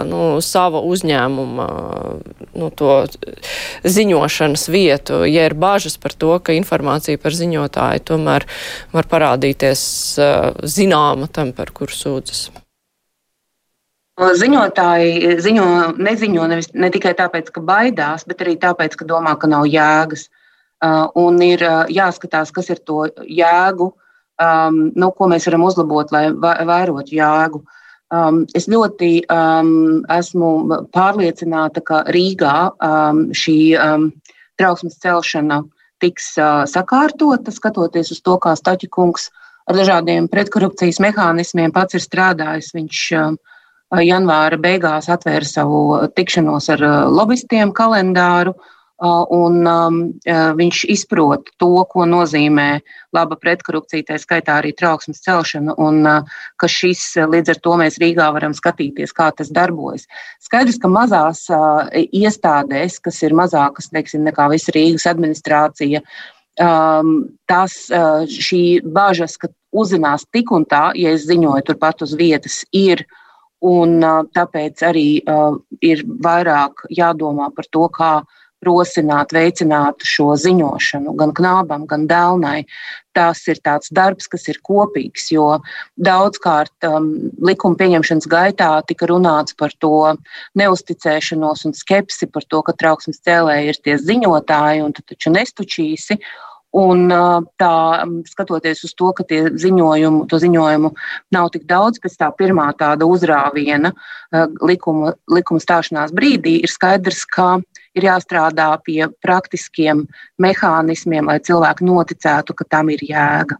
nu, 0.06 0.22
savu 0.46 0.84
uzņēmumu 0.92 1.68
nu, 2.54 2.70
to 2.78 2.94
ziņošanas 3.98 4.70
vietu, 4.70 5.24
ja 5.26 5.50
ir 5.50 5.58
bažas 5.58 5.98
par 5.98 6.14
to, 6.14 6.36
ka 6.38 6.54
informācija 6.54 7.18
par 7.18 7.34
ziņotāju 7.34 8.06
tomēr 8.14 8.46
var 8.94 9.10
parādīties 9.10 9.84
zināma 10.78 11.26
tam, 11.34 11.50
par 11.56 11.74
kur 11.74 11.90
sūdzas. 11.90 12.50
Ziņotāji 14.20 15.38
ziņo, 15.40 15.66
neziņo 15.96 16.46
nevis, 16.50 16.68
ne 16.76 16.90
tikai 16.92 17.14
tāpēc, 17.16 17.48
ka 17.54 17.62
baidās, 17.64 18.26
bet 18.28 18.42
arī 18.44 18.58
tāpēc, 18.60 18.96
ka 18.98 19.06
domā, 19.08 19.32
ka 19.40 19.48
nav 19.48 19.64
jēgas. 19.70 20.28
Uh, 20.80 21.08
un 21.20 21.40
ir 21.44 21.60
uh, 21.64 21.84
jāskatās, 21.92 22.52
kas 22.56 22.70
ir 22.72 22.78
to 22.88 23.04
jēgu, 23.28 23.90
um, 24.40 24.78
nu, 24.96 25.10
ko 25.12 25.28
mēs 25.28 25.44
varam 25.48 25.66
uzlabot, 25.68 26.12
lai 26.12 26.30
vairotu 26.32 27.16
jēgu. 27.16 27.60
Um, 28.10 28.46
es 28.56 28.64
ļoti 28.68 29.10
um, 29.30 30.00
esmu 30.10 30.48
pārliecināta, 30.96 31.84
ka 31.84 32.00
Rīgā 32.08 32.54
um, 32.72 33.26
šī 33.36 33.58
um, 33.76 34.08
trauksmes 34.58 34.96
celšana 35.04 35.60
tiks 36.00 36.32
uh, 36.40 36.64
sakārtota, 36.68 37.52
skatoties 37.52 38.10
uz 38.16 38.24
to, 38.24 38.38
kā 38.40 38.56
Staķikungs 38.56 39.28
ar 39.68 39.76
dažādiem 39.78 40.26
pretkorupcijas 40.32 40.98
mehānismiem 41.04 41.76
pats 41.76 42.00
ir 42.00 42.04
strādājis. 42.04 42.72
Viņš 42.74 43.04
uh, 43.20 43.36
janvāra 43.98 44.58
beigās 44.60 45.08
atvēra 45.10 45.46
savu 45.46 45.80
tikšanos 46.14 46.70
ar 46.76 46.84
lobbystiem 47.10 47.74
kalendāru. 47.74 48.54
Un 49.00 49.62
um, 49.64 49.94
viņš 50.28 50.82
izprot 50.92 51.46
to, 51.56 51.70
ko 51.88 52.04
nozīmē 52.04 52.82
laba 53.16 53.38
pretkorupcija, 53.40 54.04
tā 54.10 54.18
skaitā 54.20 54.58
arī 54.60 54.74
trauksmes 54.76 55.22
celšana, 55.24 55.72
un 55.80 56.02
uh, 56.04 56.26
ka 56.60 56.68
šis 56.68 57.14
līdz 57.32 57.54
ar 57.54 57.60
to 57.64 57.78
mēs 57.80 57.96
Rīgā 57.96 58.26
varam 58.36 58.52
skatīties, 58.52 59.14
kā 59.16 59.30
tas 59.32 59.48
darbojas. 59.56 60.04
Skaidrs, 60.44 60.76
ka 60.82 60.90
mazās 60.92 61.46
uh, 61.48 61.88
iestādēs, 61.96 62.98
kas 63.00 63.22
ir 63.24 63.32
mazākas, 63.40 63.88
teiksim, 63.88 64.20
nekā 64.28 64.50
visa 64.52 64.76
Rīgas 64.76 65.08
administrācija, 65.08 66.02
um, 66.60 67.14
tas 67.48 67.86
uh, 67.88 68.28
šī 68.28 68.82
bažas, 68.84 69.40
ka 69.40 69.48
uzzinās 69.72 70.28
tik 70.28 70.52
un 70.52 70.68
tā, 70.68 70.90
ja 70.92 71.16
es 71.16 71.24
ziņoju 71.24 71.70
turpat 71.72 72.04
uz 72.04 72.12
vietas, 72.20 72.66
ir 72.76 73.06
uh, 73.06 73.19
Un, 73.60 73.98
tāpēc 74.32 74.82
arī 74.88 75.08
uh, 75.20 75.58
ir 75.84 76.00
vairāk 76.24 76.86
jādomā 76.96 77.50
par 77.52 77.66
to, 77.68 77.88
kā 77.92 78.12
rosināt, 78.64 79.32
veicināt 79.32 80.04
šo 80.04 80.34
ziņošanu 80.36 81.14
gan 81.16 81.32
knābam, 81.36 81.86
gan 81.88 82.06
dēlnai. 82.10 82.64
Tas 83.16 83.40
ir 83.50 83.58
tāds 83.64 83.90
darbs, 83.90 84.28
kas 84.30 84.46
ir 84.52 84.60
kopīgs, 84.62 85.30
jo 85.32 85.46
daudzkārt 85.98 86.86
um, 86.86 87.08
likuma 87.42 87.78
pieņemšanas 87.80 88.28
gaitā 88.30 88.68
tika 88.86 89.08
runāts 89.10 89.56
par 89.58 89.74
to 89.82 90.12
neusticēšanos 90.60 91.66
un 91.66 91.74
skepsi 91.74 92.28
par 92.30 92.46
to, 92.46 92.62
ka 92.66 92.76
trauksmes 92.76 93.22
cēlēji 93.26 93.72
ir 93.72 93.80
tie 93.82 93.96
ziņotāji 94.04 94.84
un 94.84 94.94
tu 94.94 95.04
taču 95.08 95.32
nestučīsi. 95.34 96.20
Un 96.70 97.08
tā, 97.58 97.76
skatoties 98.30 98.84
uz 98.86 98.92
to, 98.94 99.08
ka 99.16 99.24
ziņojumu, 99.26 100.20
to 100.30 100.38
ziņojumu 100.38 100.92
nav 101.34 101.48
tik 101.50 101.64
daudz, 101.66 101.98
pēc 101.98 102.14
tā 102.20 102.28
pirmā 102.38 102.68
tāda 102.78 103.08
uzrāviena 103.10 103.90
likuma, 104.62 105.16
likuma 105.26 105.62
stāšanās 105.62 106.14
brīdī, 106.14 106.60
ir 106.62 106.70
skaidrs, 106.70 107.24
ka 107.26 107.56
ir 107.98 108.06
jāstrādā 108.06 108.68
pie 108.86 109.08
praktiskiem 109.24 110.04
mehānismiem, 110.38 111.26
lai 111.26 111.40
cilvēki 111.42 111.90
noticētu, 111.90 112.54
ka 112.54 112.68
tam 112.76 112.94
ir 112.94 113.02
jēga. 113.02 113.58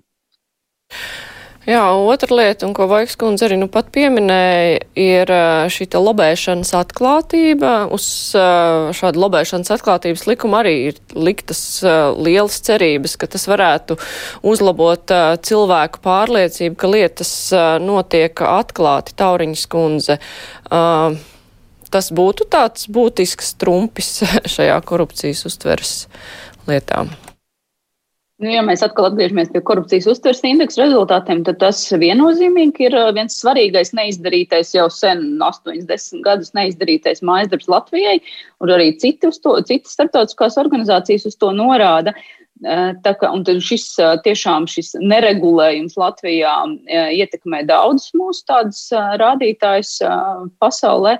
Jā, 1.70 1.84
otra 1.94 2.34
lieta, 2.34 2.66
un 2.66 2.72
ko 2.74 2.88
Vaigs 2.90 3.14
kundze 3.20 3.44
arī 3.46 3.54
nu 3.60 3.68
pat 3.70 3.92
pieminēja, 3.94 4.80
ir 4.98 5.30
šī 5.70 5.86
lobēšanas 5.92 6.72
atklātība. 6.74 7.74
Uz 7.94 8.06
šādu 8.98 9.22
lobēšanas 9.22 9.70
atklātības 9.76 10.26
likumu 10.26 10.58
arī 10.58 10.74
ir 10.88 10.98
liktas 11.14 11.62
lielas 12.18 12.58
cerības, 12.66 13.14
ka 13.20 13.30
tas 13.30 13.46
varētu 13.46 14.00
uzlabot 14.42 15.14
cilvēku 15.46 16.02
pārliecību, 16.02 16.74
ka 16.74 16.90
lietas 16.90 17.32
notiek 17.86 18.42
atklāti. 18.50 19.14
Tauriņas 19.22 19.66
kundze. 19.70 20.18
Tas 21.90 22.14
būtu 22.14 22.50
tāds 22.50 22.90
būtisks 22.90 23.54
trumpis 23.62 24.16
šajā 24.58 24.82
korupcijas 24.90 25.46
uztveres 25.46 25.98
lietām. 26.66 27.14
Nu, 28.40 28.48
ja 28.48 28.62
mēs 28.64 28.80
atkal 28.80 29.10
atgriežamies 29.10 29.50
pie 29.52 29.60
korupcijas 29.68 30.06
uztveres 30.08 30.40
indeksa 30.48 30.80
rezultātiem, 30.86 31.42
tad 31.44 31.58
tas 31.60 31.82
viennozīmīgi 32.00 32.86
ir 32.86 32.94
uh, 32.96 33.10
viens 33.12 33.36
svarīgais 33.36 33.92
neizdarītais 33.98 34.72
jau 34.72 34.86
sen, 34.94 35.26
80 35.44 36.22
gadus 36.24 36.54
neizdarītais 36.56 37.20
mājas 37.26 37.50
darbs 37.52 37.68
Latvijai, 37.68 38.16
un 38.64 38.72
arī 38.72 38.94
citas 39.02 39.36
starptautiskās 39.42 40.56
organizācijas 40.62 41.28
uz 41.28 41.36
to 41.36 41.52
norāda. 41.52 42.16
Uh, 42.64 42.96
tā 43.04 43.12
kā, 43.20 43.28
šis 43.60 43.84
uh, 44.00 44.16
tiešām 44.24 44.64
šis 44.72 44.94
neregulējums 45.04 46.00
Latvijā 46.00 46.56
ietekmē 47.20 47.66
daudzus 47.68 48.16
mūsu 48.16 48.48
tādus 48.48 48.86
rādītājus 49.20 49.98
pasaulē. 50.60 51.18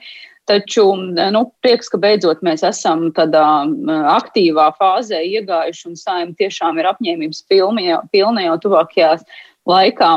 Taču 0.51 0.83
nu, 1.31 1.43
prieks, 1.63 1.87
ka 1.93 1.99
beidzot 2.03 2.41
mēs 2.43 2.65
esam 2.67 3.05
tādā 3.15 3.45
aktīvā 4.17 4.65
fāzē 4.81 5.21
iegājuši 5.23 5.85
un 5.93 5.99
saim 6.01 6.33
tiešām 6.35 6.81
ir 6.81 6.89
apņēmības 6.91 7.45
pilna, 7.53 8.43
jau 8.49 8.57
tuvākajās 8.65 9.23
laikā 9.71 10.11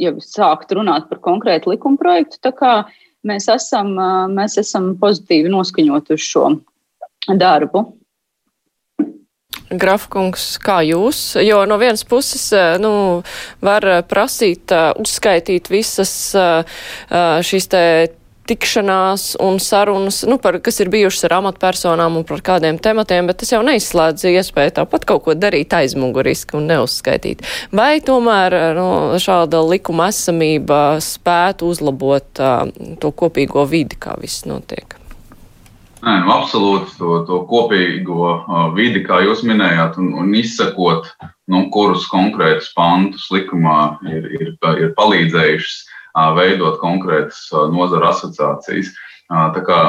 jau 0.00 0.14
sākt 0.24 0.72
runāt 0.78 1.10
par 1.10 1.20
konkrētu 1.28 1.74
likumprojektu. 1.74 2.54
Mēs 3.26 3.50
esam, 3.52 3.92
mēs 4.32 4.56
esam 4.62 4.94
pozitīvi 5.00 5.52
noskaņot 5.52 6.12
uz 6.14 6.24
šo 6.24 6.48
darbu. 7.28 7.84
Grafkungs, 9.66 10.54
kā 10.62 10.78
jūs? 10.86 11.34
Jo 11.42 11.64
no 11.66 11.76
vienas 11.82 12.06
puses, 12.06 12.52
nu, 12.80 12.92
var 13.66 13.86
prasīt, 14.08 14.72
uzskaitīt 15.02 15.68
visas 15.72 16.14
šīs 17.50 17.68
te 17.72 17.82
tikšanās 18.46 19.34
un 19.42 19.58
sarunas, 19.62 20.22
nu, 20.28 20.38
par, 20.42 20.58
kas 20.64 20.80
ir 20.82 20.90
bijušas 20.92 21.28
ar 21.28 21.36
amatpersonām 21.40 22.18
un 22.20 22.26
par 22.28 22.42
kādiem 22.46 22.80
tematiem, 22.82 23.28
bet 23.30 23.40
tas 23.42 23.52
jau 23.54 23.62
neizslēdz 23.66 24.26
iespēju 24.32 24.76
tāpat 24.80 25.06
kaut 25.08 25.24
ko 25.26 25.36
darīt 25.38 25.74
aizmuguriski 25.76 26.58
un 26.58 26.68
neuzskaitīt. 26.70 27.44
Vai 27.74 27.98
tomēr 28.04 28.58
nu, 28.78 28.88
šāda 29.22 29.62
likuma 29.66 30.10
esamība 30.14 31.00
spētu 31.04 31.72
uzlabot 31.72 32.42
uh, 32.42 32.68
to 33.02 33.12
kopīgo 33.12 33.66
vidi, 33.68 33.98
kā 34.00 34.16
viss 34.20 34.46
notiek? 34.48 34.96
Nē, 36.06 36.20
nu, 36.22 36.30
absolūti 36.30 36.92
to, 37.00 37.22
to 37.26 37.40
kopīgo 37.50 38.20
uh, 38.30 38.66
vidi, 38.76 39.02
kā 39.06 39.22
jūs 39.24 39.42
minējāt, 39.48 39.96
un, 39.98 40.12
un 40.20 40.34
izsekot, 40.38 41.08
nu, 41.50 41.64
kurus 41.74 42.06
konkrētus 42.12 42.68
pantus 42.76 43.26
likumā 43.34 43.96
ir, 44.06 44.28
ir, 44.38 44.52
ir 44.54 44.92
palīdzējušas 44.98 45.85
veidot 46.36 46.78
konkrētas 46.80 47.48
nozara 47.72 48.12
asociācijas. 48.14 48.92
Tā 49.28 49.62
kā, 49.66 49.80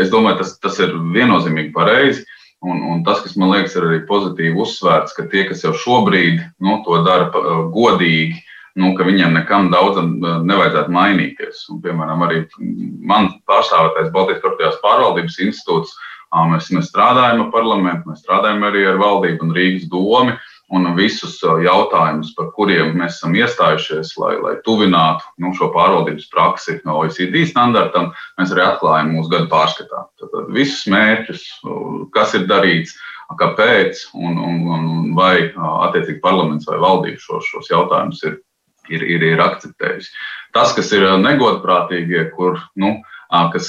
es 0.00 0.12
domāju, 0.12 0.42
tas, 0.42 0.54
tas 0.60 0.78
ir 0.84 0.94
viennozīmīgi 1.14 1.72
pareizi. 1.76 2.26
Un, 2.60 2.82
un 2.84 3.00
tas, 3.06 3.22
kas 3.24 3.38
man 3.40 3.54
liekas, 3.54 3.72
ir 3.78 3.86
arī 3.88 4.02
pozitīvi 4.08 4.52
uzsvērts, 4.60 5.14
ka 5.16 5.24
tie, 5.32 5.46
kas 5.48 5.62
jau 5.64 5.72
šobrīd 5.72 6.42
nu, 6.60 6.74
to 6.84 6.98
dara 7.06 7.30
godīgi, 7.72 8.36
nu, 8.76 8.92
ka 8.98 9.06
viņiem 9.08 9.32
nekam 9.38 9.70
daudzam 9.72 10.18
nevajadzētu 10.20 10.92
mainīties. 10.92 11.64
Un, 11.72 11.80
piemēram, 11.80 12.26
arī 12.26 12.44
man 13.00 13.32
pārstāvētais 13.48 14.12
Baltijas 14.12 14.44
Korporatīvās 14.44 14.82
pārvaldības 14.84 15.40
institūts, 15.46 15.96
mēs, 16.52 16.68
mēs 16.76 16.92
strādājam 16.92 17.46
ar 17.46 17.50
parlamentu, 17.54 18.12
mēs 18.12 18.20
strādājam 18.26 18.68
arī 18.68 18.84
ar 18.92 19.00
valdību 19.00 19.48
un 19.48 19.56
Rīgas 19.56 19.88
domu 19.88 20.36
un 20.70 20.86
visus 20.94 21.38
uh, 21.42 21.58
jautājumus, 21.64 22.32
par 22.36 22.50
kuriem 22.54 22.94
mēs 22.98 23.18
esam 23.18 23.34
iestājušies, 23.38 24.12
lai, 24.20 24.34
lai 24.42 24.54
tuvinātu 24.66 25.26
nu, 25.42 25.52
šo 25.58 25.70
pārvaldības 25.74 26.28
praksi 26.30 26.78
no 26.86 27.00
OECD 27.02 27.42
standartam, 27.50 28.12
mēs 28.38 28.54
arī 28.54 28.64
atklājam 28.68 29.14
mūsu 29.16 29.32
gadu 29.34 29.50
pārskatā. 29.50 30.04
Tad 30.20 30.52
visus 30.54 30.86
mērķus, 30.92 31.46
uh, 31.66 31.96
kas 32.14 32.36
ir 32.38 32.46
darīts, 32.50 32.94
kāpēc, 33.40 34.04
un, 34.18 34.38
un, 34.38 34.60
un 34.74 34.86
vai 35.18 35.50
uh, 35.50 35.80
attiecīgi 35.88 36.22
parlaments 36.22 36.70
vai 36.70 36.78
valdība 36.82 37.22
šos, 37.22 37.50
šos 37.50 37.70
jautājumus 37.72 38.22
ir, 38.30 38.38
ir, 38.90 39.06
ir, 39.16 39.26
ir 39.34 39.42
akceptējusi. 39.42 40.14
Tas, 40.54 40.74
kas 40.74 40.90
ir 40.94 41.06
negodprātīgie, 41.22 42.28
kur 42.34 42.58
nu, 42.78 42.96
kas 43.54 43.68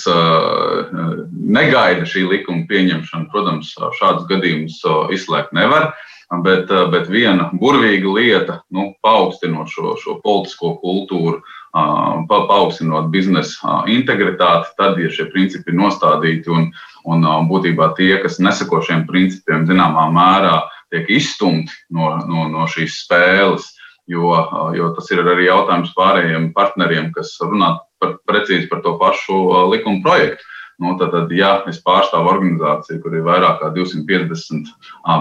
negaida 1.30 2.08
šī 2.10 2.24
likuma 2.26 2.66
pieņemšanu, 2.66 3.28
protams, 3.30 3.76
šādus 4.00 4.26
gadījumus 4.32 4.80
izslēgt 5.14 5.54
nevar. 5.54 5.92
Bet, 6.32 6.72
eh, 6.72 6.86
bet 6.92 7.10
viena 7.12 7.50
burvīga 7.52 8.14
lieta, 8.16 8.62
nu, 8.72 8.94
paaugstinot 9.04 9.68
šo, 9.68 9.98
šo 10.00 10.22
politisko 10.24 10.78
kultūru, 10.80 11.42
pa, 11.72 12.38
paaugstinot 12.48 13.10
biznesa 13.12 13.82
integritāti, 13.88 14.72
tad, 14.78 15.00
ja 15.00 15.12
šie 15.12 15.30
principi 15.32 15.72
ir 15.72 15.80
nostādīti 15.80 16.52
un, 16.52 16.70
un 17.08 17.28
būtībā 17.48 17.94
tie, 17.96 18.18
kas 18.24 18.40
neseko 18.44 18.82
šiem 18.84 19.06
principiem, 19.08 19.68
zināmā 19.68 20.08
mērā 20.12 20.58
tiek 20.92 21.08
izstumti 21.12 21.72
no, 21.90 22.18
no, 22.28 22.48
no 22.52 22.68
šīs 22.68 23.02
spēles, 23.06 23.70
jo, 24.12 24.32
jo 24.76 24.92
tas 24.98 25.12
ir 25.12 25.24
arī 25.24 25.48
jautājums 25.48 25.94
pārējiem 25.96 26.52
partneriem, 26.56 27.12
kas 27.16 27.38
runā 27.44 27.78
par, 28.02 28.18
precīzi 28.28 28.68
par 28.72 28.84
to 28.84 28.98
pašu 29.00 29.40
likuma 29.72 30.04
projektu. 30.04 30.48
Nu, 30.82 30.96
tad, 30.98 31.12
tad, 31.14 31.32
ja 31.36 31.52
es 31.70 31.78
pārstāvu 31.86 32.30
organizāciju, 32.32 33.02
kur 33.04 33.14
ir 33.14 33.26
vairāk 33.26 33.60
kā 33.62 33.70
250 33.76 34.72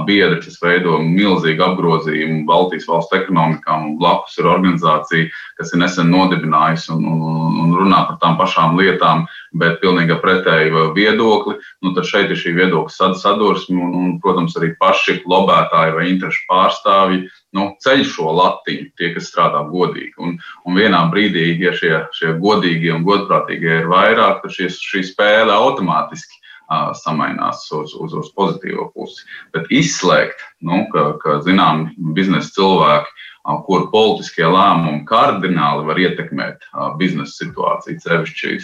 biedri, 0.06 0.38
kas 0.40 0.56
veido 0.62 0.98
milzīgu 1.04 1.64
apgrozījumu 1.66 2.46
Baltijas 2.48 2.86
valstu 2.88 3.18
ekonomikā, 3.18 3.76
un 3.76 3.98
blakus 4.00 4.38
ir 4.40 4.48
organizācija, 4.48 5.28
kas 5.60 5.74
ir 5.74 5.82
nesen 5.82 6.08
nodibinājusi 6.14 6.94
un, 6.94 7.04
un, 7.12 7.58
un 7.64 7.76
runā 7.76 8.06
par 8.08 8.16
tām 8.22 8.38
pašām 8.40 8.78
lietām, 8.80 9.26
bet 9.60 9.82
pilnīgi 9.82 10.16
pretēju 10.22 10.86
viedokli, 10.96 11.58
nu, 11.84 11.92
tad 11.96 12.08
šeit 12.08 12.32
ir 12.32 12.40
šī 12.40 12.54
viedokļa 12.56 13.12
sadursme 13.20 13.76
un, 13.76 13.92
un, 14.00 14.16
protams, 14.22 14.56
arī 14.56 14.72
paši 14.80 15.20
lobētāji 15.28 15.96
vai 15.98 16.08
interešu 16.14 16.46
pārstāvji 16.48 17.26
nu, 17.56 17.66
ceļ 17.82 18.04
šo 18.06 18.32
latiņu, 18.36 18.90
tie, 18.98 19.12
kas 19.14 19.30
strādā 19.30 19.62
godīgi. 19.70 20.14
Un, 20.22 20.36
un 20.66 20.78
vienā 20.78 21.02
brīdī, 21.12 21.46
ja 21.62 21.72
šie, 21.76 21.94
šie 22.16 22.34
godīgie 22.42 22.92
un 22.94 23.06
godprātīgie 23.06 23.80
ir 23.82 23.90
vairāk, 23.90 24.42
tad 24.44 24.54
šie, 24.54 24.70
šī 24.70 25.04
spēle 25.10 25.54
automātiski 25.54 26.39
uh, 26.70 26.92
samainās 26.96 27.66
uz, 27.74 27.94
uz, 27.98 28.14
uz 28.14 28.30
pozitīvo 28.36 28.90
pusi. 28.94 29.26
Bet 29.54 29.68
izslēgt, 29.74 30.40
nu, 30.62 30.86
ka, 30.94 31.12
ka 31.22 31.40
zināmi 31.46 32.14
biznesa 32.16 32.54
cilvēki 32.56 33.18
kur 33.66 33.86
politiskie 33.92 34.44
lēmumi 34.44 35.06
kardināli 35.08 35.86
var 35.88 35.98
ietekmēt 35.98 36.66
biznesa 37.00 37.44
situāciju, 37.44 38.00
sevišķi 38.04 38.56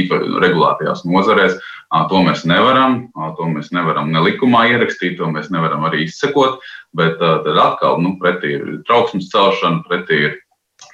īpaši 0.00 0.40
regulētajās 0.42 1.04
nozarēs. 1.06 1.54
To 2.10 2.22
mēs 2.26 2.42
nevaram, 2.48 3.12
to 3.38 3.46
mēs 3.52 3.70
nevaram 3.72 4.10
ne 4.12 4.24
likumā 4.26 4.66
ierakstīt, 4.72 5.16
to 5.20 5.30
mēs 5.30 5.52
nevaram 5.54 5.86
arī 5.86 6.04
izsekot, 6.08 6.58
bet 6.98 7.20
tad 7.22 7.46
atkal 7.46 8.00
nu, 8.02 8.16
pretī 8.18 8.56
ir 8.58 8.64
trauksmes 8.88 9.30
celšana, 9.30 9.84
pretī 9.86 10.24
ir, 10.30 10.40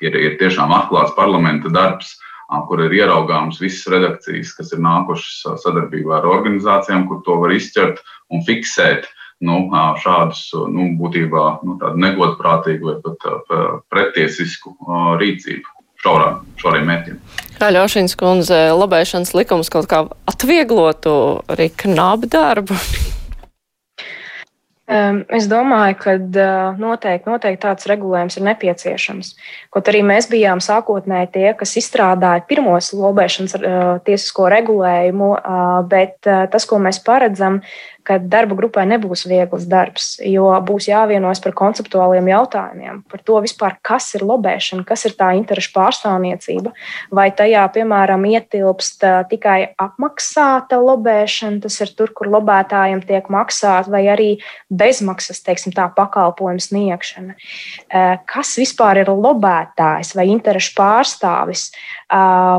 ir, 0.05 0.17
ir 0.17 0.37
tiešām 0.43 0.75
atklāts 0.77 1.17
parlamenta 1.17 1.73
darbs 1.73 2.19
kur 2.69 2.83
ir 2.87 2.95
ieraugāmas 3.01 3.61
visas 3.63 3.87
redakcijas, 3.93 4.53
kas 4.59 4.73
ir 4.75 4.83
nākušas 4.85 5.63
sadarbībā 5.63 6.21
ar 6.21 6.29
organizācijām, 6.31 7.07
kur 7.09 7.23
to 7.27 7.39
var 7.43 7.55
izķert 7.55 8.03
un 8.31 8.45
fiksēt 8.47 9.09
nu, 9.47 9.63
šādus 10.03 10.51
nu, 10.73 10.91
būtībā 11.01 11.45
nu, 11.67 11.77
negodprātīgu 12.05 12.91
vai 12.91 12.97
pat 13.05 13.53
pretiesisku 13.93 14.75
rīcību 15.21 15.79
šaurām, 16.01 16.43
šauriem 16.61 16.91
mērķiem. 16.91 17.23
Kā 17.61 17.71
Ļaušins 17.75 18.17
kundze, 18.21 18.59
lobēšanas 18.77 19.35
likums 19.37 19.73
kaut 19.73 19.89
kā 19.91 20.05
atvieglotu 20.31 21.15
arī 21.53 21.69
knabu 21.85 22.31
darbu? 22.33 22.79
Es 24.91 25.47
domāju, 25.47 25.95
ka 26.01 26.15
noteikti, 26.81 27.31
noteikti 27.31 27.63
tāds 27.63 27.87
regulējums 27.87 28.41
ir 28.41 28.47
nepieciešams. 28.49 29.29
Kaut 29.71 29.91
arī 29.93 30.01
mēs 30.03 30.27
bijām 30.33 30.59
sākotnēji 30.65 31.31
tie, 31.37 31.47
kas 31.61 31.77
izstrādāja 31.79 32.43
pirmos 32.49 32.91
lobēšanas 32.99 33.55
tiesisko 34.09 34.49
regulējumu, 34.51 35.31
bet 35.93 36.19
tas, 36.27 36.67
ko 36.67 36.81
mēs 36.83 36.99
paredzam, 37.07 37.61
ka 38.07 38.19
darba 38.21 38.57
grupai 38.59 38.87
nebūs 38.89 39.27
viegls 39.29 39.67
darbs, 39.71 40.15
jo 40.25 40.49
būs 40.67 40.89
jāvienojas 40.91 41.43
par 41.45 41.55
konceptuāliem 41.59 42.31
jautājumiem, 42.31 43.03
par 43.11 43.23
to 43.27 43.41
vispār, 43.45 43.77
kas 43.87 44.09
ir 44.17 44.25
lobēšana, 44.27 44.85
kas 44.89 45.07
ir 45.09 45.17
tā 45.19 45.33
interešu 45.39 45.73
pārstāvniecība, 45.75 46.73
vai 47.15 47.29
tajā, 47.37 47.67
piemēram, 47.75 48.25
ietilpst 48.31 49.05
tikai 49.31 49.59
apmaksāta 49.81 50.81
lobēšana, 50.81 51.61
tas 51.65 51.81
ir 51.85 51.93
tur, 51.99 52.15
kur 52.17 52.31
lobētājiem 52.33 53.05
tiek 53.07 53.31
maksāta, 53.33 53.93
vai 53.93 54.05
arī 54.13 54.31
bezmaksas 54.71 55.43
teiksim, 55.47 55.75
tā, 55.77 55.89
pakalpojumu 55.97 56.63
sniegšana. 56.65 57.37
Kas 58.31 58.55
vispār 58.61 59.03
ir 59.03 59.13
lobētājs 59.13 60.15
vai 60.19 60.29
interešu 60.33 60.75
pārstāvis, 60.79 61.69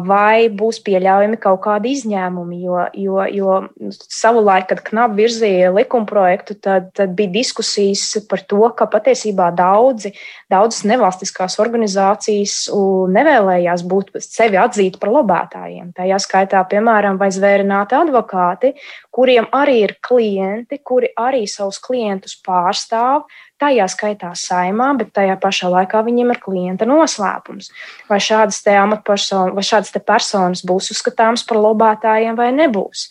vai 0.07 0.47
būs 0.53 0.81
pieļaujami 0.85 1.39
kaut 1.41 1.61
kādi 1.65 1.95
izņēmumi? 1.97 2.61
Jo, 2.61 2.85
jo, 2.95 3.25
jo 3.31 3.59
savulaik, 4.07 4.69
kad 4.71 4.83
Knab 4.87 5.17
virzīja 5.31 5.71
likumprojektu, 5.73 6.57
tad, 6.61 6.91
tad 6.97 7.13
bija 7.15 7.31
diskusijas 7.31 8.03
par 8.29 8.43
to, 8.47 8.61
ka 8.75 8.87
patiesībā 8.91 9.51
daudzi, 9.55 10.11
daudzas 10.51 10.83
nevalstiskās 10.89 11.57
organizācijas 11.63 12.67
nevēlējās 13.15 13.85
būt 13.87 14.13
sevi 14.25 14.59
atzīt 14.59 14.99
par 15.01 15.13
lobētājiem. 15.15 15.93
Tajā 15.97 16.19
skaitā, 16.23 16.63
piemēram, 16.71 17.19
vai 17.21 17.31
zvērināti 17.33 17.97
advokāti, 17.97 18.73
kuriem 19.11 19.47
arī 19.55 19.81
ir 19.85 19.95
klienti, 20.03 20.81
kuri 20.83 21.13
arī 21.19 21.45
savus 21.49 21.79
klientus 21.83 22.37
pārstāv, 22.45 23.25
tajā 23.61 23.85
skaitā 23.93 24.31
saimā, 24.37 24.89
bet 24.99 25.13
tajā 25.15 25.37
pašā 25.41 25.69
laikā 25.71 26.01
viņiem 26.07 26.33
ir 26.33 26.41
klienta 26.41 26.87
noslēpums. 26.89 27.69
Vai 28.09 28.17
šādas 28.23 28.59
amatpersonas, 28.73 29.55
vai 29.55 29.65
šādas 29.67 29.93
personas 30.01 30.65
būs 30.65 30.91
uzskatāmas 30.95 31.45
par 31.47 31.61
lobētājiem 31.61 32.35
vai 32.39 32.49
nebūs. 32.57 33.07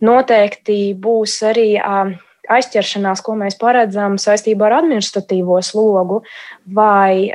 Noteikti 0.00 0.82
būs 0.98 1.38
arī. 1.52 1.70
Aizķeršanās, 2.50 3.20
ko 3.22 3.36
mēs 3.38 3.54
paredzam 3.60 4.16
saistībā 4.18 4.64
ar 4.66 4.80
administratīvo 4.80 5.60
slogu, 5.62 6.16
vai 6.66 7.28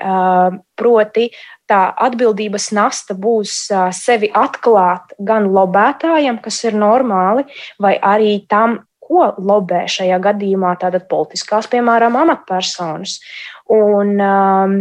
proti 0.75 1.29
tā 1.71 1.77
atbildības 2.07 2.65
nasta 2.75 3.15
būs 3.15 3.53
sevi 3.95 4.27
atklāt 4.35 5.15
gan 5.29 5.47
lobētājiem, 5.55 6.41
kas 6.43 6.57
ir 6.67 6.75
normāli, 6.81 7.45
vai 7.79 7.95
arī 7.95 8.41
tam, 8.51 8.81
ko 9.05 9.29
lobē 9.37 9.85
šajā 9.91 10.17
gadījumā 10.23 10.75
tātad 10.81 11.07
politiskās, 11.11 11.69
piemēram, 11.71 12.17
amatpersonas. 12.23 13.19
Un, 13.71 14.15
um, 14.21 14.75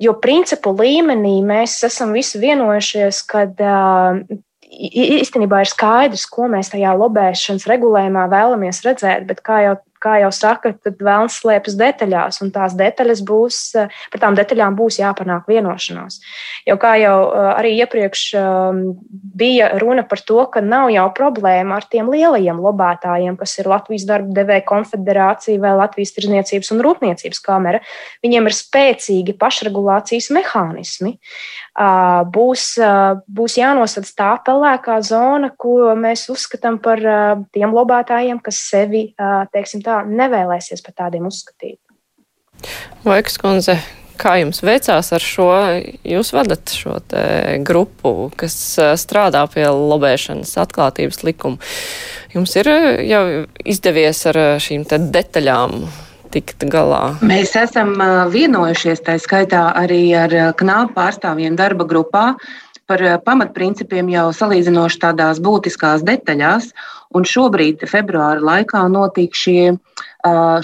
jo 0.00 0.14
principu 0.22 0.74
līmenī 0.76 1.38
mēs 1.46 1.78
esam 1.88 2.12
visi 2.16 2.40
vienojušies, 2.42 3.22
ka 3.28 3.46
uh, 3.48 4.20
īstenībā 4.68 5.62
ir 5.64 5.70
skaidrs, 5.70 6.26
ko 6.30 6.48
mēs 6.52 6.72
tajā 6.72 6.92
lobēšanas 7.00 7.66
regulējumā 7.70 8.26
vēlamies 8.30 8.82
redzēt, 8.84 9.24
bet 9.28 9.40
kā 9.44 9.62
jau 9.64 9.76
kā 10.02 10.18
jau 10.22 10.30
saka, 10.34 10.72
tad 10.84 11.00
vēlams 11.02 11.38
slēpjas 11.42 11.76
detaļās, 11.78 12.40
un 12.44 12.52
tās 12.54 12.76
detaļas 12.78 13.22
būs, 13.26 13.60
par 14.12 14.22
tām 14.22 14.38
detaļām 14.38 14.76
būs 14.78 15.00
jāpanāk 15.00 15.48
vienošanās. 15.50 16.20
Jo 16.68 16.78
kā 16.80 16.94
jau 17.02 17.16
arī 17.54 17.74
iepriekš 17.82 18.24
bija 19.38 19.70
runa 19.82 20.04
par 20.08 20.22
to, 20.26 20.40
ka 20.52 20.62
nav 20.64 20.90
jau 20.94 21.06
problēma 21.16 21.78
ar 21.78 21.88
tiem 21.90 22.10
lielajiem 22.12 22.60
lobētājiem, 22.62 23.38
kas 23.40 23.58
ir 23.58 23.70
Latvijas 23.70 24.06
darba 24.08 24.34
devēja 24.40 24.66
konfederācija 24.68 25.62
vai 25.62 25.74
Latvijas 25.78 26.14
tirzniecības 26.16 26.72
un 26.74 26.82
rūpniecības 26.86 27.42
kamera. 27.44 27.82
Viņiem 28.24 28.50
ir 28.50 28.56
spēcīgi 28.56 29.36
pašregulācijas 29.38 30.30
mehānismi. 30.34 31.18
Būs, 32.34 32.62
būs 33.38 33.54
jānosaka 33.60 34.14
tā 34.18 34.30
pelēkā 34.48 34.96
zona, 35.06 35.52
ko 35.54 35.92
mēs 35.98 36.26
uzskatām 36.32 36.80
par 36.82 36.98
tiem 37.54 37.74
lobētājiem, 37.76 38.40
kas 38.42 38.58
sevi, 38.66 39.04
teiksim, 39.54 39.84
tā 39.88 40.02
nevēlēsies 40.06 40.84
par 40.84 41.00
tādiem 41.04 41.28
uzskatīt. 41.28 41.80
Vaiks 43.06 43.38
kundze, 43.38 43.78
kā 44.18 44.34
jums 44.40 44.60
veicās 44.66 45.12
ar 45.14 45.24
šo? 45.24 45.48
Jūs 46.06 46.32
vadat 46.34 46.74
šo 46.74 46.98
grupu, 47.66 48.28
kas 48.38 48.56
strādā 49.00 49.44
pie 49.52 49.68
lobēšanas 49.70 50.56
atklātības 50.64 51.22
likuma. 51.26 51.62
Jums 52.34 52.56
ir 52.60 52.68
jau 53.08 53.22
izdevies 53.64 54.24
ar 54.32 54.40
šīm 54.60 54.84
detaļām 54.90 55.78
tikt 56.34 56.66
galā? 56.68 57.14
Mēs 57.24 57.54
esam 57.56 57.94
vienojušies, 58.34 59.00
tā 59.06 59.16
skaitā 59.22 59.68
arī 59.78 60.02
ar 60.18 60.34
knāpu 60.58 60.98
pārstāvjiem 60.98 61.56
darba 61.56 61.86
grupā 61.88 62.32
par 62.88 63.04
pamatprincipiem 63.24 64.10
jau 64.12 64.28
salīdzinoši 64.32 65.00
tādās 65.02 65.40
būtiskās 65.44 66.04
detaļās. 66.08 66.72
Un 67.16 67.24
šobrīd, 67.24 67.86
februāra 67.88 68.42
laikā, 68.44 68.82
notiek 68.92 69.32
šie, 69.32 69.74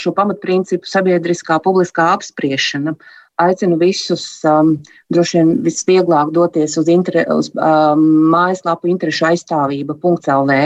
šo 0.00 0.12
pamatprincipu 0.16 0.88
sabiedriskā 0.88 1.56
publiskā 1.64 2.10
apspriešana. 2.18 2.92
Aicinu 3.40 3.74
visus, 3.80 4.22
um, 4.46 4.76
droši 5.10 5.40
vien 5.40 5.48
visvieglāk 5.64 6.28
doties 6.36 6.76
uz, 6.78 6.86
inter, 6.92 7.16
uz 7.34 7.48
um, 7.56 8.04
mājaslapu 8.30 8.86
interešu 8.92 9.26
aizstāvība.lv, 9.32 10.58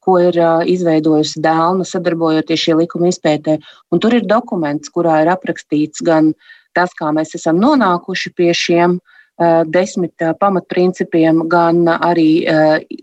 ko 0.00 0.14
ir 0.22 0.38
uh, 0.40 0.62
izveidojusi 0.64 1.42
Dēlna, 1.44 1.84
sadarbojoties 1.84 2.62
šie 2.62 2.78
likuma 2.78 3.10
izpētē. 3.10 3.58
Un 3.92 4.00
tur 4.00 4.16
ir 4.16 4.24
dokuments, 4.24 4.88
kurā 4.94 5.18
ir 5.26 5.32
aprakstīts 5.34 6.00
gan 6.06 6.32
tas, 6.76 6.94
kā 6.96 7.10
mēs 7.12 7.36
esam 7.36 7.60
nonākuši 7.60 8.32
pie 8.32 8.48
šiem 8.56 8.96
uh, 8.96 9.60
desmit 9.68 10.24
uh, 10.24 10.32
pamatprincipiem, 10.40 11.44
gan 11.52 11.84
arī 11.98 12.30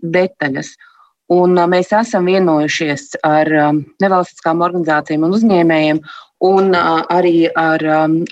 detaļas. 0.02 0.74
Un 1.32 1.56
mēs 1.72 1.88
esam 1.96 2.26
vienojušies 2.28 3.14
ar 3.24 3.48
nevalstiskām 4.02 4.60
organizācijām 4.60 5.24
un 5.24 5.32
uzņēmējiem, 5.38 6.00
un 6.44 6.74
arī 6.76 7.46
ar 7.56 7.80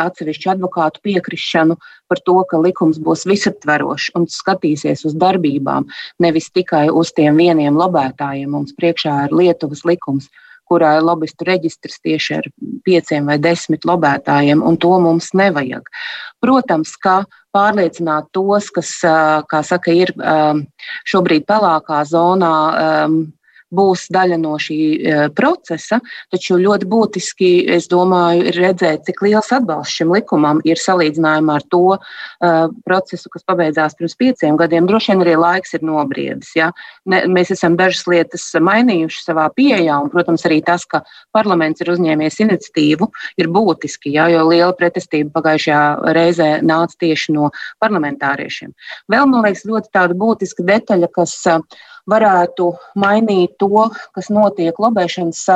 atsevišķu 0.03 0.51
advokātu 0.53 1.01
piekrišanu 1.07 1.78
par 2.12 2.20
to, 2.26 2.36
ka 2.51 2.61
likums 2.61 2.99
būs 3.01 3.24
visaptverošs 3.30 4.12
un 4.18 4.28
skatīsies 4.28 5.07
uz 5.09 5.16
darbībām, 5.16 5.88
nevis 6.20 6.51
tikai 6.53 6.90
uz 6.90 7.14
tiem 7.16 7.40
vieniem 7.40 7.78
lobētājiem. 7.80 8.51
Mums 8.53 8.76
priekšā 8.76 9.16
ir 9.26 9.36
Lietuvas 9.40 9.86
likums, 9.88 10.28
kurā 10.73 10.97
ir 10.97 11.05
lobbyistu 11.05 11.47
reģistrs 11.49 12.01
tieši 12.01 12.39
ar 12.41 12.49
pieciem 12.89 13.29
vai 13.29 13.37
desmit 13.43 13.85
lobētājiem, 13.89 14.64
un 14.64 14.81
to 14.81 14.95
mums 15.05 15.31
nevajag. 15.37 15.93
Protams, 16.43 16.97
ka 16.97 17.23
pārliecināt 17.53 18.33
tos, 18.33 18.73
kas, 18.73 18.97
kā 19.53 19.62
saka, 19.66 19.93
ir 19.93 20.14
šobrīd 21.12 21.47
pelēkā 21.49 22.03
zonā, 22.09 22.57
būs 23.73 24.07
daļa 24.12 24.39
no 24.41 24.55
šī 24.61 24.79
e, 24.79 25.16
procesa, 25.37 25.99
taču 26.33 26.59
ļoti 26.61 26.89
būtiski, 26.89 27.51
es 27.73 27.89
domāju, 27.91 28.47
ir 28.51 28.59
redzēt, 28.61 29.07
cik 29.09 29.23
liels 29.25 29.51
atbalsts 29.55 29.97
šim 29.99 30.12
likumam 30.14 30.61
ir 30.68 30.81
salīdzinājumā 30.81 31.59
ar 31.59 31.64
to 31.73 31.81
uh, 31.95 32.70
procesu, 32.87 33.31
kas 33.33 33.45
pabeidzās 33.49 33.97
pirms 33.99 34.14
pieciem 34.18 34.57
gadiem. 34.61 34.87
Droši 34.89 35.12
vien 35.12 35.25
arī 35.25 35.37
laiks 35.41 35.77
ir 35.77 35.85
nobriedis. 35.87 36.53
Ja? 36.59 36.70
Ne, 37.09 37.23
mēs 37.31 37.53
esam 37.55 37.77
dažas 37.79 38.05
lietas 38.11 38.45
mainījuši 38.57 39.23
savā 39.27 39.49
pieejā, 39.57 39.99
un, 40.05 40.11
protams, 40.12 40.45
arī 40.49 40.61
tas, 40.66 40.85
ka 40.89 41.03
parlaments 41.35 41.83
ir 41.85 41.93
uzņēmies 41.95 42.41
iniciatīvu, 42.47 43.09
ir 43.41 43.51
būtiski, 43.53 44.14
ja? 44.16 44.29
jo 44.33 44.45
liela 44.51 44.73
pretestība 44.79 45.33
pagājušajā 45.39 46.12
reizē 46.16 46.51
nāca 46.66 46.99
tieši 47.07 47.37
no 47.37 47.53
parlamentāriešiem. 47.83 48.75
Vēl, 49.12 49.27
man 49.31 49.47
liekas, 49.47 49.66
ļoti 49.68 49.93
tāda 49.95 50.18
būtiska 50.18 50.66
detaļa, 50.68 51.11
kas 51.16 51.39
uh, 51.51 51.64
varētu 52.11 52.72
mainīt 52.98 53.57
to, 53.62 53.88
kas 54.16 54.30
notiek 54.32 54.78
lobēšanas 54.78 55.46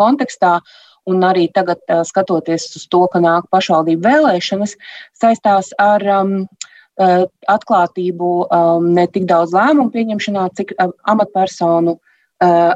kontekstā. 0.00 0.58
Un 1.04 1.20
arī 1.20 1.50
tagad, 1.52 1.82
skatoties 2.08 2.70
uz 2.78 2.86
to, 2.88 3.02
ka 3.12 3.20
nāk 3.20 3.50
pašvaldību 3.52 4.06
vēlēšanas, 4.06 4.72
saistās 5.20 5.68
ar 5.76 6.00
um, 6.14 6.32
atklātību 6.96 8.30
um, 8.46 8.86
ne 8.96 9.04
tik 9.12 9.26
daudz 9.28 9.52
lēmumu 9.52 9.92
pieņemšanā, 9.92 10.46
cik 10.56 10.72
amatpersonu 10.80 11.98
uh, 11.98 12.13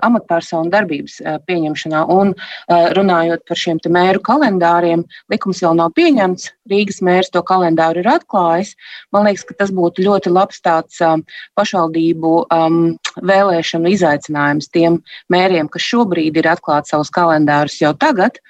amatpersonu 0.04 0.70
darbības 0.72 1.18
uh, 1.22 1.38
pieņemšanā. 1.48 2.04
Un 2.12 2.32
uh, 2.34 2.88
runājot 2.96 3.44
par 3.48 3.60
šiem 3.60 3.80
mēru 3.94 4.22
kalendāriem, 4.24 5.04
likums 5.32 5.62
vēl 5.64 5.76
nav 5.78 5.92
pieņemts. 5.98 6.50
Rīgas 6.70 7.00
mērs 7.04 7.32
to 7.34 7.42
kalendāru 7.46 8.02
ir 8.02 8.10
atklājis. 8.12 8.74
Man 9.14 9.28
liekas, 9.28 9.46
ka 9.48 9.56
tas 9.62 9.72
būtu 9.74 10.04
ļoti 10.06 10.32
labs 10.32 10.60
tāds 10.64 11.00
pašvaldību 11.56 12.32
um, 12.52 12.80
vēlēšanu 13.24 13.92
izaicinājums 13.94 14.70
tiem 14.74 15.00
mēriem, 15.32 15.70
kas 15.72 15.86
šobrīd 15.88 16.36
ir 16.36 16.50
atklāti 16.52 16.92
savus 16.92 17.12
kalendārus 17.14 17.80
jau 17.80 17.94
tagad. 17.96 18.42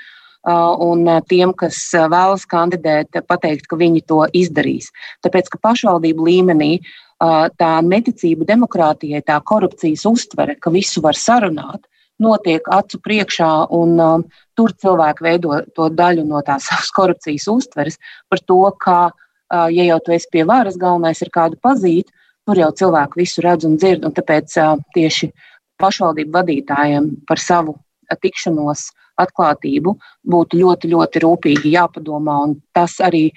Un 0.48 1.02
tiem, 1.28 1.50
kas 1.52 1.76
vēlas 1.92 2.46
kandidēt, 2.48 3.18
pateikt, 3.28 3.66
ka 3.68 3.76
viņi 3.76 4.00
to 4.08 4.22
izdarīs. 4.38 4.86
Tāpēc, 5.26 5.50
ka 5.52 5.58
pašvaldību 5.66 6.24
līmenī 6.24 6.70
uh, 6.78 6.92
tā 7.18 7.70
neticība 7.82 8.46
demokrātijai, 8.46 9.22
tā 9.26 9.38
korupcijas 9.44 10.04
uztvere, 10.06 10.54
ka 10.60 10.70
visu 10.70 11.02
var 11.02 11.18
sarunāt, 11.18 11.86
notiek 12.18 12.66
acu 12.74 12.98
priekšā, 13.02 13.50
un 13.74 13.98
um, 14.02 14.24
tur 14.58 14.74
cilvēki 14.74 15.24
veido 15.24 15.60
to 15.74 15.88
daļu 15.90 16.26
no 16.26 16.42
tās 16.46 16.66
savas 16.70 16.90
korupcijas 16.94 17.48
uztveres 17.50 17.98
par 18.30 18.42
to, 18.42 18.60
ka, 18.78 19.00
uh, 19.10 19.66
ja 19.70 19.88
jau 19.92 19.98
tu 20.04 20.14
esi 20.14 20.30
pie 20.30 20.46
varas, 20.46 20.78
galvenais 20.78 21.22
ir 21.22 21.30
kādu 21.34 21.58
pazīt, 21.62 22.10
tur 22.46 22.58
jau 22.58 22.70
cilvēki 22.72 23.20
visu 23.20 23.44
redz 23.44 23.66
un 23.68 23.76
dzird, 23.78 24.06
un 24.06 24.14
tāpēc 24.14 24.58
uh, 24.62 24.78
tieši 24.94 25.32
pašvaldību 25.78 26.34
vadītājiem 26.34 27.12
par 27.28 27.38
savu 27.42 27.78
tikšanos 28.22 28.88
atklātību 29.18 29.94
būtu 30.30 30.58
ļoti, 30.60 30.90
ļoti 30.94 31.22
rūpīgi 31.24 31.74
jāpadomā, 31.74 32.38
tas 32.74 32.98
arī 33.04 33.28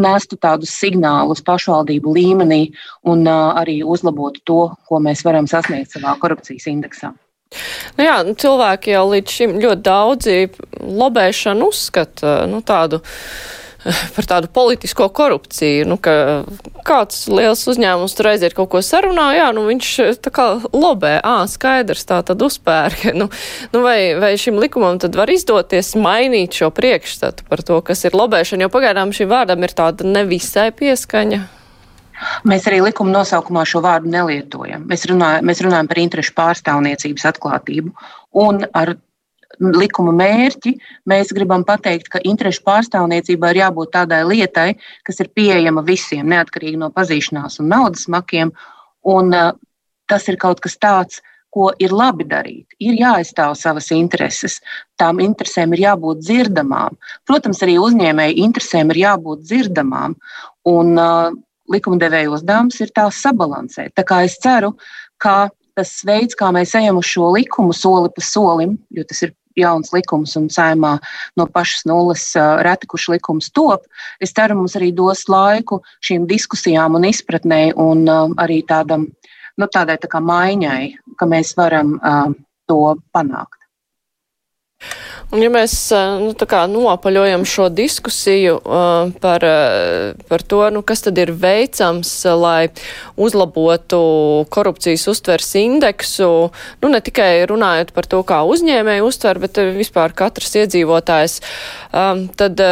nestu 0.00 0.38
tādus 0.40 0.74
signālus 0.74 1.42
pašvaldību 1.46 2.14
līmenī 2.16 2.62
un 3.10 3.26
arī 3.28 3.80
uzlabotu 3.86 4.42
to, 4.44 4.62
ko 4.88 5.02
mēs 5.02 5.24
varam 5.26 5.46
sasniegt 5.50 5.94
savā 5.94 6.16
korupcijas 6.20 6.66
indeksā. 6.70 7.12
Nu 7.94 8.06
jā, 8.06 8.16
nu, 8.26 8.34
cilvēki 8.38 8.94
jau 8.94 9.04
līdz 9.12 9.34
šim 9.36 9.58
ļoti 9.62 9.84
daudzi 9.86 10.38
lobēšanu 10.82 11.68
uzskata 11.70 12.40
nu, 12.50 12.62
tādu 12.66 12.98
par 14.16 14.28
tādu 14.28 14.48
politisko 14.52 15.08
korupciju, 15.14 15.86
nu, 15.88 15.98
ka 16.00 16.44
kāds 16.86 17.26
liels 17.30 17.64
uzņēmums 17.70 18.16
tur 18.16 18.30
aiziet 18.32 18.56
kaut 18.56 18.70
ko 18.72 18.82
sarunā, 18.84 19.30
jā, 19.36 19.48
nu 19.56 19.66
viņš 19.68 19.90
tā 20.24 20.32
kā 20.34 20.46
lobē, 20.72 21.16
ā, 21.20 21.36
skaidrs, 21.50 22.06
tā 22.08 22.22
tad 22.26 22.44
uzpērk. 22.44 23.06
Nu, 23.14 23.28
nu 23.70 23.80
vai, 23.84 24.16
vai 24.18 24.32
šim 24.40 24.56
likumam 24.58 24.96
tad 24.98 25.14
var 25.14 25.30
izdoties 25.30 25.92
mainīt 25.94 26.56
šo 26.58 26.72
priekšstatu 26.74 27.46
par 27.46 27.62
to, 27.62 27.76
kas 27.86 28.02
ir 28.08 28.16
lobēšana, 28.18 28.66
jo 28.66 28.72
pagaidām 28.74 29.12
šim 29.14 29.30
vārdam 29.30 29.62
ir 29.62 29.74
tāda 29.76 30.06
nevisai 30.08 30.72
pieskaņa. 30.74 31.38
Mēs 32.48 32.66
arī 32.70 32.80
likuma 32.82 33.14
nosaukumā 33.20 33.62
šo 33.68 33.84
vārdu 33.84 34.10
nelietojam. 34.10 34.84
Mēs 34.90 35.06
runājam, 35.10 35.46
mēs 35.46 35.62
runājam 35.64 35.90
par 35.90 36.00
interešu 36.02 36.34
pārstāvniecības 36.36 37.26
atklātību. 37.30 37.94
Un 38.44 38.64
ar 38.74 38.96
likuma 39.60 40.12
mērķi 40.16 40.74
mēs 41.10 41.32
gribam 41.36 41.64
pateikt, 41.66 42.08
ka 42.12 42.22
interešu 42.24 42.64
pārstāvniecībā 42.66 43.52
ir 43.52 43.62
jābūt 43.64 43.92
tādai 43.96 44.22
lietai, 44.28 44.70
kas 45.06 45.20
ir 45.20 45.30
pieejama 45.34 45.84
visiem, 45.86 46.26
neatkarīgi 46.32 46.80
no 46.80 46.90
pazīšanās 46.94 47.60
un 47.62 47.70
naudas 47.72 48.08
makiem. 48.08 48.52
Un, 49.04 49.32
uh, 49.34 49.54
tas 50.10 50.28
ir 50.28 50.40
kaut 50.40 50.60
kas 50.64 50.76
tāds, 50.80 51.22
ko 51.54 51.70
ir 51.78 51.92
labi 51.94 52.26
darīt. 52.26 52.74
Ir 52.82 52.98
jāaizstāv 52.98 53.54
savas 53.54 53.92
intereses. 53.94 54.58
Tām 54.98 55.20
interesēm 55.22 55.76
ir 55.76 55.84
jābūt 55.84 56.24
dzirdamām. 56.24 56.96
Protams, 57.28 57.62
arī 57.62 57.76
uzņēmēju 57.78 58.40
interesēm 58.48 58.90
ir 58.90 59.04
jābūt 59.04 59.44
dzirdamām. 59.46 60.16
Un, 60.66 60.96
uh, 60.98 61.34
likumdevēja 61.70 62.32
uzdevums 62.34 62.80
ir 62.82 62.92
tās 62.94 63.20
sabalansēt. 63.24 63.94
Tā 63.96 64.04
kā 64.06 64.22
es 64.26 64.36
ceru, 64.42 64.74
ka 65.22 65.48
tas 65.74 65.94
veids, 66.06 66.36
kā 66.38 66.50
mēs 66.54 66.74
ejam 66.78 67.00
uz 67.00 67.08
šo 67.10 67.30
likumu, 67.34 67.74
soli 67.74 68.12
pa 68.14 68.24
solim, 68.24 68.76
jo 68.94 69.04
tas 69.08 69.24
ir 69.26 69.34
jauns 69.58 69.92
likums 69.94 70.36
un 70.40 70.48
saimā 70.52 70.94
no 71.38 71.46
pašas 71.46 71.84
nulles 71.88 72.26
reti 72.66 72.88
kurš 72.90 73.08
likums 73.16 73.50
top. 73.54 73.86
Es 74.20 74.34
ceru, 74.36 74.58
mums 74.60 74.76
arī 74.78 74.92
dos 74.94 75.26
laiku 75.28 75.80
šīm 76.04 76.28
diskusijām 76.30 76.98
un 76.98 77.08
izpratnē 77.10 77.62
un 77.80 78.06
arī 78.08 78.62
tādam, 78.68 79.08
nu, 79.56 79.66
tādai 79.66 79.98
tā 80.02 80.10
kā 80.10 80.22
maiņai, 80.22 80.82
ka 81.18 81.28
mēs 81.30 81.54
varam 81.58 81.98
to 82.68 82.80
panākt. 83.14 83.63
Un, 85.34 85.40
ja 85.42 85.48
mēs 85.50 85.74
nu, 86.22 86.30
nopaļojam 86.70 87.42
šo 87.48 87.66
diskusiju 87.74 88.58
uh, 88.60 89.10
par, 89.24 89.46
par 90.28 90.44
to, 90.46 90.60
nu, 90.70 90.84
kas 90.86 91.02
tad 91.06 91.18
ir 91.18 91.32
veicams, 91.34 92.12
lai 92.38 92.68
uzlabotu 93.16 94.00
korupcijas 94.54 95.08
uztvers 95.10 95.54
indeksu, 95.58 96.30
nu, 96.84 96.92
ne 96.92 97.02
tikai 97.02 97.46
runājot 97.50 97.90
par 97.96 98.06
to, 98.06 98.22
kā 98.22 98.44
uzņēmēji 98.46 99.06
uztver, 99.06 99.42
bet 99.42 99.58
vispār 99.74 100.14
katrs 100.14 100.54
iedzīvotājs, 100.62 101.40
tad 102.38 102.62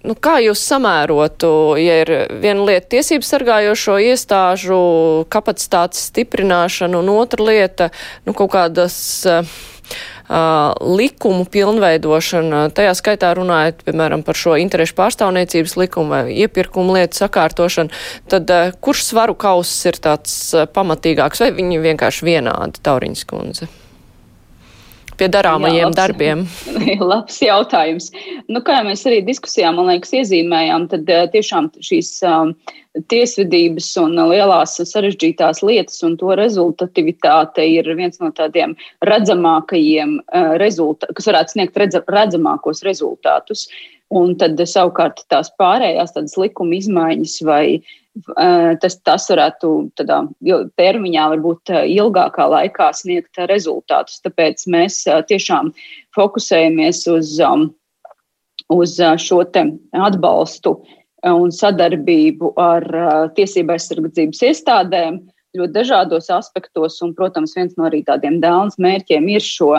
Nu, 0.00 0.14
kā 0.16 0.38
jūs 0.40 0.62
samērotu, 0.64 1.48
ja 1.76 1.98
ir 2.00 2.10
viena 2.40 2.62
lieta 2.64 2.94
tiesību 2.94 3.26
sargājošo 3.26 3.98
iestāžu 4.00 4.78
kapacitātes 5.32 6.06
stiprināšana 6.08 7.02
un 7.02 7.10
otra 7.12 7.44
lieta 7.44 7.90
nu, 8.24 8.32
kaut 8.32 8.54
kādas 8.54 8.96
uh, 9.28 9.44
likumu 10.30 11.44
pilnveidošana, 11.50 12.68
tajā 12.76 12.94
skaitā 12.98 13.32
runājot, 13.34 13.82
piemēram, 13.88 14.22
par 14.26 14.38
šo 14.38 14.54
interešu 14.62 14.94
pārstāvniecības 15.00 15.76
likumu 15.80 16.14
vai 16.14 16.22
iepirkumu 16.44 16.94
lietu 16.94 17.24
sakārtošanu, 17.24 17.90
tad 18.30 18.54
kurš 18.84 19.08
svaru 19.10 19.34
kauss 19.34 19.90
ir 19.90 19.98
tāds 20.02 20.38
pamatīgāks 20.76 21.42
vai 21.42 21.52
viņi 21.58 21.82
vienkārši 21.90 22.30
vienādi, 22.30 22.82
Tauriņas 22.86 23.26
kundze? 23.30 23.70
Pie 25.20 25.28
darāmajiem 25.32 25.78
Jā, 25.78 25.86
labs, 25.88 25.98
darbiem? 25.98 26.44
labs 27.12 27.38
jautājums. 27.44 28.10
Nu, 28.48 28.62
kā 28.64 28.80
jau 28.80 28.86
mēs 28.88 29.04
arī 29.08 29.20
diskusijā, 29.26 29.72
man 29.76 29.90
liekas, 29.92 30.14
iezīmējām, 30.16 30.88
tad 30.92 31.12
tiešām 31.34 31.70
šīs 31.84 32.10
um, 32.26 32.54
tiesvedības 33.12 33.92
un 34.02 34.18
lielās 34.32 34.78
sarežģītās 34.80 35.62
lietas 35.66 36.00
un 36.06 36.16
to 36.20 36.34
rezultatīvitāte 36.40 37.66
ir 37.68 37.92
viens 37.98 38.18
no 38.22 38.32
tādiem 38.34 38.74
redzamākajiem, 39.06 40.18
uh, 40.24 40.52
rezultā, 40.62 41.12
kas 41.16 41.30
varētu 41.30 41.56
sniegt 41.56 41.80
redza, 41.80 42.04
redzamākos 42.10 42.84
rezultātus. 42.86 43.68
Un 44.10 44.32
tad 44.34 44.58
savukārt 44.66 45.22
tās 45.30 45.52
pārējās 45.60 46.16
tādas 46.16 46.34
likuma 46.40 46.74
izmaiņas 46.80 47.34
vai 47.46 47.64
uh, 47.78 48.72
tas, 48.82 48.96
tas 49.06 49.28
varētu 49.30 49.70
tādā 50.00 50.24
termiņā, 50.80 51.26
varbūt 51.36 51.70
uh, 51.70 51.84
ilgākā 51.86 52.48
laikā 52.50 52.90
sniegt 52.98 53.38
rezultātus. 53.50 54.18
Tāpēc 54.24 54.66
mēs 54.74 55.04
tiešām 55.30 55.70
fokusējamies 56.18 57.04
uz, 57.14 57.36
um, 57.46 57.68
uz 58.74 58.96
šo 58.98 59.44
atbalstu 59.46 60.74
uh, 60.74 60.96
un 61.28 61.54
sadarbību 61.54 62.54
ar 62.58 62.86
tiesību 63.36 63.76
aizsardzības 63.76 64.42
iestādēm 64.50 65.20
ļoti 65.56 65.74
dažādos 65.74 66.30
aspektos. 66.34 66.98
Un, 67.04 67.14
protams, 67.14 67.54
viens 67.56 67.78
no 67.78 67.86
arī 67.88 68.02
tādiem 68.06 68.40
dēlnes 68.42 68.78
mērķiem 68.82 69.28
ir 69.36 69.44
šo 69.44 69.76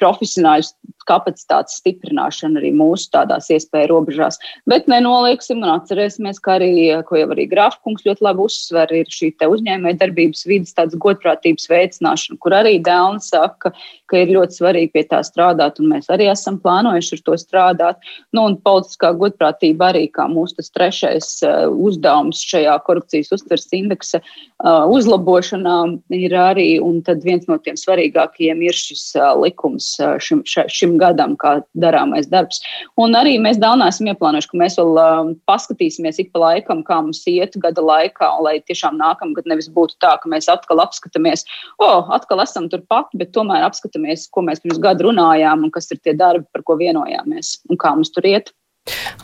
profesionāļu 0.00 0.70
kapacitātes 1.08 1.78
stiprināšana 1.80 2.60
arī 2.60 2.72
mūsu 2.76 3.10
tādās 3.14 3.50
iespēju 3.52 3.90
robežās. 3.92 4.38
Bet 4.70 4.88
nenolieksim 4.90 5.62
un 5.62 5.74
atcerēsimies, 5.76 6.40
ka 6.44 6.56
arī, 6.58 6.72
ko 7.08 7.18
jau 7.18 7.28
arī 7.34 7.46
Grāfkungs 7.50 8.06
ļoti 8.06 8.24
labi 8.24 8.44
uzsver, 8.46 8.92
ir 8.94 9.10
šī 9.10 9.32
uzņēmēja 9.44 10.00
darbības 10.00 10.44
vidas 10.48 10.74
tādas 10.76 10.98
godprātības 11.00 11.68
veicināšana, 11.70 12.38
kur 12.40 12.56
arī 12.56 12.78
Dēlna 12.84 13.22
saka, 13.24 13.74
ka 14.10 14.22
ir 14.22 14.32
ļoti 14.34 14.58
svarīgi 14.60 14.92
pie 14.94 15.04
tā 15.10 15.20
strādāt, 15.26 15.80
un 15.82 15.90
mēs 15.94 16.08
arī 16.12 16.28
esam 16.32 16.58
plānojuši 16.62 17.18
ar 17.18 17.22
to 17.28 17.38
strādāt. 17.40 18.10
Nu, 18.34 18.46
un 18.48 18.56
politiskā 18.64 19.12
godprātība 19.18 19.90
arī 19.92 20.06
kā 20.12 20.26
mūsu 20.30 20.58
tas 20.60 20.72
trešais 20.74 21.30
uh, 21.46 21.66
uzdevums 21.68 22.42
šajā 22.50 22.76
korupcijas 22.86 23.32
uztvers 23.36 23.68
indeksa 23.76 24.20
uh, 24.20 24.84
uzlabošanā 24.92 25.78
ir 26.14 26.36
arī, 26.38 26.68
un 26.82 27.00
tad 27.06 27.24
viens 27.26 27.46
no 27.50 27.58
tiem 27.62 27.78
svarīgākajiem 27.80 28.62
ir 28.64 28.76
šis 28.78 29.06
uh, 29.18 29.32
likums 29.40 29.94
šim, 30.22 30.42
šim 30.46 30.93
šim 30.94 30.98
gadam, 30.98 31.36
kā 31.36 31.62
darāmais 31.74 32.28
darbs. 32.28 32.62
Un 32.96 33.14
arī 33.14 33.38
mēs 33.38 33.58
Dānā 33.58 33.88
esam 33.88 34.06
ieplānojuši, 34.08 34.50
ka 34.50 34.58
mēs 34.58 34.78
vēl 34.78 34.98
uh, 34.98 35.34
paskatīsimies 35.46 36.18
ik 36.20 36.32
pa 36.32 36.40
laikam, 36.40 36.82
kā 36.84 37.00
mums 37.02 37.24
iet 37.26 37.56
gada 37.56 37.80
laikā, 37.80 38.40
lai 38.42 38.60
tiešām 38.60 38.96
nākamgad 38.98 39.46
nevis 39.46 39.68
būtu 39.68 39.96
tā, 40.00 40.18
ka 40.20 40.28
mēs 40.28 40.48
atkal 40.48 40.80
apskatāmies, 40.80 41.44
o, 41.78 41.86
oh, 41.86 42.10
atkal 42.14 42.42
esam 42.42 42.68
turpat, 42.68 43.10
bet 43.14 43.32
tomēr 43.32 43.64
apskatāmies, 43.64 44.28
ko 44.30 44.42
mēs 44.42 44.60
pirms 44.62 44.78
gada 44.78 45.04
runājām 45.04 45.64
un 45.64 45.70
kas 45.70 45.90
ir 45.90 46.00
tie 46.02 46.14
darbi, 46.14 46.46
par 46.52 46.62
ko 46.62 46.76
vienojāmies 46.76 47.60
un 47.70 47.80
kā 47.80 47.94
mums 47.94 48.12
tur 48.14 48.26
iet. 48.28 48.52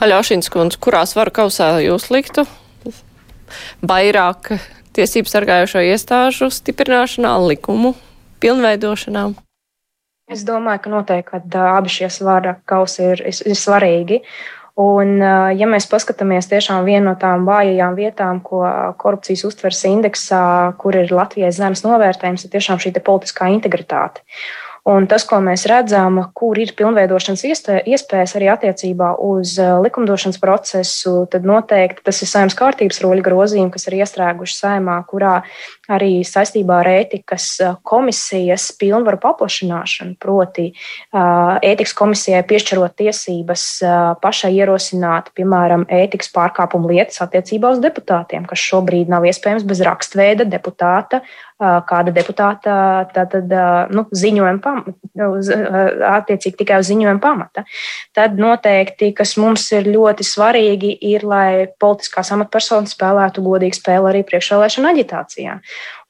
Aļošins 0.00 0.48
kundze, 0.48 0.78
kurā 0.80 1.04
svaru 1.04 1.32
kausā 1.36 1.74
jūs 1.84 2.08
liktu 2.10 2.46
vairāk 3.84 4.54
tiesību 4.96 5.28
sargājošo 5.28 5.82
iestāžu 5.90 6.48
stiprināšanā, 6.54 7.34
likumu 7.50 7.92
pilnveidošanā? 8.40 9.28
Es 10.30 10.44
domāju, 10.46 10.84
ka 10.84 10.90
noteikti 10.92 11.30
ka 11.50 11.66
abi 11.74 11.90
šie 11.90 12.08
svara 12.12 12.54
kausi 12.70 13.02
ir, 13.12 13.22
ir, 13.26 13.56
svarīgi. 13.58 14.20
Un, 14.80 15.18
ja 15.58 15.66
mēs 15.68 15.88
paskatāmies 15.90 16.46
tiešām 16.48 16.86
vienu 16.86 17.10
no 17.10 17.14
tām 17.18 17.42
vājajām 17.48 17.96
vietām, 17.98 18.38
ko 18.44 18.62
korupcijas 19.02 19.42
uztveres 19.48 19.82
indeksā, 19.90 20.42
kur 20.80 20.96
ir 20.96 21.10
Latvijas 21.12 21.58
zemes 21.58 21.82
novērtējums, 21.84 22.46
ir 22.46 22.54
tiešām 22.54 22.80
šī 22.80 22.94
politiskā 23.04 23.50
integritāte. 23.52 24.22
Un 24.88 25.04
tas, 25.10 25.26
ko 25.28 25.36
mēs 25.44 25.66
redzam, 25.68 26.16
kur 26.36 26.56
ir 26.56 26.72
pilnveidošanas 26.76 27.42
iespējas 27.84 28.32
arī 28.38 28.48
attiecībā 28.48 29.10
uz 29.20 29.58
eh, 29.60 29.74
likumdošanas 29.84 30.40
procesu, 30.40 31.26
tad 31.30 31.44
noteikti 31.44 32.04
tas 32.06 32.22
ir 32.24 32.30
saimnes 32.30 32.56
kārtības 32.56 33.02
roļa 33.04 33.24
grozījumi, 33.26 33.72
kas 33.74 33.84
ir 33.90 33.98
iestrēguši 33.98 34.56
saimā, 34.56 34.96
kurā 35.10 35.42
arī 35.92 36.22
saistībā 36.24 36.78
ar 36.80 36.90
ētikas 36.94 37.48
eh, 37.60 37.76
komisijas 37.84 38.70
pilnvaru 38.80 39.20
paplašināšanu, 39.20 40.16
proti 40.22 40.70
eh, 40.70 41.20
ētikas 41.72 41.92
komisijai 42.00 42.40
piešķirot 42.48 42.96
tiesības 43.02 43.66
pašai 44.22 44.54
ierosināt, 44.62 45.28
piemēram, 45.36 45.84
ētikas 45.92 46.32
pārkāpumu 46.32 46.88
lietas 46.94 47.20
attiecībā 47.20 47.74
uz 47.76 47.84
deputātiem, 47.84 48.48
kas 48.48 48.64
šobrīd 48.64 49.12
nav 49.12 49.28
iespējams 49.28 49.68
bez 49.68 49.84
rakstveida 49.84 50.48
deputāta 50.48 51.20
kāda 51.60 52.12
deputāta 52.14 52.74
tātad, 53.14 53.52
nu, 53.92 54.06
ziņojuma 54.16 54.62
pamata, 54.64 54.94
attiecīgi 56.10 56.60
tikai 56.62 56.80
uz 56.80 56.90
ziņojuma 56.90 57.22
pamata. 57.22 57.64
Tad 58.16 58.40
noteikti, 58.40 59.12
kas 59.16 59.36
mums 59.40 59.66
ir 59.76 59.90
ļoti 59.90 60.26
svarīgi, 60.26 60.94
ir, 61.12 61.26
lai 61.28 61.68
politiskās 61.82 62.32
amatpersonas 62.36 62.96
spēlētu 62.96 63.44
godīgu 63.44 63.76
spēli 63.76 64.12
arī 64.14 64.24
priekšvēlēšana 64.30 64.94
aģitācijā. 64.94 65.58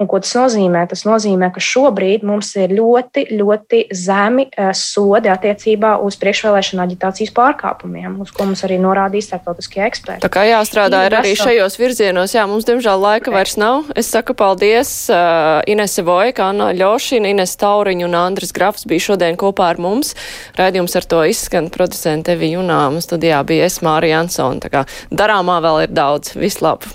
Un 0.01 0.09
ko 0.09 0.17
tas 0.23 0.33
nozīmē? 0.33 0.87
Tas 0.89 1.03
nozīmē, 1.05 1.51
ka 1.53 1.61
šobrīd 1.61 2.23
mums 2.25 2.55
ir 2.57 2.73
ļoti, 2.73 3.27
ļoti 3.37 3.83
zemi 3.93 4.47
sodi 4.77 5.29
attiecībā 5.29 5.99
uz 6.01 6.17
priekšvēlēšana 6.23 6.87
aģitācijas 6.87 7.35
pārkāpumiem, 7.37 8.15
uz 8.25 8.33
ko 8.33 8.47
mums 8.49 8.65
arī 8.65 8.79
norādīja 8.81 9.29
starptautiskie 9.29 9.85
eksperti. 9.85 10.23
Tā 10.25 10.31
kā 10.33 10.47
jāstrādā 10.49 11.03
ir 11.05 11.19
arī 11.19 11.35
šajos 11.37 11.77
virzienos, 11.83 12.33
jā, 12.33 12.47
mums 12.49 12.65
diemžēl 12.69 13.05
laika 13.05 13.35
vairs 13.35 13.59
nav. 13.61 13.93
Es 14.01 14.09
saku 14.09 14.33
paldies 14.39 14.95
uh, 15.13 15.61
Inese 15.69 16.07
Vojka, 16.07 16.49
Anna 16.49 16.71
Ļošina, 16.81 17.35
Ines 17.35 17.53
Tauriņa 17.61 18.09
un 18.09 18.17
Andris 18.23 18.57
Grafs 18.57 18.89
bija 18.89 19.11
šodien 19.11 19.37
kopā 19.41 19.69
ar 19.75 19.83
mums. 19.85 20.15
Raidījums 20.57 20.97
ar 20.97 21.11
to 21.13 21.21
izskan 21.29 21.69
producente 21.69 22.33
Evi 22.39 22.55
Junām. 22.55 23.03
Studijā 23.05 23.45
bija 23.45 23.69
es 23.69 23.83
Mārija 23.85 24.25
Ansona. 24.25 24.65
Tā 24.65 24.73
kā 24.73 24.89
darāmā 25.13 25.61
vēl 25.61 25.85
ir 25.85 25.97
daudz. 26.01 26.33
Vislab! 26.41 26.89